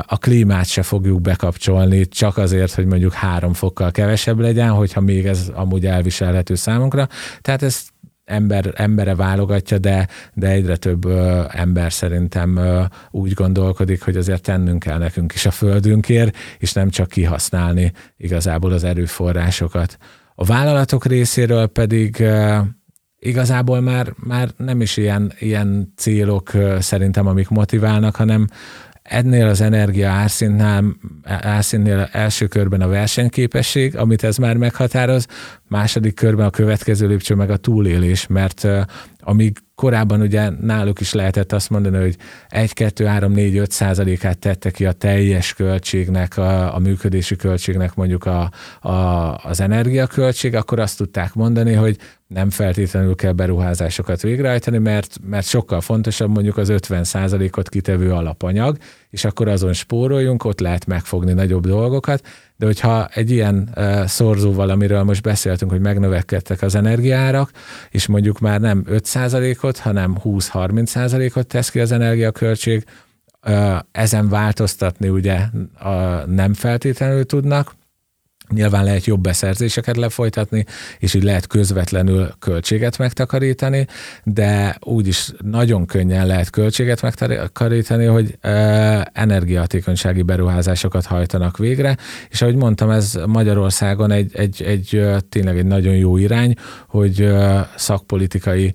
a 0.01 0.19
klímát 0.19 0.67
se 0.67 0.83
fogjuk 0.83 1.21
bekapcsolni, 1.21 2.09
csak 2.09 2.37
azért, 2.37 2.75
hogy 2.75 2.87
mondjuk 2.87 3.13
három 3.13 3.53
fokkal 3.53 3.91
kevesebb 3.91 4.39
legyen, 4.39 4.71
hogyha 4.71 5.01
még 5.01 5.27
ez 5.27 5.51
amúgy 5.55 5.87
elviselhető 5.87 6.55
számunkra. 6.55 7.09
Tehát 7.41 7.63
ez 7.63 7.87
ember, 8.27 8.73
embere 8.75 9.15
válogatja, 9.15 9.79
de, 9.79 10.09
de 10.35 10.49
egyre 10.49 10.77
több 10.77 11.05
ö, 11.05 11.43
ember 11.49 11.93
szerintem 11.93 12.57
ö, 12.57 12.83
úgy 13.11 13.33
gondolkodik, 13.33 14.03
hogy 14.03 14.17
azért 14.17 14.43
tennünk 14.43 14.83
kell 14.83 14.99
nekünk 14.99 15.35
is 15.35 15.47
a 15.47 15.51
földünkért, 15.51 16.37
és 16.59 16.73
nem 16.73 16.91
csak 16.91 17.09
kihasználni 17.09 17.93
igazából 18.17 18.73
az 18.73 18.85
erőforrásokat. 18.85 19.97
A 20.35 20.45
vállalatok 20.45 21.07
részéről 21.07 21.67
pedig 21.67 22.21
ö, 22.21 22.59
igazából 23.19 23.81
már, 23.81 24.13
már 24.17 24.49
nem 24.57 24.81
is 24.81 24.97
ilyen, 24.97 25.33
ilyen 25.39 25.93
célok 25.97 26.51
szerintem, 26.79 27.27
amik 27.27 27.49
motiválnak, 27.49 28.17
hanem 28.17 28.47
ennél 29.09 29.47
az 29.47 29.61
energia 29.61 30.11
árszintnál, 30.11 30.85
árszintnél 31.25 32.09
első 32.13 32.47
körben 32.47 32.81
a 32.81 32.89
versenyképesség, 32.89 33.97
amit 33.97 34.25
ez 34.25 34.37
már 34.37 34.57
meghatároz, 34.57 35.27
második 35.69 36.15
körben 36.15 36.47
a 36.47 36.51
következő 36.51 37.07
lépcső 37.07 37.35
meg 37.35 37.51
a 37.51 37.57
túlélés, 37.57 38.27
mert 38.27 38.69
amíg 39.29 39.59
korábban 39.75 40.21
ugye 40.21 40.51
náluk 40.61 41.01
is 41.01 41.13
lehetett 41.13 41.53
azt 41.53 41.71
mondani, 41.71 41.97
hogy 41.97 42.17
1, 42.49 42.73
2, 42.73 43.05
3, 43.05 43.33
4, 43.33 43.57
5 43.57 43.71
százalékát 43.71 44.39
tette 44.39 44.71
ki 44.71 44.87
a 44.87 44.93
teljes 44.93 45.55
költségnek, 45.55 46.37
a, 46.37 46.75
a 46.75 46.79
működési 46.79 47.37
költségnek 47.37 47.95
mondjuk 47.95 48.25
a, 48.25 48.51
a, 48.81 48.91
az 49.35 49.61
energiaköltség, 49.61 50.55
akkor 50.55 50.81
azt 50.81 50.97
tudták 50.97 51.35
mondani, 51.35 51.73
hogy 51.73 51.99
nem 52.27 52.51
feltétlenül 52.51 53.15
kell 53.15 53.33
beruházásokat 53.33 54.23
végrehajtani, 54.23 54.79
mert, 54.79 55.17
mert 55.25 55.47
sokkal 55.47 55.81
fontosabb 55.81 56.31
mondjuk 56.31 56.57
az 56.57 56.69
50 56.69 57.05
százalékot 57.05 57.69
kitevő 57.69 58.13
alapanyag, 58.13 58.77
és 59.11 59.25
akkor 59.25 59.49
azon 59.49 59.73
spóroljunk, 59.73 60.45
ott 60.45 60.61
lehet 60.61 60.87
megfogni 60.87 61.33
nagyobb 61.33 61.67
dolgokat, 61.67 62.27
de 62.57 62.67
hogyha 62.67 63.09
egy 63.15 63.31
ilyen 63.31 63.75
szorzóval, 64.07 64.71
amiről 64.71 65.03
most 65.03 65.23
beszéltünk, 65.23 65.71
hogy 65.71 65.81
megnövekedtek 65.81 66.63
az 66.63 66.75
energiárak, 66.75 67.51
és 67.91 68.07
mondjuk 68.07 68.39
már 68.39 68.61
nem 68.61 68.85
5%-ot, 68.91 69.79
hanem 69.79 70.17
20-30%-ot 70.25 71.47
tesz 71.47 71.71
ki 71.71 71.81
az 71.81 71.93
energiaköltség, 71.93 72.85
ezen 73.93 74.29
változtatni 74.29 75.09
ugye 75.09 75.41
nem 76.27 76.55
feltétlenül 76.55 77.27
tudnak, 77.27 77.75
Nyilván 78.55 78.85
lehet 78.85 79.05
jobb 79.05 79.21
beszerzéseket 79.21 79.97
lefolytatni, 79.97 80.65
és 80.99 81.15
így 81.15 81.23
lehet 81.23 81.47
közvetlenül 81.47 82.29
költséget 82.39 82.99
megtakarítani, 82.99 83.87
de 84.25 84.77
úgyis 84.81 85.31
nagyon 85.45 85.87
könnyen 85.87 86.27
lehet 86.27 86.51
költséget 86.51 87.03
megtakarítani, 87.03 88.05
hogy 88.05 88.39
e, 88.41 89.11
energiahatékonysági 89.13 90.23
beruházásokat 90.23 91.05
hajtanak 91.05 91.59
végre, 91.59 91.97
és 92.29 92.43
ahogy 92.43 92.57
mondtam, 92.57 92.91
ez 92.91 93.19
Magyarországon 93.27 94.11
egy, 94.11 94.31
egy, 94.35 94.63
egy 94.63 95.07
tényleg 95.29 95.59
egy 95.59 95.67
nagyon 95.67 95.95
jó 95.95 96.17
irány, 96.17 96.55
hogy 96.89 97.29
szakpolitikai 97.77 98.73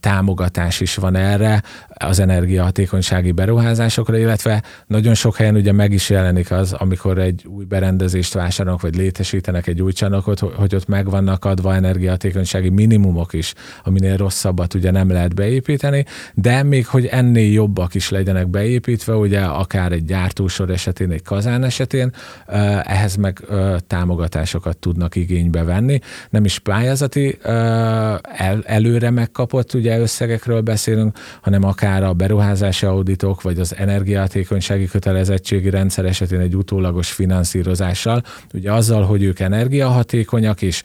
támogatás 0.00 0.80
is 0.80 0.94
van 0.94 1.16
erre, 1.16 1.62
az 2.02 2.18
energiahatékonysági 2.18 3.32
beruházásokra, 3.32 4.18
illetve 4.18 4.62
nagyon 4.86 5.14
sok 5.14 5.36
helyen 5.36 5.54
ugye 5.54 5.72
meg 5.72 5.92
is 5.92 6.10
jelenik 6.10 6.50
az, 6.50 6.72
amikor 6.72 7.18
egy 7.18 7.46
új 7.46 7.64
berendezést 7.64 8.32
vásárolnak, 8.32 8.82
vagy 8.82 8.96
létesítenek 8.96 9.66
egy 9.66 9.82
új 9.82 9.92
csarnokot, 9.92 10.38
hogy 10.38 10.74
ott 10.74 10.88
meg 10.88 11.10
vannak 11.10 11.44
adva 11.44 11.74
energiahatékonysági 11.74 12.68
minimumok 12.68 13.32
is, 13.32 13.54
aminél 13.84 14.16
rosszabbat 14.16 14.74
ugye 14.74 14.90
nem 14.90 15.10
lehet 15.10 15.34
beépíteni, 15.34 16.04
de 16.34 16.62
még 16.62 16.86
hogy 16.86 17.06
ennél 17.06 17.52
jobbak 17.52 17.94
is 17.94 18.10
legyenek 18.10 18.48
beépítve, 18.48 19.14
ugye 19.14 19.40
akár 19.40 19.92
egy 19.92 20.04
gyártósor 20.04 20.70
esetén, 20.70 21.10
egy 21.10 21.22
kazán 21.22 21.64
esetén, 21.64 22.12
ehhez 22.82 23.16
meg 23.16 23.40
támogatásokat 23.86 24.76
tudnak 24.76 25.16
igénybe 25.16 25.62
venni. 25.62 25.98
Nem 26.30 26.44
is 26.44 26.58
pályázati 26.58 27.38
el, 27.42 28.62
előre 28.64 29.10
megkapott 29.10 29.74
ugye 29.74 29.98
összegekről 29.98 30.60
beszélünk, 30.60 31.18
hanem 31.40 31.64
akár 31.64 31.88
a 32.02 32.12
beruházási 32.12 32.86
auditok, 32.86 33.42
vagy 33.42 33.58
az 33.58 33.74
energiahatékonysági 33.76 34.86
kötelezettségi 34.86 35.70
rendszer 35.70 36.04
esetén 36.04 36.40
egy 36.40 36.56
utólagos 36.56 37.10
finanszírozással. 37.10 38.22
Ugye 38.54 38.72
azzal, 38.72 39.02
hogy 39.02 39.22
ők 39.22 39.40
energiahatékonyak 39.40 40.62
és 40.62 40.82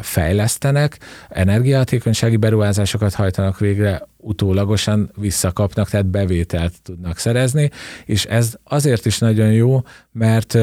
fejlesztenek, 0.00 0.98
energiahatékonysági 1.28 2.36
beruházásokat 2.36 3.14
hajtanak 3.14 3.58
végre, 3.58 4.08
utólagosan 4.16 5.10
visszakapnak, 5.16 5.88
tehát 5.88 6.06
bevételt 6.06 6.72
tudnak 6.82 7.18
szerezni, 7.18 7.70
és 8.04 8.24
ez 8.24 8.54
azért 8.64 9.06
is 9.06 9.18
nagyon 9.18 9.52
jó, 9.52 9.82
mert 10.12 10.54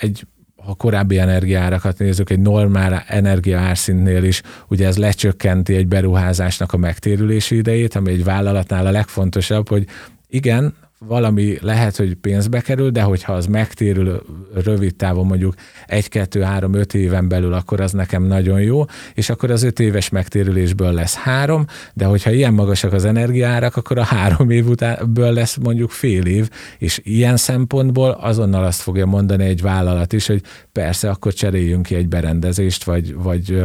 egy 0.00 0.26
ha 0.66 0.74
korábbi 0.74 1.18
energiárakat 1.18 1.98
nézzük, 1.98 2.30
egy 2.30 2.40
normál 2.40 3.04
energiaárszintnél 3.06 4.24
is, 4.24 4.42
ugye 4.68 4.86
ez 4.86 4.96
lecsökkenti 4.96 5.74
egy 5.74 5.86
beruházásnak 5.86 6.72
a 6.72 6.76
megtérülési 6.76 7.56
idejét, 7.56 7.94
ami 7.94 8.12
egy 8.12 8.24
vállalatnál 8.24 8.86
a 8.86 8.90
legfontosabb, 8.90 9.68
hogy 9.68 9.86
igen, 10.28 10.74
valami 10.98 11.56
lehet, 11.60 11.96
hogy 11.96 12.14
pénzbe 12.14 12.60
kerül, 12.60 12.90
de 12.90 13.02
hogyha 13.02 13.32
az 13.32 13.46
megtérül 13.46 14.22
rövid 14.54 14.94
távon, 14.94 15.26
mondjuk 15.26 15.54
egy, 15.86 16.08
kettő, 16.08 16.40
három, 16.40 16.74
öt 16.74 16.94
éven 16.94 17.28
belül, 17.28 17.52
akkor 17.52 17.80
az 17.80 17.92
nekem 17.92 18.22
nagyon 18.22 18.60
jó, 18.60 18.84
és 19.14 19.30
akkor 19.30 19.50
az 19.50 19.62
öt 19.62 19.80
éves 19.80 20.08
megtérülésből 20.08 20.92
lesz 20.92 21.14
három, 21.14 21.66
de 21.94 22.04
hogyha 22.04 22.30
ilyen 22.30 22.54
magasak 22.54 22.92
az 22.92 23.04
energiárak, 23.04 23.76
akkor 23.76 23.98
a 23.98 24.02
három 24.02 24.50
év 24.50 24.68
utánből 24.68 25.32
lesz 25.32 25.56
mondjuk 25.56 25.90
fél 25.90 26.24
év, 26.26 26.50
és 26.78 27.00
ilyen 27.02 27.36
szempontból 27.36 28.10
azonnal 28.10 28.64
azt 28.64 28.80
fogja 28.80 29.06
mondani 29.06 29.44
egy 29.44 29.62
vállalat 29.62 30.12
is, 30.12 30.26
hogy 30.26 30.42
persze, 30.72 31.10
akkor 31.10 31.32
cseréljünk 31.32 31.86
ki 31.86 31.94
egy 31.94 32.08
berendezést, 32.08 32.84
vagy, 32.84 33.14
vagy 33.14 33.62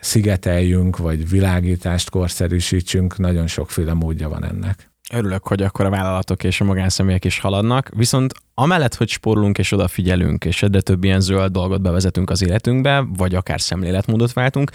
szigeteljünk, 0.00 0.96
vagy 0.96 1.28
világítást 1.28 2.10
korszerűsítsünk, 2.10 3.18
nagyon 3.18 3.46
sokféle 3.46 3.92
módja 3.92 4.28
van 4.28 4.44
ennek. 4.44 4.93
Örülök, 5.12 5.46
hogy 5.46 5.62
akkor 5.62 5.84
a 5.84 5.90
vállalatok 5.90 6.44
és 6.44 6.60
a 6.60 6.64
magánszemélyek 6.64 7.24
is 7.24 7.38
haladnak, 7.38 7.88
viszont 7.96 8.34
amellett, 8.54 8.94
hogy 8.94 9.08
spórolunk 9.08 9.58
és 9.58 9.72
odafigyelünk, 9.72 10.44
és 10.44 10.62
egyre 10.62 10.80
több 10.80 11.04
ilyen 11.04 11.20
zöld 11.20 11.52
dolgot 11.52 11.82
bevezetünk 11.82 12.30
az 12.30 12.42
életünkbe, 12.42 13.06
vagy 13.16 13.34
akár 13.34 13.60
szemléletmódot 13.60 14.32
váltunk, 14.32 14.70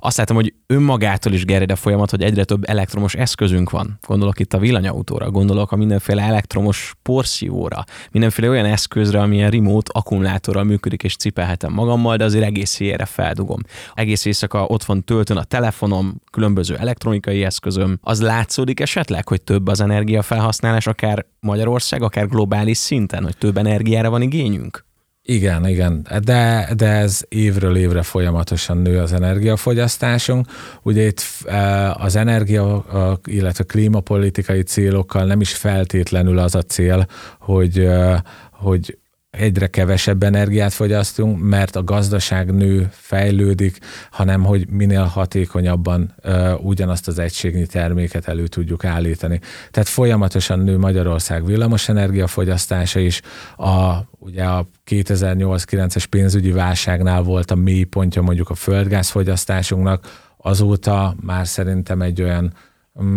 azt 0.00 0.16
látom, 0.16 0.36
hogy 0.36 0.54
önmagától 0.66 1.32
is 1.32 1.44
gerjed 1.44 1.70
a 1.70 1.76
folyamat, 1.76 2.10
hogy 2.10 2.22
egyre 2.22 2.44
több 2.44 2.68
elektromos 2.68 3.14
eszközünk 3.14 3.70
van. 3.70 3.98
Gondolok 4.06 4.40
itt 4.40 4.52
a 4.52 4.58
villanyautóra, 4.58 5.30
gondolok 5.30 5.72
a 5.72 5.76
mindenféle 5.76 6.22
elektromos 6.22 6.94
porszívóra, 7.02 7.84
mindenféle 8.10 8.48
olyan 8.48 8.64
eszközre, 8.64 9.20
amilyen 9.20 9.50
remote 9.50 9.90
akkumulátorral 9.94 10.64
működik, 10.64 11.02
és 11.02 11.16
cipelhetem 11.16 11.72
magammal, 11.72 12.16
de 12.16 12.24
azért 12.24 12.44
egész 12.44 12.80
éjjel 12.80 13.06
feldugom. 13.06 13.60
Egész 13.94 14.24
éjszaka 14.24 14.64
ott 14.64 14.84
van 14.84 15.04
töltön 15.04 15.36
a 15.36 15.44
telefonom, 15.44 16.20
különböző 16.30 16.76
elektronikai 16.76 17.44
eszközöm. 17.44 17.98
Az 18.02 18.20
látszódik 18.20 18.80
esetleg, 18.80 19.28
hogy 19.28 19.42
több 19.42 19.68
az 19.68 19.80
energiafelhasználás, 19.80 20.86
akár 20.86 21.26
Magyarország, 21.40 22.02
akár 22.02 22.28
globális 22.28 22.76
szinten, 22.76 23.23
hogy 23.24 23.36
több 23.36 23.56
energiára 23.56 24.10
van 24.10 24.22
igényünk? 24.22 24.84
Igen, 25.26 25.68
igen, 25.68 26.06
de, 26.24 26.68
de 26.76 26.86
ez 26.86 27.22
évről 27.28 27.76
évre 27.76 28.02
folyamatosan 28.02 28.76
nő 28.76 28.98
az 28.98 29.12
energiafogyasztásunk. 29.12 30.46
Ugye 30.82 31.06
itt 31.06 31.22
e, 31.44 31.92
az 31.92 32.16
energia, 32.16 32.84
illetve 33.24 33.64
klímapolitikai 33.64 34.62
célokkal 34.62 35.24
nem 35.24 35.40
is 35.40 35.54
feltétlenül 35.54 36.38
az 36.38 36.54
a 36.54 36.62
cél, 36.62 37.06
hogy, 37.38 37.78
e, 37.78 38.22
hogy 38.52 38.98
egyre 39.36 39.66
kevesebb 39.66 40.22
energiát 40.22 40.72
fogyasztunk, 40.72 41.42
mert 41.42 41.76
a 41.76 41.84
gazdaság 41.84 42.54
nő, 42.54 42.88
fejlődik, 42.90 43.78
hanem 44.10 44.44
hogy 44.44 44.68
minél 44.68 45.02
hatékonyabban 45.02 46.14
uh, 46.24 46.64
ugyanazt 46.64 47.08
az 47.08 47.18
egységnyi 47.18 47.66
terméket 47.66 48.28
elő 48.28 48.46
tudjuk 48.46 48.84
állítani. 48.84 49.40
Tehát 49.70 49.88
folyamatosan 49.88 50.58
nő 50.58 50.78
Magyarország 50.78 51.46
villamosenergia 51.46 52.26
fogyasztása 52.26 53.00
is, 53.00 53.20
a, 53.56 53.94
ugye 54.18 54.44
a 54.44 54.66
2008-9-es 54.90 56.04
pénzügyi 56.10 56.50
válságnál 56.50 57.22
volt 57.22 57.50
a 57.50 57.54
mély 57.54 57.84
pontja 57.84 58.22
mondjuk 58.22 58.50
a 58.50 58.54
földgázfogyasztásunknak, 58.54 60.22
azóta 60.36 61.14
már 61.20 61.46
szerintem 61.46 62.02
egy 62.02 62.22
olyan 62.22 62.52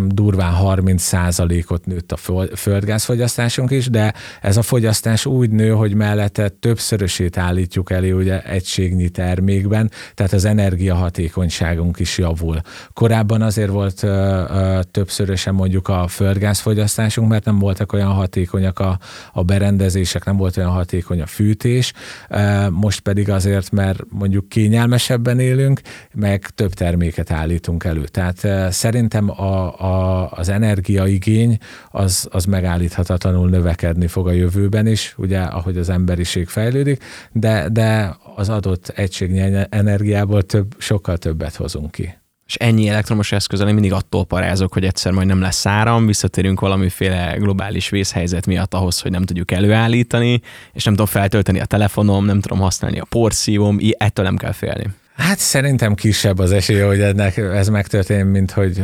durván 0.07 0.53
30%-ot 0.61 1.85
nőtt 1.85 2.11
a 2.11 2.17
földgázfogyasztásunk 2.55 3.71
is, 3.71 3.89
de 3.89 4.13
ez 4.41 4.57
a 4.57 4.61
fogyasztás 4.61 5.25
úgy 5.25 5.49
nő, 5.49 5.69
hogy 5.69 5.93
mellette 5.93 6.49
többszörösét 6.49 7.37
állítjuk 7.37 7.91
elé 7.91 8.11
ugye 8.11 8.41
egységnyi 8.41 9.09
termékben, 9.09 9.91
tehát 10.13 10.33
az 10.33 10.45
energiahatékonyságunk 10.45 11.99
is 11.99 12.17
javul. 12.17 12.61
Korábban 12.93 13.41
azért 13.41 13.69
volt 13.69 14.03
ö, 14.03 14.07
ö, 14.49 14.79
többszörösen 14.91 15.53
mondjuk 15.53 15.87
a 15.87 16.07
földgázfogyasztásunk, 16.07 17.29
mert 17.29 17.45
nem 17.45 17.59
voltak 17.59 17.93
olyan 17.93 18.11
hatékonyak 18.11 18.79
a, 18.79 18.99
a 19.33 19.43
berendezések, 19.43 20.25
nem 20.25 20.37
volt 20.37 20.57
olyan 20.57 20.71
hatékony 20.71 21.21
a 21.21 21.25
fűtés, 21.25 21.93
ö, 22.29 22.69
most 22.69 22.99
pedig 22.99 23.29
azért, 23.29 23.71
mert 23.71 23.99
mondjuk 24.09 24.49
kényelmesebben 24.49 25.39
élünk, 25.39 25.81
meg 26.13 26.49
több 26.49 26.73
terméket 26.73 27.31
állítunk 27.31 27.83
elő. 27.83 28.03
Tehát 28.03 28.43
ö, 28.43 28.67
szerintem 28.71 29.29
a 29.29 29.66
a, 29.69 30.29
az 30.31 30.49
energiaigény 30.49 31.57
az, 31.91 32.27
az 32.31 32.45
megállíthatatlanul 32.45 33.49
növekedni 33.49 34.07
fog 34.07 34.27
a 34.27 34.31
jövőben 34.31 34.87
is, 34.87 35.13
ugye, 35.17 35.39
ahogy 35.39 35.77
az 35.77 35.89
emberiség 35.89 36.47
fejlődik, 36.47 37.03
de, 37.31 37.69
de 37.69 38.17
az 38.35 38.49
adott 38.49 38.87
egységnyi 38.87 39.65
energiából 39.69 40.43
több, 40.43 40.75
sokkal 40.77 41.17
többet 41.17 41.55
hozunk 41.55 41.91
ki 41.91 42.17
és 42.47 42.55
ennyi 42.55 42.89
elektromos 42.89 43.31
eszközel 43.31 43.67
én 43.67 43.73
mindig 43.73 43.93
attól 43.93 44.25
parázok, 44.25 44.73
hogy 44.73 44.85
egyszer 44.85 45.11
majd 45.11 45.27
nem 45.27 45.41
lesz 45.41 45.65
áram, 45.65 46.05
visszatérünk 46.05 46.59
valamiféle 46.59 47.35
globális 47.37 47.89
vészhelyzet 47.89 48.45
miatt 48.45 48.73
ahhoz, 48.73 48.99
hogy 48.99 49.11
nem 49.11 49.23
tudjuk 49.23 49.51
előállítani, 49.51 50.41
és 50.73 50.83
nem 50.83 50.93
tudom 50.93 51.09
feltölteni 51.09 51.59
a 51.59 51.65
telefonom, 51.65 52.25
nem 52.25 52.41
tudom 52.41 52.59
használni 52.59 52.99
a 52.99 53.05
porszívom, 53.09 53.77
ettől 53.97 54.25
nem 54.25 54.37
kell 54.37 54.51
félni. 54.51 54.87
Hát 55.17 55.39
szerintem 55.39 55.93
kisebb 55.93 56.39
az 56.39 56.51
esélye, 56.51 56.85
hogy 56.85 57.01
ennek, 57.01 57.37
ez 57.37 57.67
megtörténik, 57.67 58.25
mint 58.25 58.51
hogy, 58.51 58.83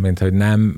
mint 0.00 0.18
hogy 0.18 0.32
nem. 0.32 0.76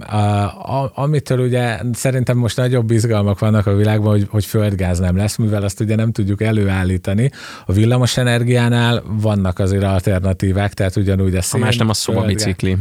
Amitől 0.95 1.39
ugye 1.39 1.79
szerintem 1.93 2.37
most 2.37 2.57
nagyobb 2.57 2.91
izgalmak 2.91 3.39
vannak 3.39 3.67
a 3.67 3.75
világban, 3.75 4.11
hogy, 4.11 4.27
hogy 4.31 4.45
földgáz 4.45 4.99
nem 4.99 5.17
lesz, 5.17 5.37
mivel 5.37 5.63
azt 5.63 5.81
ugye 5.81 5.95
nem 5.95 6.13
tudjuk 6.13 6.43
előállítani. 6.43 7.31
A 7.67 7.73
villamos 7.73 8.17
energiánál 8.17 9.03
vannak 9.21 9.59
azért 9.59 9.83
alternatívák, 9.83 10.75
tehát 10.75 10.97
ugyanúgy 10.97 11.35
a 11.35 11.43
szén... 11.43 11.63
A 11.63 11.65
más 11.65 11.77
nem 11.77 11.89
a 11.89 11.95
szobabicikli. 11.95 12.77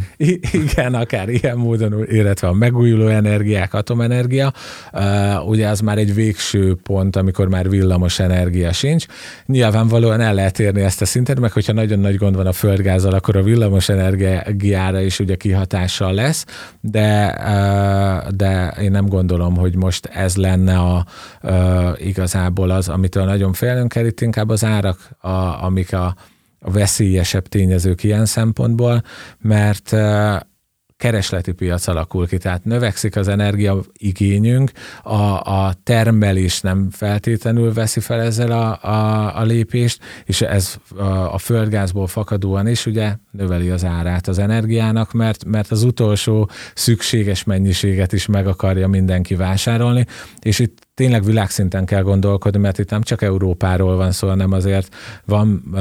Igen, 0.51 0.93
akár 0.93 1.29
ilyen 1.29 1.57
módon, 1.57 2.05
illetve 2.07 2.47
a 2.47 2.53
megújuló 2.53 3.07
energiák, 3.07 3.73
atomenergia. 3.73 4.53
Ugye 5.45 5.67
az 5.67 5.79
már 5.79 5.97
egy 5.97 6.13
végső 6.13 6.77
pont, 6.83 7.15
amikor 7.15 7.47
már 7.47 7.69
villamos 7.69 8.19
energia 8.19 8.71
sincs. 8.71 9.05
Nyilvánvalóan 9.45 10.21
el 10.21 10.33
lehet 10.33 10.59
érni 10.59 10.81
ezt 10.81 11.01
a 11.01 11.05
szintet, 11.05 11.39
meg 11.39 11.51
hogyha 11.51 11.73
nagyon 11.89 11.99
nagy 12.03 12.17
gond 12.17 12.35
van 12.35 12.47
a 12.47 12.51
földgázzal, 12.51 13.13
akkor 13.13 13.35
a 13.35 13.43
villamos 13.43 13.89
energiára 13.89 15.01
is 15.01 15.19
ugye 15.19 15.35
kihatással 15.35 16.13
lesz, 16.13 16.45
de, 16.81 17.37
de 18.35 18.73
én 18.81 18.91
nem 18.91 19.07
gondolom, 19.07 19.55
hogy 19.55 19.75
most 19.75 20.05
ez 20.05 20.35
lenne 20.35 20.77
a, 20.77 21.05
igazából 21.97 22.69
az, 22.69 22.89
amitől 22.89 23.25
nagyon 23.25 23.53
félünk 23.53 23.91
kell, 23.91 24.05
itt 24.05 24.21
inkább 24.21 24.49
az 24.49 24.63
árak, 24.63 25.09
a, 25.19 25.63
amik 25.63 25.93
a, 25.93 26.15
a 26.59 26.71
veszélyesebb 26.71 27.47
tényezők 27.47 28.03
ilyen 28.03 28.25
szempontból, 28.25 29.01
mert 29.39 29.95
keresleti 31.05 31.51
piac 31.51 31.87
alakul 31.87 32.27
ki, 32.27 32.37
tehát 32.37 32.63
növekszik 32.63 33.15
az 33.15 33.27
energiaigényünk, 33.27 34.71
a, 35.03 35.13
a 35.39 35.73
termelés 35.83 36.61
nem 36.61 36.89
feltétlenül 36.91 37.73
veszi 37.73 37.99
fel 37.99 38.21
ezzel 38.21 38.51
a, 38.51 38.87
a, 38.89 39.39
a 39.39 39.43
lépést, 39.43 39.99
és 40.25 40.41
ez 40.41 40.75
a, 40.97 41.03
a 41.33 41.37
földgázból 41.37 42.07
fakadóan 42.07 42.67
is 42.67 42.85
ugye 42.85 43.15
növeli 43.31 43.69
az 43.69 43.83
árát 43.83 44.27
az 44.27 44.39
energiának, 44.39 45.11
mert, 45.11 45.45
mert 45.45 45.71
az 45.71 45.83
utolsó 45.83 46.49
szükséges 46.73 47.43
mennyiséget 47.43 48.13
is 48.13 48.25
meg 48.25 48.47
akarja 48.47 48.87
mindenki 48.87 49.35
vásárolni, 49.35 50.05
és 50.41 50.59
itt 50.59 50.84
tényleg 50.95 51.23
világszinten 51.23 51.85
kell 51.85 52.01
gondolkodni, 52.01 52.59
mert 52.59 52.77
itt 52.77 52.89
nem 52.89 53.01
csak 53.01 53.21
Európáról 53.21 53.95
van 53.95 54.11
szó, 54.11 54.27
hanem 54.27 54.51
azért 54.51 54.95
van 55.25 55.63
uh, 55.71 55.79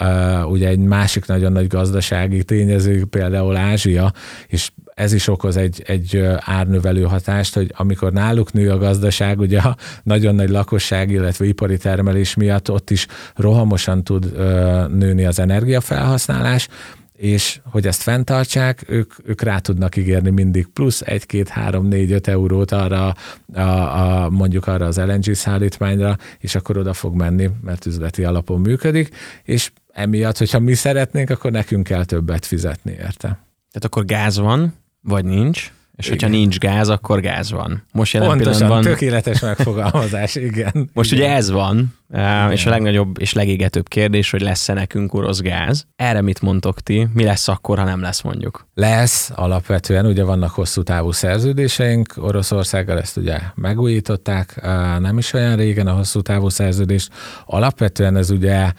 uh, 0.00 0.50
ugye 0.50 0.68
egy 0.68 0.78
másik 0.78 1.26
nagyon 1.26 1.52
nagy 1.52 1.66
gazdasági 1.66 2.44
tényező, 2.44 3.04
például 3.04 3.56
Ázsia, 3.56 4.12
és 4.46 4.70
ez 4.94 5.12
is 5.12 5.28
okoz 5.28 5.56
egy, 5.56 5.82
egy 5.86 6.26
árnövelő 6.38 7.02
hatást, 7.02 7.54
hogy 7.54 7.72
amikor 7.76 8.12
náluk 8.12 8.52
nő 8.52 8.70
a 8.70 8.78
gazdaság, 8.78 9.38
ugye 9.38 9.58
a 9.58 9.76
nagyon 10.02 10.34
nagy 10.34 10.48
lakosság, 10.48 11.10
illetve 11.10 11.44
ipari 11.44 11.76
termelés 11.76 12.34
miatt 12.34 12.70
ott 12.70 12.90
is 12.90 13.06
rohamosan 13.34 14.04
tud 14.04 14.24
uh, 14.24 14.88
nőni 14.88 15.24
az 15.24 15.38
energiafelhasználás, 15.38 16.68
és 17.16 17.60
hogy 17.64 17.86
ezt 17.86 18.02
fenntartsák, 18.02 18.84
ők, 18.88 19.12
ők 19.24 19.40
rá 19.40 19.58
tudnak 19.58 19.96
ígérni 19.96 20.30
mindig 20.30 20.66
plusz 20.66 21.00
egy, 21.00 21.26
két, 21.26 21.48
három, 21.48 21.86
négy, 21.86 22.12
öt 22.12 22.26
eurót 22.26 22.72
arra, 22.72 23.14
a, 23.54 23.60
a, 23.60 24.30
mondjuk 24.30 24.66
arra 24.66 24.86
az 24.86 24.96
LNG 24.96 25.34
szállítmányra, 25.34 26.16
és 26.38 26.54
akkor 26.54 26.76
oda 26.76 26.92
fog 26.92 27.14
menni, 27.14 27.50
mert 27.62 27.86
üzleti 27.86 28.24
alapon 28.24 28.60
működik, 28.60 29.14
és 29.42 29.70
emiatt, 29.92 30.38
hogyha 30.38 30.58
mi 30.58 30.74
szeretnénk, 30.74 31.30
akkor 31.30 31.50
nekünk 31.50 31.84
kell 31.84 32.04
többet 32.04 32.46
fizetni 32.46 32.92
érte. 32.92 33.44
Tehát 33.70 33.84
akkor 33.84 34.04
gáz 34.04 34.38
van, 34.38 34.74
vagy 35.00 35.24
nincs, 35.24 35.72
és 35.96 36.06
igen. 36.06 36.18
hogyha 36.18 36.36
nincs 36.36 36.58
gáz, 36.58 36.88
akkor 36.88 37.20
gáz 37.20 37.50
van. 37.50 37.82
Most 37.92 38.12
jelen 38.12 38.28
Pontosan, 38.28 38.52
pillanatban... 38.52 38.92
tökéletes 38.92 39.40
megfogalmazás, 39.40 40.34
igen. 40.50 40.90
Most 40.92 41.12
igen. 41.12 41.24
ugye 41.24 41.34
ez 41.34 41.50
van, 41.50 41.94
igen. 42.12 42.52
és 42.52 42.66
a 42.66 42.70
legnagyobb 42.70 43.20
és 43.20 43.32
legégetőbb 43.32 43.88
kérdés, 43.88 44.30
hogy 44.30 44.40
lesz-e 44.40 44.72
nekünk 44.72 45.14
orosz 45.14 45.40
gáz. 45.40 45.86
Erre 45.96 46.20
mit 46.20 46.40
mondtok 46.40 46.80
ti? 46.80 47.08
Mi 47.12 47.24
lesz 47.24 47.48
akkor, 47.48 47.78
ha 47.78 47.84
nem 47.84 48.00
lesz 48.00 48.20
mondjuk? 48.20 48.66
Lesz 48.74 49.30
alapvetően, 49.34 50.06
ugye 50.06 50.24
vannak 50.24 50.50
hosszú 50.50 50.82
távú 50.82 51.10
szerződéseink, 51.10 52.14
Oroszországgal 52.16 52.98
ezt 52.98 53.16
ugye 53.16 53.38
megújították, 53.54 54.60
nem 54.98 55.18
is 55.18 55.32
olyan 55.32 55.56
régen 55.56 55.86
a 55.86 55.92
hosszú 55.92 56.20
távú 56.20 56.48
szerződést. 56.48 57.10
Alapvetően 57.46 58.16
ez 58.16 58.30
ugye 58.30 58.72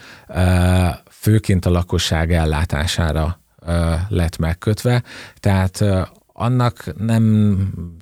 főként 1.09 1.65
a 1.65 1.69
lakosság 1.69 2.33
ellátására 2.33 3.39
lett 4.07 4.37
megkötve, 4.37 5.03
tehát 5.39 5.83
annak 6.39 6.93
nem 6.97 7.57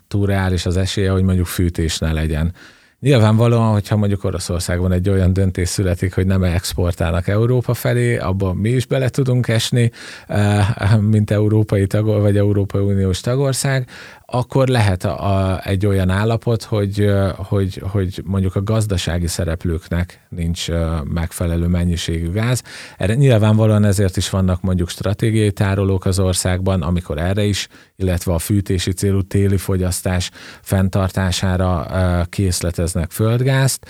túl 0.08 0.26
reális 0.26 0.66
az 0.66 0.78
esélye, 0.78 1.12
hogy 1.12 1.24
mondjuk 1.24 1.46
fűtés 1.46 1.98
ne 1.98 2.12
legyen. 2.14 2.54
Nyilvánvalóan, 3.00 3.72
hogyha 3.72 3.96
mondjuk 3.96 4.24
Oroszországban 4.24 4.92
egy 4.92 5.10
olyan 5.10 5.34
döntés 5.34 5.70
születik, 5.70 6.14
hogy 6.14 6.26
nem 6.26 6.44
exportálnak 6.44 7.28
Európa 7.28 7.74
felé, 7.74 8.18
abban 8.18 8.56
mi 8.56 8.70
is 8.70 8.86
bele 8.86 9.10
tudunk 9.10 9.48
esni, 9.48 9.92
eh, 10.28 10.98
mint 11.02 11.32
európai 11.32 11.88
tag, 11.88 12.06
vagy 12.06 12.38
Európai 12.38 12.82
Uniós 12.82 13.20
tagország, 13.20 13.90
akkor 14.26 14.68
lehet 14.68 15.04
a, 15.04 15.52
a, 15.52 15.62
egy 15.64 15.86
olyan 15.86 16.10
állapot, 16.10 16.64
hogy, 16.64 17.12
hogy, 17.36 17.82
hogy 17.92 18.22
mondjuk 18.26 18.56
a 18.56 18.64
gazdasági 18.64 19.28
szereplőknek 19.28 20.26
nincs 20.30 20.68
megfelelő 21.04 21.68
mennyiségű 21.68 22.32
gáz. 22.32 22.64
Erre 22.98 23.14
nyilvánvalóan 23.14 23.84
ezért 23.84 24.18
is 24.18 24.30
vannak 24.30 24.62
mondjuk 24.62 24.90
stratégiai 24.90 25.52
tárolók 25.52 26.06
az 26.06 26.20
országban, 26.20 26.82
amikor 26.82 27.18
erre 27.18 27.44
is, 27.44 27.68
illetve 27.96 28.34
a 28.34 28.40
fűtési 28.40 28.92
célú 28.92 29.22
téli 29.22 29.58
fogyasztás 29.58 30.32
fenntartására 30.62 32.26
készleteznek 32.30 33.12
földgázt. 33.12 33.86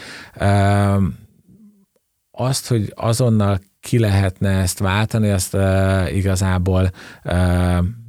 Azt, 2.32 2.68
hogy 2.68 2.92
azonnal 2.96 3.60
ki 3.86 4.00
lehetne 4.00 4.50
ezt 4.50 4.80
váltani, 4.80 5.30
azt 5.30 5.54
uh, 5.54 6.16
igazából 6.16 6.92
uh, 7.24 7.32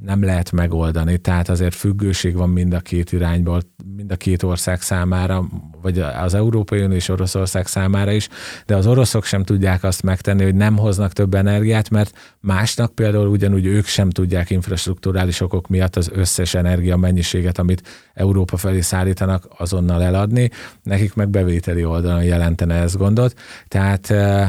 nem 0.01 0.23
lehet 0.23 0.51
megoldani. 0.51 1.17
Tehát 1.17 1.49
azért 1.49 1.75
függőség 1.75 2.35
van 2.35 2.49
mind 2.49 2.73
a 2.73 2.79
két 2.79 3.11
irányból, 3.11 3.61
mind 3.95 4.11
a 4.11 4.15
két 4.15 4.43
ország 4.43 4.81
számára, 4.81 5.45
vagy 5.81 5.99
az 5.99 6.33
Európai 6.33 6.83
Unió 6.83 6.95
és 6.95 7.09
Oroszország 7.09 7.67
számára 7.67 8.11
is, 8.11 8.27
de 8.65 8.75
az 8.75 8.87
oroszok 8.87 9.23
sem 9.23 9.43
tudják 9.43 9.83
azt 9.83 10.03
megtenni, 10.03 10.43
hogy 10.43 10.55
nem 10.55 10.77
hoznak 10.77 11.13
több 11.13 11.33
energiát, 11.33 11.89
mert 11.89 12.17
másnak 12.39 12.95
például 12.95 13.27
ugyanúgy 13.27 13.65
ők 13.65 13.85
sem 13.85 14.09
tudják 14.09 14.49
infrastruktúrális 14.49 15.41
okok 15.41 15.67
miatt 15.67 15.95
az 15.95 16.09
összes 16.13 16.53
energia 16.53 16.97
mennyiséget, 16.97 17.57
amit 17.57 17.87
Európa 18.13 18.57
felé 18.57 18.81
szállítanak, 18.81 19.47
azonnal 19.57 20.03
eladni. 20.03 20.49
Nekik 20.83 21.13
meg 21.13 21.29
bevételi 21.29 21.85
oldalon 21.85 22.23
jelentene 22.23 22.75
ez 22.75 22.95
gondot. 22.95 23.39
Tehát 23.67 24.09
uh, 24.09 24.47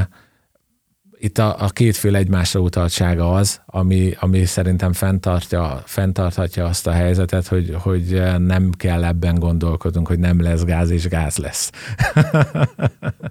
itt 1.20 1.38
a, 1.38 1.62
a 1.62 1.68
kétféle 1.68 2.18
egymásra 2.18 2.60
utaltsága 2.60 3.32
az, 3.32 3.60
ami, 3.66 4.12
ami 4.20 4.44
szerintem 4.44 4.92
fenntartja, 4.92 5.82
fenntarthatja 5.84 6.64
azt 6.64 6.86
a 6.86 6.90
helyzetet, 6.90 7.46
hogy, 7.46 7.76
hogy 7.78 8.22
nem 8.38 8.70
kell 8.76 9.04
ebben 9.04 9.38
gondolkodnunk, 9.38 10.06
hogy 10.06 10.18
nem 10.18 10.42
lesz 10.42 10.64
gáz 10.64 10.90
és 10.90 11.08
gáz 11.08 11.36
lesz. 11.36 11.70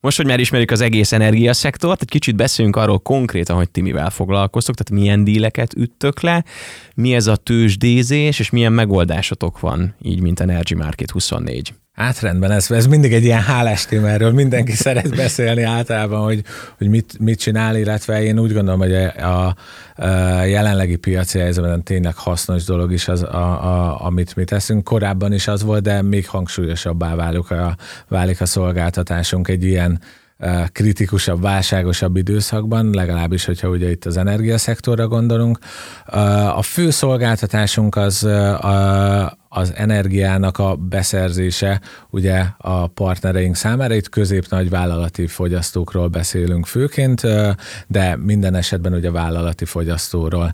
Most, 0.00 0.16
hogy 0.16 0.26
már 0.26 0.40
ismerjük 0.40 0.70
az 0.70 0.80
egész 0.80 1.12
energiaszektort, 1.12 2.02
egy 2.02 2.08
kicsit 2.08 2.36
beszéljünk 2.36 2.76
arról 2.76 2.98
konkrétan, 2.98 3.56
hogy 3.56 3.70
ti 3.70 3.80
mivel 3.80 4.10
foglalkoztok, 4.10 4.74
tehát 4.74 5.02
milyen 5.02 5.24
díleket 5.24 5.74
üttök 5.74 6.20
le, 6.20 6.44
mi 6.94 7.14
ez 7.14 7.26
a 7.26 7.36
tőzsdézés, 7.36 8.38
és 8.38 8.50
milyen 8.50 8.72
megoldásotok 8.72 9.60
van, 9.60 9.94
így 10.02 10.20
mint 10.20 10.40
Energy 10.40 10.74
Market 10.74 11.10
24. 11.10 11.74
Hát 11.92 12.20
rendben, 12.20 12.50
ez, 12.50 12.70
ez 12.70 12.86
mindig 12.86 13.12
egy 13.12 13.24
ilyen 13.24 13.42
hálás 13.42 13.84
téma, 13.84 14.08
erről 14.08 14.32
mindenki 14.32 14.72
szeret 14.82 15.16
beszélni 15.16 15.62
általában, 15.62 16.22
hogy, 16.24 16.44
hogy 16.78 16.88
mit, 16.88 17.18
mit 17.18 17.38
csinál, 17.38 17.76
illetve 17.76 18.22
én 18.22 18.38
úgy 18.38 18.52
gondolom, 18.52 18.80
hogy 18.80 18.94
a, 18.94 19.56
a 19.96 20.42
jelenlegi 20.42 20.96
piaci 20.96 21.38
helyzetben 21.38 21.82
tényleg 21.82 22.14
hasznos 22.16 22.64
dolog 22.64 22.92
is 22.92 23.08
az, 23.08 23.22
a, 23.22 23.64
a, 23.64 24.04
amit 24.04 24.36
mi 24.36 24.44
teszünk. 24.44 24.84
Korábban 24.84 25.32
is 25.32 25.48
az 25.48 25.62
volt, 25.62 25.82
de 25.82 26.02
még 26.02 26.28
hangsúlyosabbá 26.28 27.14
válik 27.14 27.50
a, 27.50 27.76
válik 28.08 28.40
a 28.40 28.46
szolgáltatásunk 28.46 29.48
egy 29.48 29.64
ilyen 29.64 30.00
kritikusabb, 30.72 31.40
válságosabb 31.40 32.16
időszakban, 32.16 32.90
legalábbis, 32.90 33.44
hogyha 33.44 33.68
ugye 33.68 33.90
itt 33.90 34.04
az 34.04 34.16
energiaszektorra 34.16 35.08
gondolunk. 35.08 35.58
A 36.54 36.62
fő 36.62 36.90
szolgáltatásunk 36.90 37.96
az 37.96 38.28
az 39.54 39.72
energiának 39.76 40.58
a 40.58 40.76
beszerzése 40.76 41.80
ugye 42.10 42.44
a 42.56 42.86
partnereink 42.86 43.56
számára. 43.56 43.94
Itt 43.94 44.08
közép-nagy 44.08 44.70
vállalati 44.70 45.26
fogyasztókról 45.26 46.08
beszélünk 46.08 46.66
főként, 46.66 47.22
de 47.86 48.16
minden 48.16 48.54
esetben 48.54 48.92
ugye 48.92 49.10
vállalati 49.10 49.64
fogyasztóról 49.64 50.52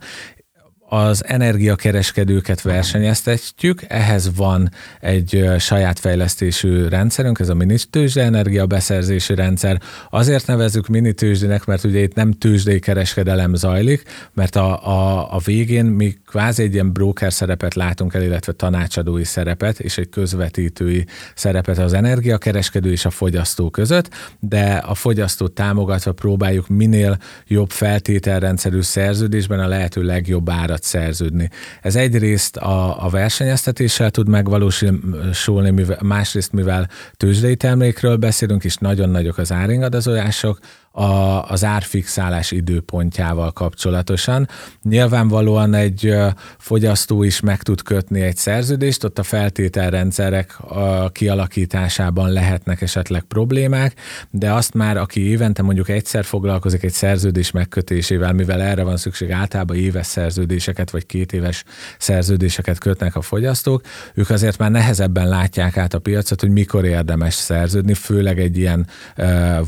az 0.89 1.25
energiakereskedőket 1.27 2.63
versenyeztetjük, 2.63 3.83
ehhez 3.89 4.37
van 4.37 4.71
egy 5.01 5.51
saját 5.59 5.99
fejlesztésű 5.99 6.87
rendszerünk, 6.89 7.39
ez 7.39 7.49
a 7.49 7.55
mini 7.55 7.77
tőzsde 7.91 8.23
energia 8.23 8.67
beszerzési 8.67 9.35
rendszer. 9.35 9.81
Azért 10.11 10.47
nevezzük 10.47 10.87
mini 10.87 11.13
tőzsdének, 11.13 11.65
mert 11.65 11.85
ugye 11.85 11.99
itt 11.99 12.15
nem 12.15 12.33
tőzsdei 12.33 12.79
kereskedelem 12.79 13.55
zajlik, 13.55 14.03
mert 14.35 14.57
a, 14.57 14.87
a, 14.87 15.35
a 15.35 15.39
végén 15.45 15.85
mi 15.85 16.17
kvázi 16.27 16.63
egy 16.63 16.73
ilyen 16.73 16.93
broker 16.93 17.33
szerepet 17.33 17.75
látunk 17.75 18.15
el, 18.15 18.23
illetve 18.23 18.53
tanácsadói 18.53 19.25
szerepet, 19.25 19.81
és 19.81 19.99
egy 19.99 20.09
közvetítői 20.09 21.07
szerepet 21.35 21.79
az 21.79 21.93
energiakereskedő 21.93 22.91
és 22.91 23.05
a 23.05 23.11
fogyasztó 23.11 23.71
között, 23.71 24.11
de 24.41 24.73
a 24.73 24.95
fogyasztót 24.95 25.53
támogatva 25.53 26.13
próbáljuk 26.13 26.69
minél 26.69 27.19
jobb 27.47 27.71
feltételrendszerű 27.71 28.81
szerződésben 28.81 29.61
a 29.61 29.67
lehető 29.67 30.03
legjobb 30.03 30.51
árat 30.51 30.78
árat 30.79 30.83
szerződni. 30.83 31.51
Ez 31.83 31.97
egyrészt 31.97 32.57
a, 32.57 33.05
a 33.05 33.09
versenyeztetéssel 33.09 34.11
tud 34.11 34.29
megvalósulni, 34.29 35.71
mivel, 35.71 35.99
másrészt 36.03 36.53
mivel 36.53 36.89
tőzsdei 37.17 37.57
termékről 37.57 38.17
beszélünk, 38.17 38.65
és 38.65 38.77
nagyon 38.77 39.11
nagyok 39.11 39.39
az 39.39 39.53
áringadozások, 39.53 40.59
a, 40.99 41.45
az 41.51 41.65
árfixálás 41.65 42.51
időpontjával 42.51 43.53
kapcsolatosan. 43.53 44.49
Nyilvánvalóan 44.83 45.75
egy 45.75 46.15
fogyasztó 46.59 47.23
is 47.23 47.41
meg 47.41 47.63
tud 47.63 47.83
kötni 47.83 48.21
egy 48.21 48.37
szerződést, 48.37 49.05
ott 49.05 49.19
a 49.19 49.23
feltételrendszerek 49.23 50.61
a 50.61 51.09
kialakításában 51.09 52.33
lehetnek 52.33 52.81
esetleg 52.81 53.23
problémák, 53.23 53.95
de 54.31 54.53
azt 54.53 54.75
már, 54.75 54.97
aki 54.97 55.29
évente 55.29 55.63
mondjuk 55.63 55.89
egyszer 55.89 56.25
foglalkozik 56.25 56.83
egy 56.83 56.93
szerződés 56.93 57.51
megkötésével, 57.51 58.33
mivel 58.33 58.63
erre 58.63 58.83
van 58.83 58.97
szükség, 58.97 59.31
általában 59.31 59.77
éves 59.77 60.07
szerződéseket 60.07 60.91
vagy 60.91 61.07
két 61.07 61.33
éves 61.33 61.65
szerződéseket 61.99 62.79
kötnek 62.79 63.17
a 63.17 63.21
fogyasztók, 63.21 63.83
ők 64.15 64.31
azért 64.31 64.59
már 64.59 64.71
nehezebben 64.71 65.29
látják 65.29 65.77
át 65.77 65.95
a 65.95 65.99
piacot, 65.99 66.41
hogy 66.41 66.51
mikor 66.51 66.85
érdemes 66.85 67.35
szerződni, 67.35 67.95
főleg 67.95 68.41
egy 68.41 68.59
ilyen 68.59 68.87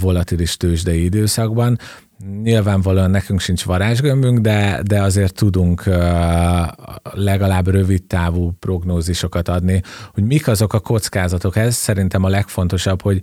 volatilis 0.00 0.56
tőzsdei 0.56 1.04
idő 1.04 1.18
időszakban. 1.20 1.78
Nyilvánvalóan 2.42 3.10
nekünk 3.10 3.40
sincs 3.40 3.64
varázsgömbünk, 3.64 4.38
de, 4.38 4.80
de 4.84 5.02
azért 5.02 5.34
tudunk 5.34 5.84
legalább 7.12 7.68
rövid 7.68 8.04
távú 8.04 8.52
prognózisokat 8.58 9.48
adni, 9.48 9.82
hogy 10.12 10.24
mik 10.24 10.48
azok 10.48 10.72
a 10.72 10.80
kockázatok. 10.80 11.56
Ez 11.56 11.74
szerintem 11.74 12.24
a 12.24 12.28
legfontosabb, 12.28 13.02
hogy 13.02 13.20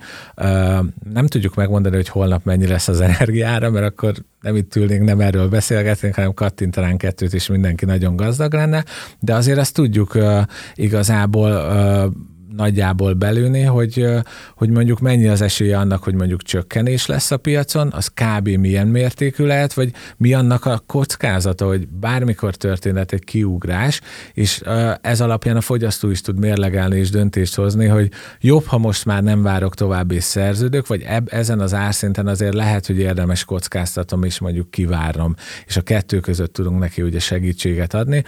nem 1.13 1.27
tudjuk 1.27 1.55
megmondani, 1.55 1.95
hogy 1.95 2.09
holnap 2.09 2.45
mennyi 2.45 2.67
lesz 2.67 2.87
az 2.87 3.01
energiára, 3.01 3.69
mert 3.69 3.85
akkor 3.85 4.13
nem 4.41 4.55
itt 4.55 4.75
ülnénk, 4.75 5.03
nem 5.03 5.19
erről 5.19 5.49
beszélgetnénk, 5.49 6.15
hanem 6.15 6.33
kattintanánk 6.33 6.97
kettőt, 6.97 7.33
és 7.33 7.47
mindenki 7.47 7.85
nagyon 7.85 8.15
gazdag 8.15 8.53
lenne, 8.53 8.83
de 9.19 9.33
azért 9.33 9.59
azt 9.59 9.73
tudjuk 9.73 10.17
igazából 10.75 11.51
nagyjából 12.57 13.13
belőni, 13.13 13.61
hogy, 13.61 14.05
hogy 14.55 14.69
mondjuk 14.69 14.99
mennyi 14.99 15.27
az 15.27 15.41
esélye 15.41 15.77
annak, 15.77 16.03
hogy 16.03 16.13
mondjuk 16.13 16.41
csökkenés 16.41 17.05
lesz 17.05 17.31
a 17.31 17.37
piacon, 17.37 17.91
az 17.91 18.07
kb. 18.07 18.47
milyen 18.47 18.87
mértékű 18.87 19.45
lehet, 19.45 19.73
vagy 19.73 19.91
mi 20.17 20.33
annak 20.33 20.65
a 20.65 20.83
kockázata, 20.85 21.65
hogy 21.65 21.87
bármikor 21.87 22.55
történhet 22.55 23.11
egy 23.11 23.23
kiugrás, 23.23 24.01
és 24.33 24.61
ez 25.01 25.21
alapján 25.21 25.55
a 25.55 25.61
fogyasztó 25.61 26.09
is 26.09 26.21
tud 26.21 26.39
mérlegelni 26.39 26.97
és 26.97 27.09
döntést 27.09 27.55
hozni, 27.55 27.85
hogy 27.85 28.11
jobb, 28.39 28.65
ha 28.65 28.77
most 28.77 29.05
már 29.05 29.23
nem 29.23 29.41
várok 29.43 29.75
tovább 29.75 30.11
és 30.11 30.23
vagy 30.87 31.01
eb, 31.01 31.27
ezen 31.31 31.59
az 31.59 31.73
árszinten 31.73 32.27
azért 32.27 32.53
lehet, 32.53 32.85
hogy 32.85 32.99
érdemes 32.99 33.43
kockáztatom 33.43 34.23
és 34.23 34.39
mondjuk 34.39 34.71
kivárnom, 34.71 35.35
és 35.65 35.77
a 35.77 35.81
kettő 35.81 36.19
között 36.19 36.53
tudunk 36.53 36.79
neki 36.79 37.01
ugye 37.01 37.19
segítséget 37.19 37.93
adni 37.93 38.23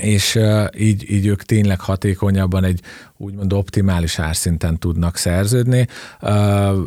és 0.00 0.38
így, 0.78 1.10
így 1.10 1.26
ők 1.26 1.42
tényleg 1.42 1.80
hatékonyabban 1.80 2.64
egy 2.64 2.80
úgymond 3.24 3.52
optimális 3.52 4.18
árszinten 4.18 4.78
tudnak 4.78 5.16
szerződni, 5.16 5.86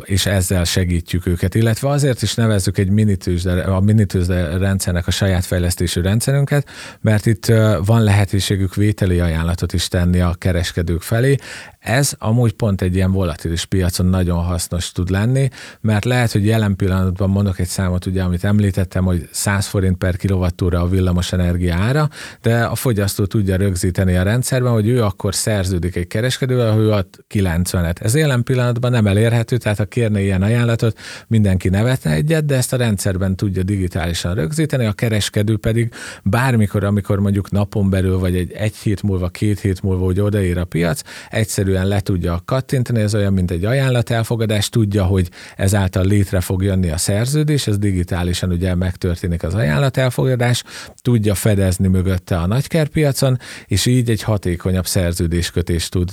és 0.04 0.26
ezzel 0.26 0.64
segítjük 0.64 1.26
őket. 1.26 1.54
Illetve 1.54 1.88
azért 1.88 2.22
is 2.22 2.34
nevezzük 2.34 2.78
egy 2.78 2.90
minitűzde, 2.90 3.62
a 3.62 3.80
minitűzde 3.80 4.56
rendszernek 4.56 5.06
a 5.06 5.10
saját 5.10 5.44
fejlesztésű 5.44 6.00
rendszerünket, 6.00 6.68
mert 7.00 7.26
itt 7.26 7.46
van 7.84 8.02
lehetőségük 8.02 8.74
vételi 8.74 9.20
ajánlatot 9.20 9.72
is 9.72 9.88
tenni 9.88 10.20
a 10.20 10.34
kereskedők 10.38 11.02
felé. 11.02 11.36
Ez 11.78 12.12
amúgy 12.18 12.52
pont 12.52 12.82
egy 12.82 12.94
ilyen 12.94 13.12
volatilis 13.12 13.64
piacon 13.64 14.06
nagyon 14.06 14.44
hasznos 14.44 14.92
tud 14.92 15.10
lenni, 15.10 15.48
mert 15.80 16.04
lehet, 16.04 16.32
hogy 16.32 16.46
jelen 16.46 16.76
pillanatban 16.76 17.30
mondok 17.30 17.58
egy 17.58 17.66
számot, 17.66 18.06
ugye, 18.06 18.22
amit 18.22 18.44
említettem, 18.44 19.04
hogy 19.04 19.28
100 19.32 19.66
forint 19.66 19.96
per 19.96 20.16
kilovattúra 20.16 20.80
a 20.80 20.88
villamos 20.88 21.32
energia 21.32 21.74
ára, 21.74 22.08
de 22.42 22.64
a 22.64 22.74
fogyasztó 22.74 23.24
tudja 23.24 23.56
rögzíteni 23.56 24.16
a 24.16 24.22
rendszerben, 24.22 24.72
hogy 24.72 24.88
ő 24.88 25.04
akkor 25.04 25.34
szerződik 25.34 25.96
egy 25.96 26.06
kereskedővel, 26.28 26.78
ő 26.78 26.90
ad 26.90 27.06
90-et. 27.34 28.02
Ez 28.02 28.14
jelen 28.14 28.42
pillanatban 28.42 28.90
nem 28.90 29.06
elérhető, 29.06 29.56
tehát 29.56 29.78
ha 29.78 29.84
kérne 29.84 30.20
ilyen 30.20 30.42
ajánlatot, 30.42 30.98
mindenki 31.26 31.68
nevetne 31.68 32.10
egyet, 32.10 32.44
de 32.44 32.56
ezt 32.56 32.72
a 32.72 32.76
rendszerben 32.76 33.36
tudja 33.36 33.62
digitálisan 33.62 34.34
rögzíteni, 34.34 34.84
a 34.84 34.92
kereskedő 34.92 35.56
pedig 35.56 35.92
bármikor, 36.22 36.84
amikor 36.84 37.18
mondjuk 37.18 37.50
napon 37.50 37.90
belül, 37.90 38.18
vagy 38.18 38.36
egy, 38.36 38.52
egy 38.52 38.76
hét 38.76 39.02
múlva, 39.02 39.28
két 39.28 39.60
hét 39.60 39.82
múlva, 39.82 40.04
hogy 40.04 40.20
odaér 40.20 40.58
a 40.58 40.64
piac, 40.64 41.00
egyszerűen 41.30 41.86
le 41.86 42.00
tudja 42.00 42.42
kattintani, 42.44 43.00
ez 43.00 43.14
olyan, 43.14 43.32
mint 43.32 43.50
egy 43.50 43.64
ajánlat 43.64 44.10
elfogadás, 44.10 44.68
tudja, 44.68 45.04
hogy 45.04 45.28
ezáltal 45.56 46.04
létre 46.04 46.40
fog 46.40 46.62
jönni 46.62 46.90
a 46.90 46.96
szerződés, 46.96 47.66
ez 47.66 47.78
digitálisan 47.78 48.50
ugye 48.50 48.74
megtörténik 48.74 49.42
az 49.42 49.54
ajánlat 49.54 49.96
elfogadás, 49.96 50.64
tudja 51.02 51.34
fedezni 51.34 51.88
mögötte 51.88 52.38
a 52.38 52.46
nagykerpiacon, 52.46 53.38
és 53.66 53.86
így 53.86 54.10
egy 54.10 54.22
hatékonyabb 54.22 54.86
szerződéskötés 54.86 55.88
tud 55.88 56.07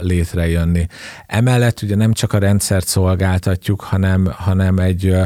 létrejönni. 0.00 0.86
Emellett 1.26 1.82
ugye 1.82 1.96
nem 1.96 2.12
csak 2.12 2.32
a 2.32 2.38
rendszert 2.38 2.86
szolgáltatjuk, 2.86 3.80
hanem, 3.80 4.28
hanem 4.32 4.78
egy 4.78 5.16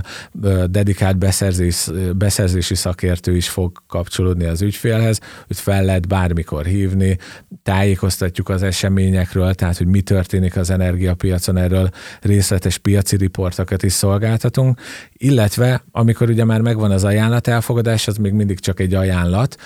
dedikált 0.67 1.19
beszerzés, 1.19 1.91
beszerzési 2.17 2.75
szakértő 2.75 3.37
is 3.37 3.49
fog 3.49 3.73
kapcsolódni 3.87 4.45
az 4.45 4.63
ügyfélhez, 4.63 5.21
hogy 5.47 5.57
fel 5.57 5.85
lehet 5.85 6.09
bármikor 6.09 6.65
hívni, 6.65 7.19
tájékoztatjuk 7.63 8.49
az 8.49 8.63
eseményekről, 8.63 9.55
tehát 9.55 9.77
hogy 9.77 9.87
mi 9.87 10.01
történik 10.01 10.57
az 10.57 10.71
energiapiacon, 10.71 11.57
erről 11.57 11.91
részletes 12.21 12.79
piaci 12.79 13.17
riportokat 13.17 13.83
is 13.83 13.93
szolgáltatunk, 13.93 14.81
illetve 15.13 15.85
amikor 15.91 16.29
ugye 16.29 16.45
már 16.45 16.61
megvan 16.61 16.91
az 16.91 17.05
ajánlat 17.05 17.49
elfogadás, 17.49 18.09
az 18.09 18.17
még 18.17 18.33
mindig 18.33 18.61
csak 18.61 18.81
egy 18.81 18.95
ajánlat, 18.95 19.57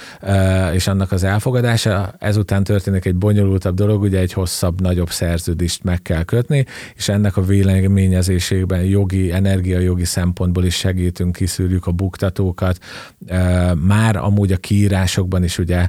és 0.73 0.87
annak 0.87 1.13
az 1.13 1.25
elfogadása, 1.25 2.15
ezután 2.19 2.65
történik 2.65 3.05
egy 3.05 3.17
bonyolultabb 3.17 3.75
dolog, 3.75 4.03
ugye 4.03 4.19
egy 4.19 4.33
hosszabb, 4.43 4.81
nagyobb 4.81 5.11
szerződést 5.11 5.83
meg 5.83 6.03
kell 6.03 6.23
kötni, 6.23 6.65
és 6.97 7.09
ennek 7.09 7.37
a 7.37 7.43
véleményezésében 7.43 8.83
jogi, 8.83 9.33
energiajogi 9.33 10.05
szempontból 10.05 10.65
is 10.65 10.75
segítünk, 10.75 11.37
kiszűrjük 11.37 11.87
a 11.87 11.91
buktatókat. 11.91 12.79
Már 13.87 14.17
amúgy 14.17 14.53
a 14.53 14.57
kiírásokban 14.57 15.45
is 15.45 15.59
ugye 15.59 15.89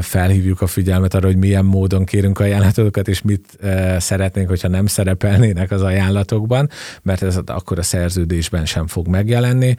felhívjuk 0.00 0.60
a 0.60 0.66
figyelmet 0.66 1.14
arra, 1.14 1.26
hogy 1.26 1.36
milyen 1.36 1.64
módon 1.64 2.04
kérünk 2.04 2.38
ajánlatokat, 2.38 3.08
és 3.08 3.22
mit 3.22 3.58
szeretnénk, 3.98 4.48
hogyha 4.48 4.68
nem 4.68 4.86
szerepelnének 4.86 5.70
az 5.70 5.82
ajánlatokban, 5.82 6.68
mert 7.02 7.22
ez 7.22 7.38
akkor 7.46 7.78
a 7.78 7.82
szerződésben 7.82 8.66
sem 8.66 8.86
fog 8.86 9.08
megjelenni. 9.08 9.76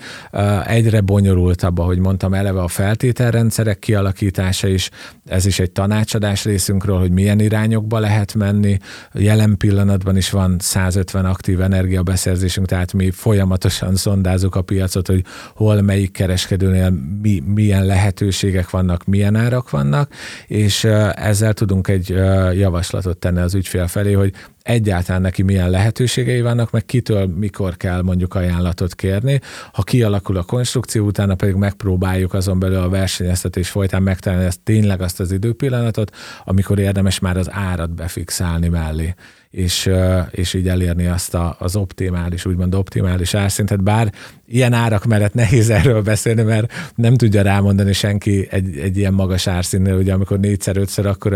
Egyre 0.65 1.01
bonyolultabb, 1.01 1.77
ahogy 1.77 1.99
mondtam, 1.99 2.33
eleve 2.33 2.61
a 2.61 2.67
feltételrendszerek 2.67 3.79
kialakítása 3.79 4.67
is, 4.67 4.89
ez 5.25 5.45
is 5.45 5.59
egy 5.59 5.71
tanácsadás 5.71 6.43
részünkről, 6.43 6.99
hogy 6.99 7.11
milyen 7.11 7.39
irányokba 7.65 7.99
lehet 7.99 8.33
menni. 8.33 8.77
Jelen 9.13 9.57
pillanatban 9.57 10.17
is 10.17 10.29
van 10.29 10.55
150 10.59 11.25
aktív 11.25 11.61
energiabeszerzésünk, 11.61 12.67
tehát 12.67 12.93
mi 12.93 13.11
folyamatosan 13.11 13.95
szondázunk 13.95 14.55
a 14.55 14.61
piacot, 14.61 15.07
hogy 15.07 15.23
hol 15.55 15.81
melyik 15.81 16.11
kereskedőnél 16.11 16.89
mi, 17.21 17.43
milyen 17.45 17.85
lehetőségek 17.85 18.69
vannak, 18.69 19.05
milyen 19.05 19.35
árak 19.35 19.69
vannak, 19.69 20.11
és 20.47 20.83
ezzel 21.13 21.53
tudunk 21.53 21.87
egy 21.87 22.09
javaslatot 22.53 23.17
tenni 23.17 23.39
az 23.39 23.55
ügyfél 23.55 23.87
felé, 23.87 24.13
hogy 24.13 24.33
egyáltalán 24.65 25.21
neki 25.21 25.41
milyen 25.41 25.69
lehetőségei 25.69 26.41
vannak, 26.41 26.71
meg 26.71 26.85
kitől 26.85 27.25
mikor 27.27 27.77
kell 27.77 28.01
mondjuk 28.01 28.35
ajánlatot 28.35 28.95
kérni. 28.95 29.39
Ha 29.71 29.83
kialakul 29.83 30.37
a 30.37 30.43
konstrukció, 30.43 31.05
utána 31.05 31.35
pedig 31.35 31.55
megpróbáljuk 31.55 32.33
azon 32.33 32.59
belül 32.59 32.77
a 32.77 32.89
versenyeztetés 32.89 33.69
folytán 33.69 34.03
megtalálni 34.03 34.45
ezt 34.45 34.59
tényleg 34.63 35.01
azt 35.01 35.19
az 35.19 35.31
időpillanatot, 35.31 36.15
amikor 36.43 36.79
érdemes 36.79 37.19
már 37.19 37.37
az 37.37 37.51
árat 37.51 37.95
befixálni 37.95 38.67
mellé 38.67 39.13
és, 39.55 39.89
és 40.31 40.53
így 40.53 40.67
elérni 40.67 41.07
azt 41.07 41.33
a, 41.33 41.55
az 41.59 41.75
optimális, 41.75 42.45
úgymond 42.45 42.75
optimális 42.75 43.33
árszintet, 43.33 43.83
bár 43.83 44.13
ilyen 44.47 44.73
árak 44.73 45.05
mellett 45.05 45.33
nehéz 45.33 45.69
erről 45.69 46.01
beszélni, 46.01 46.41
mert 46.41 46.71
nem 46.95 47.15
tudja 47.15 47.41
rámondani 47.41 47.93
senki 47.93 48.47
egy, 48.49 48.77
egy 48.77 48.97
ilyen 48.97 49.13
magas 49.13 49.47
árszínnél, 49.47 49.95
ugye 49.95 50.13
amikor 50.13 50.39
négyszer, 50.39 50.77
ötször 50.77 51.05
akkor 51.05 51.33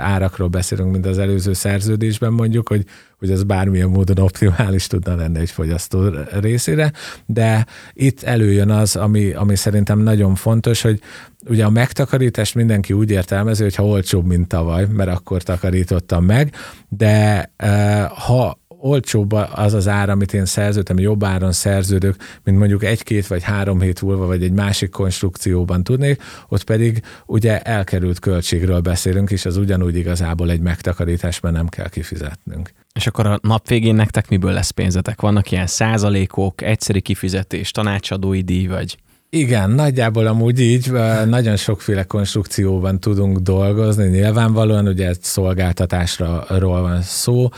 árakról 0.00 0.48
beszélünk, 0.48 0.92
mint 0.92 1.06
az 1.06 1.18
előző 1.18 1.52
szerződésben 1.52 2.32
mondjuk, 2.32 2.68
hogy 2.68 2.84
hogy 3.22 3.30
az 3.30 3.42
bármilyen 3.42 3.88
módon 3.88 4.18
optimális 4.18 4.86
tudna 4.86 5.14
lenni 5.14 5.38
egy 5.38 5.50
fogyasztó 5.50 6.08
részére, 6.40 6.92
de 7.26 7.66
itt 7.92 8.22
előjön 8.22 8.70
az, 8.70 8.96
ami, 8.96 9.32
ami 9.32 9.56
szerintem 9.56 9.98
nagyon 9.98 10.34
fontos, 10.34 10.82
hogy 10.82 11.00
ugye 11.48 11.64
a 11.64 11.70
megtakarítást 11.70 12.54
mindenki 12.54 12.92
úgy 12.92 13.10
értelmezi, 13.10 13.62
hogy 13.62 13.74
ha 13.74 13.86
olcsóbb, 13.86 14.26
mint 14.26 14.48
tavaly, 14.48 14.86
mert 14.92 15.10
akkor 15.10 15.42
takarítottam 15.42 16.24
meg, 16.24 16.54
de 16.88 17.50
eh, 17.56 18.08
ha 18.08 18.60
olcsóbb 18.82 19.32
az 19.54 19.74
az 19.74 19.88
ár, 19.88 20.10
amit 20.10 20.34
én 20.34 20.44
szerződtem, 20.44 20.98
jobb 20.98 21.24
áron 21.24 21.52
szerződök, 21.52 22.16
mint 22.44 22.58
mondjuk 22.58 22.84
egy-két 22.84 23.26
vagy 23.26 23.42
három 23.42 23.80
hét 23.80 24.02
múlva, 24.02 24.26
vagy 24.26 24.42
egy 24.42 24.52
másik 24.52 24.90
konstrukcióban 24.90 25.84
tudnék, 25.84 26.22
ott 26.48 26.64
pedig 26.64 27.02
ugye 27.26 27.60
elkerült 27.60 28.18
költségről 28.18 28.80
beszélünk, 28.80 29.30
és 29.30 29.44
az 29.44 29.56
ugyanúgy 29.56 29.96
igazából 29.96 30.50
egy 30.50 30.60
megtakarítás, 30.60 31.40
mert 31.40 31.54
nem 31.54 31.68
kell 31.68 31.88
kifizetnünk. 31.88 32.70
És 32.92 33.06
akkor 33.06 33.26
a 33.26 33.38
nap 33.42 33.68
végén 33.68 33.94
nektek 33.94 34.28
miből 34.28 34.52
lesz 34.52 34.70
pénzetek? 34.70 35.20
Vannak 35.20 35.50
ilyen 35.50 35.66
százalékok, 35.66 36.62
egyszeri 36.62 37.00
kifizetés, 37.00 37.70
tanácsadói 37.70 38.40
díj, 38.40 38.66
vagy? 38.66 38.96
Igen, 39.34 39.70
nagyjából 39.70 40.26
amúgy 40.26 40.60
így, 40.60 40.92
nagyon 41.24 41.56
sokféle 41.56 42.02
konstrukcióban 42.02 43.00
tudunk 43.00 43.38
dolgozni, 43.38 44.08
nyilvánvalóan 44.08 44.86
ugye 44.86 45.08
egy 45.08 45.22
szolgáltatásról 45.22 46.80
van 46.80 47.02
szó. 47.02 47.48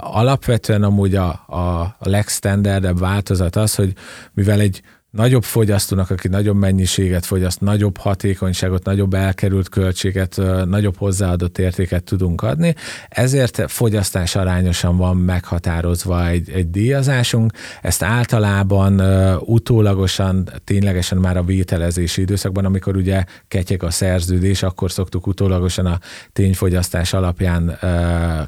Alapvetően 0.00 0.82
amúgy 0.82 1.14
a, 1.14 1.28
a 1.28 1.96
legstandardebb 1.98 2.98
változat 2.98 3.56
az, 3.56 3.74
hogy 3.74 3.92
mivel 4.34 4.60
egy 4.60 4.82
nagyobb 5.10 5.42
fogyasztónak, 5.42 6.10
aki 6.10 6.28
nagyobb 6.28 6.56
mennyiséget 6.56 7.26
fogyaszt, 7.26 7.60
nagyobb 7.60 7.96
hatékonyságot, 7.96 8.84
nagyobb 8.84 9.14
elkerült 9.14 9.68
költséget, 9.68 10.40
nagyobb 10.64 10.96
hozzáadott 10.96 11.58
értéket 11.58 12.04
tudunk 12.04 12.42
adni. 12.42 12.74
Ezért 13.08 13.70
fogyasztás 13.70 14.36
arányosan 14.36 14.96
van 14.96 15.16
meghatározva 15.16 16.28
egy, 16.28 16.50
egy 16.50 16.70
díjazásunk. 16.70 17.52
Ezt 17.82 18.02
általában 18.02 19.00
utólagosan, 19.40 20.48
ténylegesen 20.64 21.18
már 21.18 21.36
a 21.36 21.42
vételezési 21.42 22.20
időszakban, 22.20 22.64
amikor 22.64 22.96
ugye 22.96 23.24
ketyeg 23.48 23.82
a 23.82 23.90
szerződés, 23.90 24.62
akkor 24.62 24.90
szoktuk 24.90 25.26
utólagosan 25.26 25.86
a 25.86 25.98
tényfogyasztás 26.32 27.12
alapján 27.12 27.78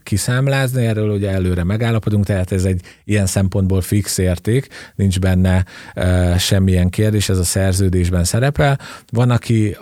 kiszámlázni. 0.03 0.87
Erről 0.87 1.11
ugye 1.11 1.31
előre 1.31 1.65
megállapodunk, 1.65 2.25
tehát 2.25 2.53
ez 2.53 2.65
egy 2.65 2.81
ilyen 3.05 3.27
szempontból 3.27 3.81
fix 3.81 4.19
érték, 4.19 4.69
nincs 4.95 5.21
benne 5.21 5.65
semmilyen 6.53 6.91
kérdés, 6.91 7.29
ez 7.29 7.39
a 7.39 7.45
szerződésben 7.45 8.25
szerepel. 8.25 8.79
Van, 9.07 9.31
aki 9.31 9.77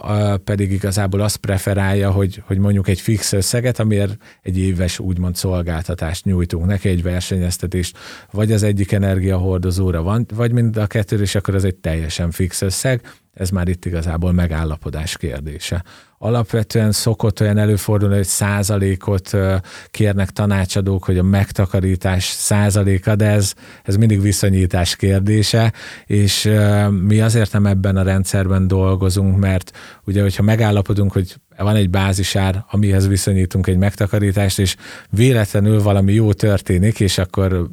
pedig 0.45 0.73
igazából 0.73 1.21
azt 1.21 1.37
preferálja, 1.37 2.11
hogy, 2.11 2.43
hogy 2.47 2.59
mondjuk 2.59 2.89
egy 2.89 3.01
fix 3.01 3.33
összeget, 3.33 3.79
amiért 3.79 4.17
egy 4.43 4.59
éves 4.59 4.99
úgymond 4.99 5.37
szolgáltatást 5.37 6.25
nyújtunk 6.25 6.67
neki, 6.67 6.89
egy 6.89 7.03
versenyeztetést, 7.03 7.99
vagy 8.31 8.53
az 8.53 8.63
egyik 8.63 8.93
energiahordozóra 8.93 10.03
van, 10.03 10.27
vagy 10.35 10.53
mind 10.53 10.77
a 10.77 10.87
kettő, 10.87 11.21
és 11.21 11.35
akkor 11.35 11.55
ez 11.55 11.65
egy 11.65 11.77
teljesen 11.77 12.31
fix 12.31 12.63
összeg, 12.63 13.01
ez 13.33 13.51
már 13.51 13.69
itt 13.69 13.85
igazából 13.85 14.33
megállapodás 14.33 15.17
kérdése. 15.17 15.85
Alapvetően 16.23 16.93
szokott 16.93 17.41
olyan 17.41 17.59
előfordulni, 17.59 18.15
hogy 18.15 18.27
százalékot 18.27 19.31
kérnek 19.91 20.31
tanácsadók, 20.31 21.05
hogy 21.05 21.19
a 21.19 21.23
megtakarítás 21.23 22.25
százaléka, 22.25 23.15
de 23.15 23.27
ez, 23.27 23.55
ez 23.85 23.97
mindig 23.97 24.21
viszonyítás 24.21 24.97
kérdése, 24.97 25.73
és 26.07 26.51
mi 27.07 27.21
azért 27.21 27.53
nem 27.53 27.67
ebben 27.67 27.97
a 27.97 28.03
rendszerben 28.03 28.67
dolgozunk, 28.67 29.39
mert 29.39 29.73
ugye, 30.05 30.23
hogyha 30.23 30.43
megállapodunk, 30.43 31.13
hogy 31.13 31.37
van 31.57 31.77
egy 31.77 31.91
bázisár, 31.91 32.65
amihez 32.71 33.09
viszonyítunk 33.09 33.67
egy 33.67 33.77
megtakarítást, 33.77 34.59
és 34.59 34.77
véletlenül 35.11 35.83
valami 35.83 36.13
jó 36.13 36.33
történik, 36.33 37.01
és 37.01 37.19
akkor 37.19 37.69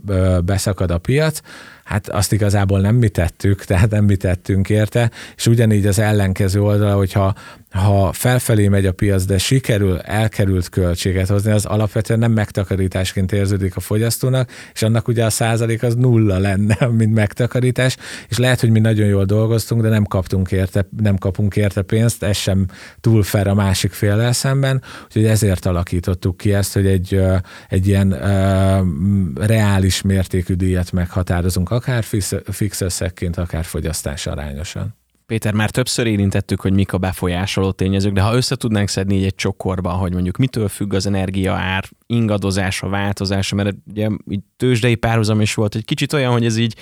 beszakad 0.46 0.92
a 0.92 0.98
piac, 0.98 1.40
hát 1.84 2.10
azt 2.10 2.34
igazából 2.34 2.80
nem 2.80 2.96
mi 2.96 3.10
tettük, 3.10 3.64
tehát 3.66 3.90
nem 3.90 4.06
mi 4.06 4.16
tettünk 4.16 4.70
érte, 4.70 5.12
és 5.36 5.48
ugyanígy 5.48 5.86
az 5.86 6.00
ellenkező 6.00 6.62
oldala, 6.62 6.96
hogyha 6.96 7.36
ha 7.70 8.14
felfelé 8.14 8.68
megy 8.68 8.86
a 8.86 8.92
piac, 8.92 9.26
de 9.26 9.38
sikerül 9.38 10.00
elkerült 10.00 10.70
költséget 10.70 11.28
hozni, 11.28 11.52
az 11.52 11.66
alapvetően 11.66 12.20
nem 12.20 12.32
megtakarításként 12.32 13.32
érződik 13.32 13.76
a 13.76 13.80
fogyasztónak, 13.80 14.52
és 14.74 14.82
annak 14.82 15.08
ugye 15.08 15.26
a 15.26 15.30
százalék 15.30 15.84
az 15.84 15.96
nulla 15.96 16.38
lenne, 16.38 16.88
mint 16.98 17.14
megtakarítás, 17.14 17.98
és 18.30 18.38
lehet, 18.38 18.60
hogy 18.60 18.70
mi 18.70 18.80
nagyon 18.80 19.08
jól 19.08 19.26
dolgoztunk, 19.26 19.82
de 19.82 19.90
nem 19.90 20.04
kaptunk 20.04 20.52
érte, 20.52 20.88
nem 20.98 21.18
kapunk 21.18 21.56
érte 21.56 21.82
pénzt, 21.82 22.24
ez 22.24 22.38
sem 22.38 22.66
túl 23.02 23.24
fel 23.24 23.48
a 23.48 23.54
másik 23.54 23.92
féllel 23.92 24.34
szemben, 24.34 24.84
úgyhogy 25.06 25.26
ezért 25.26 25.66
alakítottuk 25.66 26.38
ki 26.38 26.54
ezt, 26.54 26.74
hogy 26.74 26.88
egy, 26.88 27.22
egy 27.70 27.88
ilyen 27.88 28.14
uh, 28.14 29.46
reális 29.46 30.02
mértékű 30.02 30.54
díjat 30.54 30.92
meghatározunk, 30.92 31.72
akár 31.72 32.04
fix, 32.04 32.34
fix 32.52 32.82
összegként, 32.82 33.38
akár 33.38 33.64
fogyasztás 33.64 34.28
arányosan. 34.28 34.96
Péter, 35.28 35.54
már 35.54 35.70
többször 35.70 36.08
érintettük, 36.08 36.62
hogy 36.62 36.74
mik 36.74 36.94
a 36.94 36.98
befolyásoló 36.98 37.72
tényezők, 37.72 38.14
de 38.14 38.22
ha 38.22 38.36
össze 38.36 38.56
tudnánk 38.56 38.88
szedni 38.88 39.16
így 39.16 39.24
egy 39.24 39.36
csokorba, 39.36 39.90
hogy 39.90 40.14
mondjuk 40.14 40.38
mitől 40.38 40.68
függ 40.68 40.94
az 40.94 41.06
energia 41.06 41.54
ár 41.54 41.84
ingadozása, 42.06 42.90
változása, 42.90 43.56
mert 43.56 43.76
ugye 43.90 44.10
így 44.30 44.40
tőzsdei 44.58 44.96
párhuzam 44.96 45.42
is 45.42 45.54
volt, 45.54 45.76
egy 45.76 45.86
kicsit 45.86 46.14
olyan, 46.14 46.32
hogy 46.32 46.46
ez 46.46 46.58
így 46.58 46.76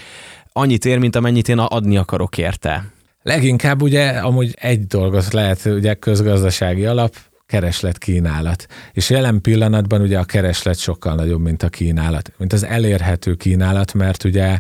annyit 0.52 0.86
ér, 0.86 0.98
mint 0.98 1.16
amennyit 1.16 1.50
én 1.50 1.60
adni 1.60 1.98
akarok 1.98 2.38
érte. 2.38 2.92
Leginkább 3.22 3.82
ugye 3.82 4.10
amúgy 4.10 4.54
egy 4.56 4.86
dolgot 4.88 5.34
lehet, 5.34 5.66
ugye 5.66 5.94
közgazdasági 5.94 6.86
alap, 6.86 7.16
kereslet 7.48 7.98
kínálat. 7.98 8.68
És 8.94 9.10
jelen 9.10 9.42
pillanatban 9.42 10.02
ugye 10.02 10.20
a 10.20 10.24
kereslet 10.24 10.78
sokkal 10.78 11.16
nagyobb, 11.16 11.42
mint 11.42 11.64
a 11.64 11.70
kínálat, 11.70 12.32
mint 12.38 12.54
az 12.54 12.66
elérhető 12.66 13.34
kínálat, 13.34 13.94
mert 13.94 14.24
ugye 14.24 14.60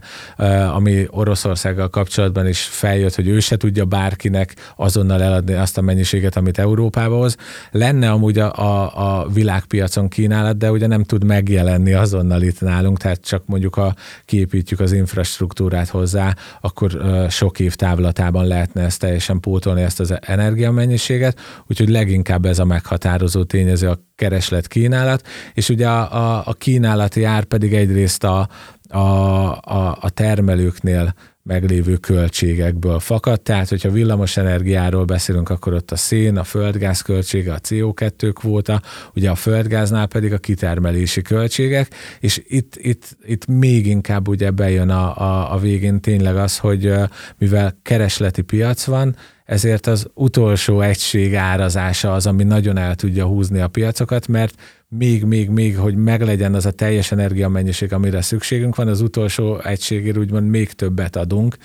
ami 0.74 1.06
Oroszországgal 1.10 1.90
kapcsolatban 1.90 2.48
is 2.48 2.62
feljött, 2.62 3.16
hogy 3.16 3.28
ő 3.28 3.40
se 3.40 3.58
tudja 3.58 3.86
bárkinek 3.86 4.56
azonnal 4.76 5.22
eladni 5.22 5.54
azt 5.54 5.78
a 5.78 5.82
mennyiséget, 5.82 6.36
amit 6.36 6.58
Európába 6.58 7.16
hoz. 7.16 7.36
Lenne 7.72 8.12
amúgy 8.12 8.40
a, 8.40 8.54
a, 8.54 9.20
a 9.22 9.30
világpiacon 9.30 10.08
kínálat, 10.08 10.58
de 10.58 10.72
ugye 10.72 10.88
nem 10.88 11.04
tud 11.04 11.24
megjelenni 11.24 11.94
azonnal 11.94 12.42
itt 12.42 12.62
nálunk, 12.62 12.98
tehát 12.98 13.22
csak 13.22 13.44
mondjuk 13.46 13.74
ha 13.76 13.96
kiépítjük 14.26 14.80
az 14.80 14.92
infrastruktúrát 14.92 15.90
hozzá, 15.90 16.36
akkor 16.62 16.92
sok 17.30 17.60
év 17.60 17.76
távlatában 17.76 18.48
lehetne 18.48 18.82
ezt 18.82 19.00
teljesen 19.00 19.40
pótolni, 19.40 19.82
ezt 19.82 20.00
az 20.00 20.14
energiamennyiséget, 20.22 21.40
úgyhogy 21.68 21.90
leginkább 21.90 22.46
ez 22.46 22.60
a 22.60 22.66
meghatározó 22.76 23.44
tényező 23.44 23.90
a 23.90 24.00
kereslet 24.16 24.68
kínálat, 24.68 25.28
és 25.54 25.70
ugye 25.70 25.88
a, 25.88 26.02
a, 26.14 26.44
a 26.46 26.54
kínálati 26.54 27.24
ár 27.24 27.44
pedig 27.44 27.74
egyrészt 27.74 28.24
a, 28.24 28.50
a, 28.90 28.98
a, 28.98 29.98
a 30.02 30.10
termelőknél 30.10 31.14
meglévő 31.44 31.96
költségekből 31.96 33.00
fakad. 33.00 33.42
Tehát, 33.42 33.70
hogyha 33.70 33.90
villamos 33.90 34.38
energiáról 34.38 35.06
beszélünk, 35.06 35.50
akkor 35.50 35.74
ott 35.74 35.92
a 35.92 35.96
szén, 35.96 36.38
a 36.38 36.44
földgáz 36.44 37.02
költsége, 37.02 37.54
a 37.54 37.60
CO2 37.60 38.32
kvóta, 38.34 38.82
ugye 39.14 39.30
a 39.30 39.36
földgáznál 39.36 40.08
pedig 40.08 40.34
a 40.34 40.38
kitermelési 40.38 41.22
költségek, 41.22 41.94
és 42.20 42.42
itt, 42.48 42.76
itt, 42.76 43.18
itt 43.26 43.46
még 43.46 43.88
inkább 43.88 44.28
ugye 44.28 44.52
bejön 44.52 44.90
a, 44.90 45.18
a, 45.18 45.54
a 45.54 45.58
végén 45.58 46.02
tényleg 46.02 46.38
az, 46.38 46.58
hogy 46.58 46.94
mivel 47.38 47.78
keresleti 47.82 48.42
piac 48.42 48.86
van, 48.86 49.16
ezért 49.46 49.88
az 49.88 50.08
utolsó 50.14 50.82
egység 50.82 51.36
árazása 51.36 52.14
az, 52.14 52.28
ami 52.28 52.44
nagyon 52.44 52.78
el 52.78 52.96
tudja 52.96 53.26
húzni 53.26 53.60
a 53.60 53.68
piacokat, 53.68 54.28
mert 54.28 54.56
még, 54.88 55.24
még, 55.24 55.50
még, 55.50 55.78
hogy 55.78 55.96
meglegyen 55.96 56.54
az 56.54 56.66
a 56.66 56.72
teljes 56.72 57.12
energiamennyiség, 57.12 57.94
amire 57.94 58.22
szükségünk 58.22 58.76
van, 58.76 58.88
az 58.88 59.02
utolsó 59.02 59.60
egységért 59.60 60.18
úgymond 60.18 60.50
még 60.50 60.72
többet 60.72 61.16
adunk, 61.16 61.58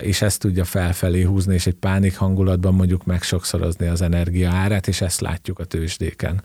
és 0.00 0.22
ezt 0.22 0.40
tudja 0.40 0.64
felfelé 0.64 1.22
húzni, 1.22 1.54
és 1.54 1.66
egy 1.66 1.74
pánik 1.74 2.16
hangulatban 2.16 2.74
mondjuk 2.74 3.04
megsokszorozni 3.04 3.86
az 3.86 4.02
energia 4.02 4.50
árát, 4.50 4.88
és 4.88 5.00
ezt 5.00 5.20
látjuk 5.20 5.58
a 5.58 5.64
tőzsdéken. 5.64 6.42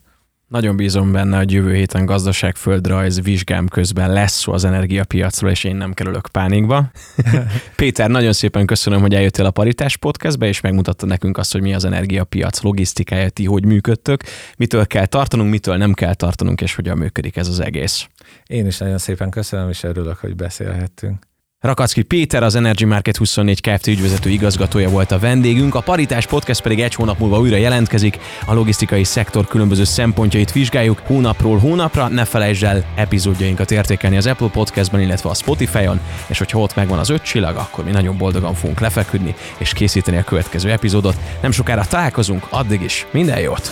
Nagyon 0.50 0.76
bízom 0.76 1.12
benne, 1.12 1.38
hogy 1.38 1.52
jövő 1.52 1.74
héten 1.74 2.06
gazdaságföldrajz 2.06 3.22
vizsgám 3.22 3.68
közben 3.68 4.14
lesz 4.14 4.34
szó 4.34 4.54
az 4.54 4.64
energiapiacról, 4.64 5.52
és 5.52 5.64
én 5.64 5.76
nem 5.76 5.94
kerülök 5.94 6.28
pánikba. 6.32 6.92
Péter, 7.76 8.10
nagyon 8.10 8.34
szépen 8.34 8.66
köszönöm, 8.66 9.02
hogy 9.02 9.14
eljöttél 9.14 9.46
a 9.46 9.52
Paritás 9.52 9.98
Podcastbe, 9.98 10.48
és 10.48 10.62
megmutatta 10.62 11.06
nekünk 11.06 11.38
azt, 11.38 11.52
hogy 11.52 11.62
mi 11.62 11.74
az 11.74 11.86
energiapiac 11.86 12.62
logisztikája, 12.62 13.30
ti 13.30 13.46
hogy 13.46 13.66
működtök, 13.66 14.24
mitől 14.58 14.88
kell 14.88 15.06
tartanunk, 15.06 15.50
mitől 15.50 15.78
nem 15.78 15.94
kell 15.94 16.14
tartanunk, 16.14 16.62
és 16.62 16.76
hogyan 16.76 16.98
működik 16.98 17.36
ez 17.36 17.48
az 17.48 17.60
egész. 17.60 18.08
Én 18.46 18.66
is 18.66 18.78
nagyon 18.78 18.98
szépen 18.98 19.30
köszönöm, 19.30 19.70
és 19.70 19.84
örülök, 19.84 20.18
hogy 20.18 20.36
beszélhettünk. 20.36 21.29
Rakacki 21.62 22.02
Péter, 22.02 22.44
az 22.44 22.56
Energy 22.56 22.84
Market 22.84 23.18
24 23.18 23.62
Kft. 23.62 23.88
ügyvezető 23.88 24.30
igazgatója 24.30 24.90
volt 24.90 25.12
a 25.12 25.20
vendégünk, 25.20 25.76
a 25.76 25.82
Paritás 25.82 26.28
Podcast 26.28 26.62
pedig 26.62 26.80
egy 26.82 26.94
hónap 26.94 27.20
múlva 27.20 27.40
újra 27.40 27.56
jelentkezik, 27.56 28.20
a 28.46 28.54
logisztikai 28.54 29.04
szektor 29.04 29.48
különböző 29.48 29.84
szempontjait 29.84 30.52
vizsgáljuk 30.52 31.02
hónapról 31.06 31.58
hónapra, 31.58 32.08
ne 32.08 32.26
felejtsd 32.26 32.64
el 32.64 32.86
epizódjainkat 32.96 33.72
értékelni 33.72 34.18
az 34.18 34.28
Apple 34.28 34.50
Podcastban, 34.50 35.02
illetve 35.02 35.30
a 35.30 35.34
Spotify-on, 35.34 36.00
és 36.28 36.38
hogyha 36.38 36.60
ott 36.60 36.76
megvan 36.76 37.00
az 37.00 37.10
öt 37.10 37.22
csillag, 37.22 37.56
akkor 37.56 37.84
mi 37.84 37.92
nagyon 37.92 38.18
boldogan 38.18 38.54
fogunk 38.54 38.80
lefeküdni 38.80 39.36
és 39.58 39.74
készíteni 39.74 40.18
a 40.18 40.24
következő 40.24 40.72
epizódot. 40.72 41.16
Nem 41.42 41.52
sokára 41.52 41.86
találkozunk, 41.86 42.48
addig 42.50 42.82
is 42.82 43.06
minden 43.12 43.40
jót! 43.40 43.72